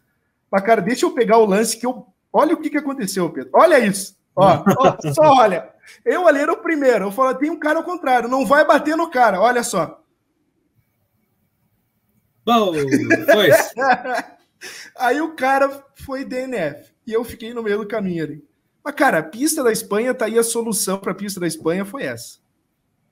[0.48, 2.06] Mas, cara, deixa eu pegar o lance que eu.
[2.32, 3.50] Olha o que, que aconteceu, Pedro.
[3.52, 4.16] Olha isso.
[4.36, 5.68] Ó, ó só olha.
[6.04, 7.06] Eu ali era o primeiro.
[7.06, 8.28] Eu falo, tem um cara ao contrário.
[8.28, 9.40] Não vai bater no cara.
[9.40, 10.00] Olha só.
[12.46, 13.50] Bom, foi.
[14.96, 16.92] Aí o cara foi DNF.
[17.04, 18.44] E eu fiquei no meio do caminho ali.
[18.84, 20.38] Mas, cara, a pista da Espanha tá aí.
[20.38, 22.38] A solução para a pista da Espanha foi essa.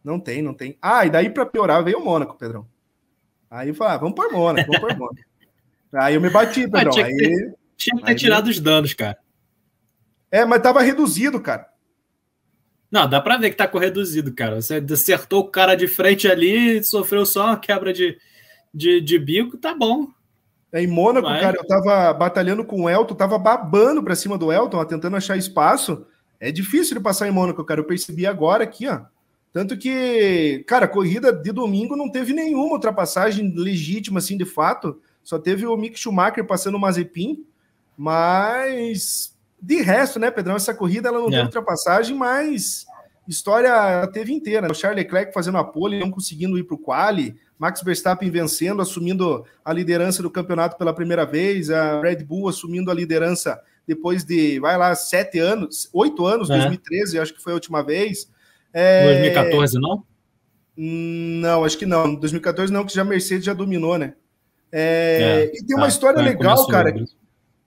[0.05, 0.79] Não tem, não tem.
[0.81, 2.67] Ah, e daí para piorar veio o Mônaco, Pedrão.
[3.51, 5.29] Aí eu falei, ah, vamos por Mônaco, vamos por Mônaco.
[5.95, 6.91] aí eu me bati, ah, Pedrão.
[6.91, 9.19] Tinha, que ter, aí, tinha que ter aí, tirado os danos, cara.
[10.31, 11.69] É, mas tava reduzido, cara.
[12.91, 14.61] Não, dá pra ver que tá com reduzido, cara.
[14.61, 18.19] Você acertou o cara de frente ali, sofreu só uma quebra de,
[18.73, 20.09] de, de bico, tá bom.
[20.73, 24.53] É, em Mônaco, cara, eu tava batalhando com o Elton, tava babando pra cima do
[24.53, 26.07] Elton, ó, tentando achar espaço.
[26.41, 27.81] É difícil de passar em Mônaco, cara.
[27.81, 29.01] Eu percebi agora aqui, ó.
[29.53, 35.01] Tanto que, cara, corrida de domingo não teve nenhuma ultrapassagem legítima, assim, de fato.
[35.23, 37.45] Só teve o Mick Schumacher passando o Mazepin.
[37.97, 41.31] Mas, de resto, né, Pedrão, essa corrida ela não é.
[41.31, 42.87] teve ultrapassagem, mas
[43.27, 44.63] história teve inteira.
[44.63, 44.69] Né?
[44.71, 47.37] O Charles Leclerc fazendo a pole, não conseguindo ir para o quali.
[47.59, 51.71] Max Verstappen vencendo, assumindo a liderança do campeonato pela primeira vez.
[51.71, 56.57] A Red Bull assumindo a liderança depois de, vai lá, sete anos, oito anos, é.
[56.57, 58.31] 2013, acho que foi a última vez.
[58.73, 59.21] É...
[59.21, 60.05] 2014, não?
[60.77, 62.15] Não, acho que não.
[62.15, 64.15] 2014 não, que já a Mercedes já dominou, né?
[64.71, 65.51] É...
[65.53, 66.95] É, e tem uma tá, história legal, cara,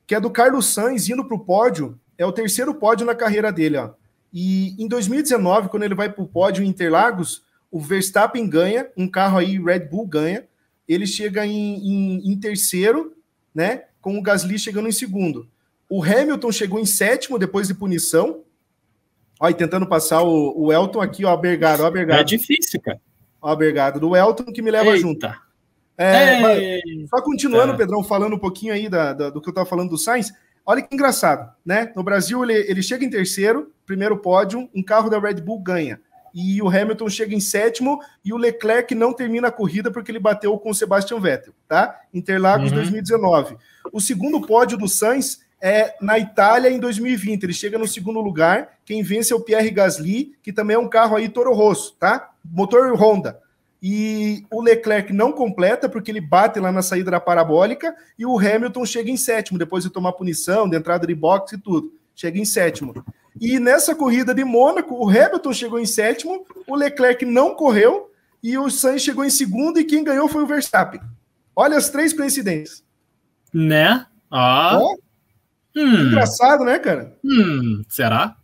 [0.08, 2.00] que é do Carlos Sainz indo para o pódio.
[2.18, 3.92] É o terceiro pódio na carreira dele, ó.
[4.34, 9.08] E em 2019, quando ele vai para o pódio em Interlagos, o Verstappen ganha, um
[9.08, 10.46] carro aí, Red Bull ganha.
[10.88, 13.16] Ele chega em, em, em terceiro,
[13.54, 13.86] né?
[14.02, 15.48] Com o Gasly chegando em segundo.
[15.90, 18.42] O Hamilton chegou em sétimo depois de punição,
[19.44, 22.22] Olha, tentando passar o, o Elton aqui, ó, Bergado, ó, Bergado.
[22.22, 23.02] É difícil, cara.
[23.42, 25.02] Ó, Bergado, do Elton que me leva Eita.
[25.02, 25.28] junto.
[25.98, 29.90] É, só continuando, Pedrão, falando um pouquinho aí da, da, do que eu tava falando
[29.90, 30.32] do Sainz,
[30.64, 31.92] olha que engraçado, né?
[31.96, 36.00] No Brasil, ele, ele chega em terceiro, primeiro pódio, um carro da Red Bull ganha.
[36.36, 40.20] E o Hamilton chega em sétimo e o Leclerc não termina a corrida porque ele
[40.20, 42.00] bateu com o Sebastian Vettel, tá?
[42.14, 42.78] Interlagos uhum.
[42.78, 43.58] 2019.
[43.92, 47.44] O segundo pódio do Sainz é na Itália em 2020.
[47.44, 48.80] Ele chega no segundo lugar.
[48.86, 52.32] Quem vence é o Pierre Gasly, que também é um carro aí Toro Rosso, tá?
[52.44, 53.40] Motor Honda.
[53.82, 58.38] E o Leclerc não completa porque ele bate lá na saída da parabólica e o
[58.38, 61.92] Hamilton chega em sétimo depois de tomar punição, de entrada de boxe e tudo.
[62.16, 62.94] Chega em sétimo.
[63.40, 68.12] E nessa corrida de Mônaco, o Hamilton chegou em sétimo, o Leclerc não correu
[68.44, 71.02] e o Sainz chegou em segundo e quem ganhou foi o Verstappen.
[71.56, 72.84] Olha as três coincidências.
[73.54, 74.06] Né?
[74.30, 74.80] Ah.
[75.76, 76.08] Hum.
[76.08, 77.18] Engraçado, né, cara?
[77.24, 78.36] Hum, será?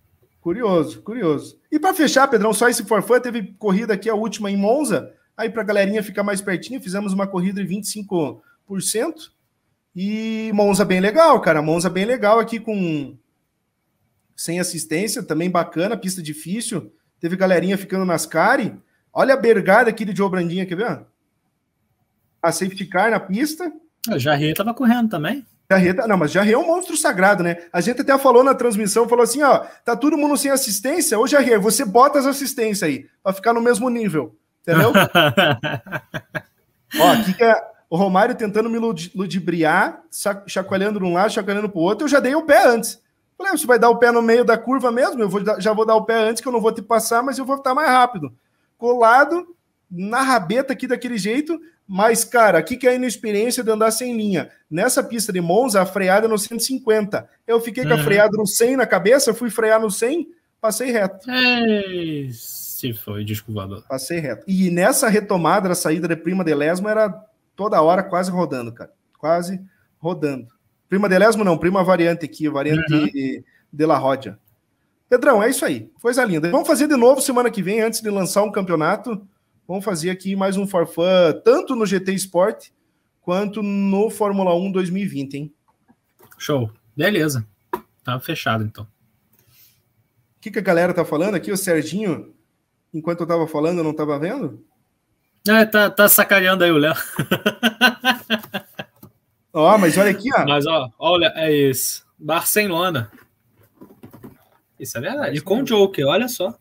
[0.41, 1.59] Curioso, curioso.
[1.71, 5.11] E para fechar, Pedrão, só esse forfã, teve corrida aqui, a última em Monza.
[5.35, 8.41] Aí para a galerinha ficar mais pertinho, fizemos uma corrida de 25%.
[9.95, 11.61] E Monza bem legal, cara.
[11.61, 13.17] Monza bem legal aqui com
[14.35, 16.93] sem assistência, também bacana, pista difícil.
[17.19, 18.75] Teve galerinha ficando nas cari.
[19.11, 21.05] Olha a bergada aqui de Joe Brandinha, quer ver?
[22.41, 23.71] a safety car na pista.
[24.09, 25.45] O Jarrier estava correndo também.
[25.69, 27.57] Jarrier, tá, não, mas Jarrier é um monstro sagrado, né?
[27.73, 31.27] A gente até falou na transmissão, falou assim, ó, tá todo mundo sem assistência, ô
[31.27, 34.93] Jarrier, você bota as assistências aí, para ficar no mesmo nível, entendeu?
[37.01, 38.77] ó, aqui que é o Romário tentando me
[39.13, 40.01] ludibriar,
[40.47, 43.01] chacoalhando de um lado, chacoalhando pro outro, eu já dei o pé antes.
[43.37, 45.21] Falei, você vai dar o pé no meio da curva mesmo?
[45.21, 47.37] Eu vou, já vou dar o pé antes, que eu não vou te passar, mas
[47.37, 48.33] eu vou estar mais rápido.
[48.77, 49.55] Colado,
[49.89, 54.15] na rabeta aqui daquele jeito, mas, cara, aqui que é a inexperiência de andar sem
[54.15, 54.49] linha.
[54.69, 57.27] Nessa pista de Monza, a freada é no 150.
[57.47, 57.89] Eu fiquei uhum.
[57.89, 58.03] com a uhum.
[58.03, 60.27] freada no 100 na cabeça, fui frear no 100,
[60.59, 61.25] passei reto.
[62.33, 63.83] Se foi, desculpa.
[63.87, 64.43] Passei reto.
[64.45, 67.09] E nessa retomada, a saída de Prima de Lesmo era
[67.55, 68.91] toda hora quase rodando, cara.
[69.17, 69.61] Quase
[69.97, 70.47] rodando.
[70.89, 73.05] Prima de Lesmo não, prima variante aqui, variante uhum.
[73.05, 74.37] de, de La Rodia.
[75.09, 75.89] Pedrão, é isso aí.
[76.01, 76.51] Coisa linda.
[76.51, 79.25] Vamos fazer de novo semana que vem, antes de lançar um campeonato.
[79.67, 82.69] Vamos fazer aqui mais um forfã, tanto no GT Sport
[83.21, 85.53] quanto no Fórmula 1 2020, hein?
[86.37, 86.71] Show.
[86.95, 87.45] Beleza.
[88.01, 88.85] Tá fechado, então.
[88.85, 91.51] O que, que a galera tá falando aqui?
[91.51, 92.33] O Serginho,
[92.93, 94.63] enquanto eu tava falando, eu não tava vendo?
[95.45, 96.95] É, tá, tá sacaneando aí o Léo.
[99.51, 100.45] Ó, mas olha aqui, ó.
[100.45, 102.05] Mas, ó, olha, é isso.
[102.17, 103.11] Barcelona.
[104.79, 105.37] Isso é verdade.
[105.37, 106.55] E com o Joker, olha só.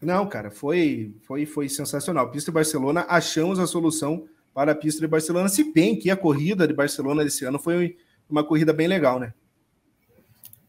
[0.00, 2.30] Não, cara, foi, foi, foi sensacional.
[2.30, 6.16] Pista de Barcelona, achamos a solução para a pista de Barcelona, se bem que a
[6.16, 7.96] corrida de Barcelona desse ano foi
[8.28, 9.32] uma corrida bem legal, né?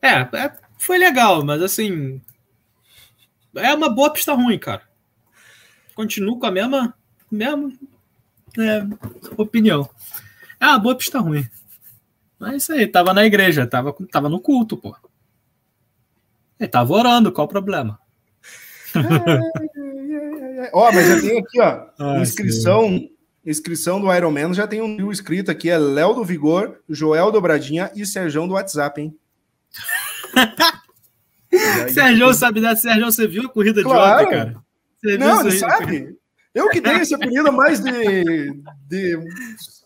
[0.02, 2.22] É, é foi legal, mas assim.
[3.56, 4.84] É uma boa pista ruim, cara.
[5.94, 6.94] Continuo com a mesma,
[7.30, 7.74] mesma
[8.58, 8.86] é,
[9.38, 9.90] opinião.
[10.60, 11.48] É uma boa pista ruim.
[12.40, 14.96] Mas é isso aí, tava na igreja, tava, tava no culto, pô.
[16.60, 18.00] Ele tava orando, qual o problema?
[20.74, 23.12] ó, mas já tem aqui, ó, Ai, inscrição, sim.
[23.46, 27.32] inscrição do Iron Man, já tem um mil inscrito aqui, é Léo do Vigor, Joel
[27.32, 29.16] Dobradinha e Serjão do WhatsApp, hein?
[31.94, 34.20] Sérgio sabe dessa, Sérgio, você viu a corrida claro.
[34.20, 34.56] de ontem, cara?
[35.00, 36.18] Você não, ele sabe.
[36.54, 38.54] Eu que dei essa corrida mais de,
[38.88, 39.18] de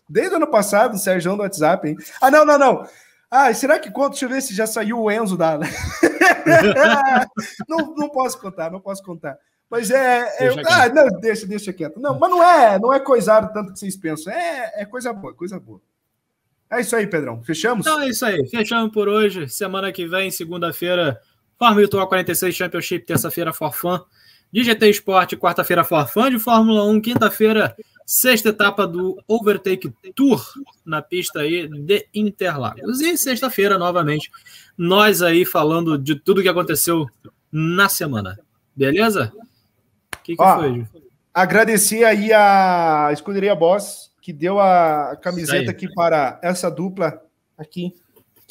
[0.09, 1.97] Desde o ano passado, o Sérgio do WhatsApp, hein?
[2.21, 2.87] Ah, não, não, não.
[3.35, 4.11] Ah, será que conta?
[4.11, 5.57] Deixa eu ver se já saiu o Enzo da.
[7.67, 9.39] não, não posso contar, não posso contar.
[9.67, 10.19] Mas é.
[10.37, 11.99] é ah, não, deixa, deixa quieto.
[11.99, 14.31] Não, mas não é, não é coisado tanto que vocês pensam.
[14.31, 15.81] É, é coisa boa, coisa boa.
[16.69, 17.41] É isso aí, Pedrão.
[17.41, 17.87] Fechamos?
[17.87, 18.47] Então é isso aí.
[18.49, 19.49] Fechamos por hoje.
[19.49, 21.19] Semana que vem, segunda-feira,
[21.57, 24.03] Fórmula Virtual 46 Championship, terça-feira, Forfã.
[24.51, 26.29] De GT Sport, quarta-feira, Forfã.
[26.29, 27.75] De Fórmula 1, quinta-feira,
[28.05, 30.45] Sexta etapa do Overtake Tour
[30.85, 33.01] na pista aí de Interlagos.
[33.01, 34.29] E sexta-feira, novamente,
[34.77, 37.07] nós aí falando de tudo que aconteceu
[37.51, 38.37] na semana.
[38.75, 39.31] Beleza?
[39.35, 40.85] O que, que Ó, foi,
[41.33, 47.21] Agradecer aí a Escuderia Boss, que deu a camiseta aqui para essa dupla
[47.57, 47.93] aqui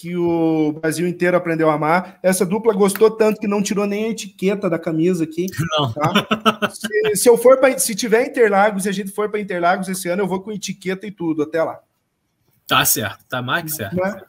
[0.03, 2.19] que o Brasil inteiro aprendeu a amar.
[2.25, 5.47] Essa dupla gostou tanto que não tirou nem a etiqueta da camisa aqui.
[5.79, 5.93] Não.
[5.93, 6.69] Tá?
[6.75, 10.09] Se, se, eu for para, se tiver Interlagos e a gente for para Interlagos esse
[10.09, 11.79] ano, eu vou com etiqueta e tudo até lá.
[12.67, 14.05] Tá certo, tá mais que certo.
[14.05, 14.25] É?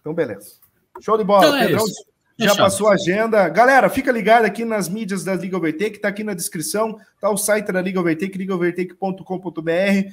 [0.00, 0.54] Então, beleza.
[1.00, 1.46] Show de bola.
[1.46, 1.84] Então é Pedrão
[2.36, 3.48] já passou a agenda.
[3.48, 7.36] Galera, fica ligado aqui nas mídias da Liga Overtake, tá aqui na descrição, tá o
[7.36, 10.10] site da Liga Overtake, ligaovertake.com.br.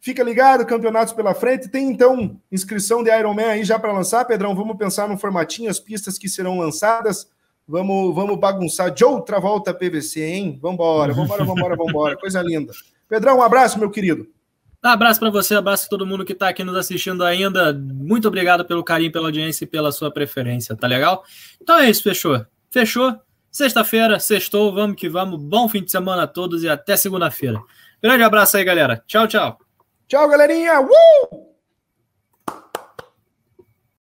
[0.00, 1.68] Fica ligado, campeonatos pela frente.
[1.68, 4.54] Tem então inscrição de Ironman aí já para lançar, Pedrão.
[4.54, 7.28] Vamos pensar no formatinho, as pistas que serão lançadas.
[7.66, 10.58] Vamos, vamos bagunçar de outra volta PVC, hein?
[10.62, 12.16] Vambora, vambora, vambora, vambora.
[12.20, 12.72] Coisa linda.
[13.08, 14.26] Pedrão, um abraço, meu querido.
[14.82, 17.72] Um abraço para você, abraço a todo mundo que está aqui nos assistindo ainda.
[17.74, 21.24] Muito obrigado pelo carinho, pela audiência e pela sua preferência, tá legal?
[21.60, 22.46] Então é isso, fechou.
[22.70, 23.14] Fechou?
[23.50, 25.42] Sexta-feira, sextou, vamos que vamos.
[25.42, 27.60] Bom fim de semana a todos e até segunda-feira.
[28.00, 29.02] Grande abraço aí, galera.
[29.06, 29.67] Tchau, tchau.
[30.08, 30.80] Tchau, galerinha!
[30.80, 31.47] Uh!